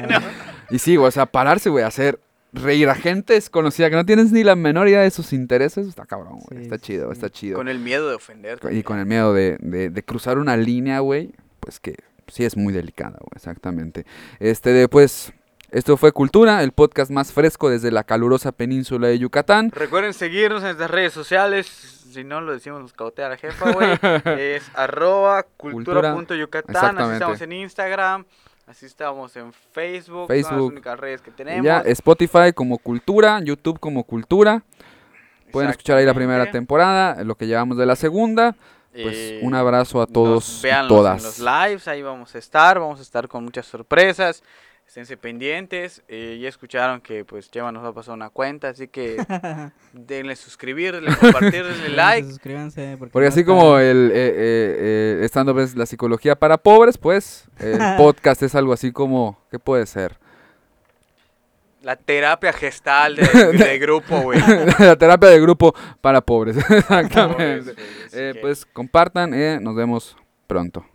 No. 0.09 0.19
Y 0.69 0.79
sí, 0.79 0.95
güey, 0.95 1.09
o 1.09 1.11
sea, 1.11 1.25
pararse, 1.25 1.69
güey, 1.69 1.84
hacer 1.84 2.19
reír 2.54 2.89
a 2.89 2.95
gente 2.95 3.34
desconocida 3.34 3.89
que 3.89 3.95
no 3.95 4.06
tienes 4.06 4.32
ni 4.32 4.43
la 4.43 4.56
menor 4.56 4.88
idea 4.88 5.02
de 5.02 5.12
sus 5.12 5.34
intereses, 5.34 5.88
está 5.88 6.06
cabrón, 6.06 6.39
güey. 6.39 6.60
Sí, 6.60 6.64
está 6.64 6.76
sí, 6.78 6.82
chido, 6.84 7.08
sí. 7.08 7.12
está 7.14 7.30
chido. 7.30 7.58
Con 7.58 7.68
el 7.70 7.80
miedo 7.80 8.10
de 8.10 8.16
ofender. 8.16 8.60
Y 8.72 8.84
con 8.84 8.99
el 8.99 9.06
miedo 9.06 9.34
de, 9.34 9.58
de- 9.62 9.89
de 9.89 10.04
cruzar 10.04 10.38
una 10.38 10.58
línea, 10.58 10.99
güey, 10.99 11.32
pues 11.60 11.80
que 11.80 11.95
sí 12.28 12.43
es 12.45 12.58
muy 12.58 12.74
delicada, 12.74 13.18
güey, 13.20 13.32
exactamente. 13.36 14.06
Este, 14.39 14.72
de, 14.72 14.88
pues, 14.88 15.34
esto 15.70 15.95
fue 15.95 16.12
Cultura, 16.12 16.62
el 16.64 16.74
podcast 16.74 17.12
más 17.12 17.32
fresco 17.32 17.70
desde 17.70 17.91
la 17.91 18.04
calurosa 18.04 18.52
península 18.52 19.08
de 19.08 19.20
Yucatán. 19.20 19.72
Recuerden 19.72 20.14
seguirnos 20.14 20.60
en 20.60 20.66
nuestras 20.66 20.91
redes 20.91 21.14
sociales. 21.14 21.68
Si 22.12 22.26
no 22.26 22.41
lo 22.41 22.52
decimos, 22.52 22.82
nos 22.82 22.91
cautea 22.91 23.30
la 23.30 23.38
jefa, 23.38 23.72
güey. 23.72 23.88
es 24.38 24.64
arroba 24.76 25.43
cultura.yucatán. 25.56 26.76
Así 26.76 26.86
Exactamente. 26.86 27.14
estamos 27.16 27.41
en 27.41 27.52
Instagram. 27.54 28.26
Así 28.72 28.86
estamos 28.86 29.36
en 29.36 29.51
Facebook. 29.74 30.19
Son 30.19 30.28
Facebook. 30.28 30.51
las 30.53 30.61
únicas 30.61 30.97
redes 30.97 31.22
que 31.22 31.30
tenemos. 31.32 31.65
Ya, 31.65 31.80
Spotify 31.82 32.53
como 32.55 32.78
Cultura, 32.78 33.41
YouTube 33.43 33.78
como 33.82 34.05
Cultura. 34.05 34.63
Pueden 35.51 35.69
escuchar 35.72 35.97
ahí 35.97 36.05
la 36.05 36.13
primera 36.13 36.49
temporada, 36.49 37.22
lo 37.26 37.36
que 37.36 37.47
llevamos 37.47 37.76
de 37.76 37.86
la 37.86 37.97
segunda. 37.97 38.55
Pues 38.93 39.13
Eh, 39.13 39.39
un 39.43 39.55
abrazo 39.55 40.01
a 40.01 40.07
todos 40.07 40.61
véanlos 40.63 40.88
todas. 40.88 41.17
en 41.17 41.24
los 41.26 41.39
lives, 41.39 41.88
ahí 41.89 42.01
vamos 42.01 42.34
a 42.34 42.38
estar, 42.38 42.80
vamos 42.80 42.99
a 42.99 43.01
estar 43.01 43.28
con 43.28 43.43
muchas 43.43 43.65
sorpresas. 43.65 44.41
Esténse 44.91 45.15
pendientes. 45.15 46.03
eh, 46.09 46.37
ya 46.41 46.49
escucharon 46.49 46.99
que 46.99 47.23
pues 47.23 47.49
Chema 47.49 47.71
nos 47.71 47.81
va 47.81 47.87
a 47.87 47.93
pasar 47.93 48.13
una 48.13 48.29
cuenta, 48.29 48.67
así 48.67 48.89
que 48.89 49.15
denle 49.93 50.35
suscribir, 50.35 50.91
denle 50.95 51.15
compartir, 51.15 51.63
denle 51.63 51.87
like. 51.95 52.27
Suscríbanse. 52.27 52.97
Porque 52.99 53.17
no 53.21 53.25
así 53.25 53.39
está- 53.39 53.49
como 53.53 53.77
el 53.77 54.11
eh, 54.13 54.15
eh, 54.15 55.19
eh, 55.21 55.25
stand-up 55.29 55.59
es 55.59 55.77
la 55.77 55.85
psicología 55.85 56.35
para 56.35 56.57
pobres, 56.57 56.97
pues 56.97 57.45
el 57.59 57.79
podcast 57.97 58.43
es 58.43 58.53
algo 58.53 58.73
así 58.73 58.91
como, 58.91 59.39
¿qué 59.49 59.59
puede 59.59 59.85
ser? 59.85 60.17
La 61.83 61.95
terapia 61.95 62.51
gestal 62.51 63.15
de, 63.15 63.23
de 63.53 63.79
grupo, 63.79 64.19
güey. 64.23 64.41
la 64.77 64.97
terapia 64.97 65.29
de 65.29 65.39
grupo 65.39 65.73
para 66.01 66.19
pobres, 66.19 66.57
exactamente. 66.57 67.71
Pobres, 67.75 67.77
Eh, 68.11 68.31
que- 68.33 68.39
pues 68.41 68.65
compartan, 68.65 69.33
eh, 69.33 69.57
nos 69.61 69.73
vemos 69.73 70.17
pronto. 70.47 70.85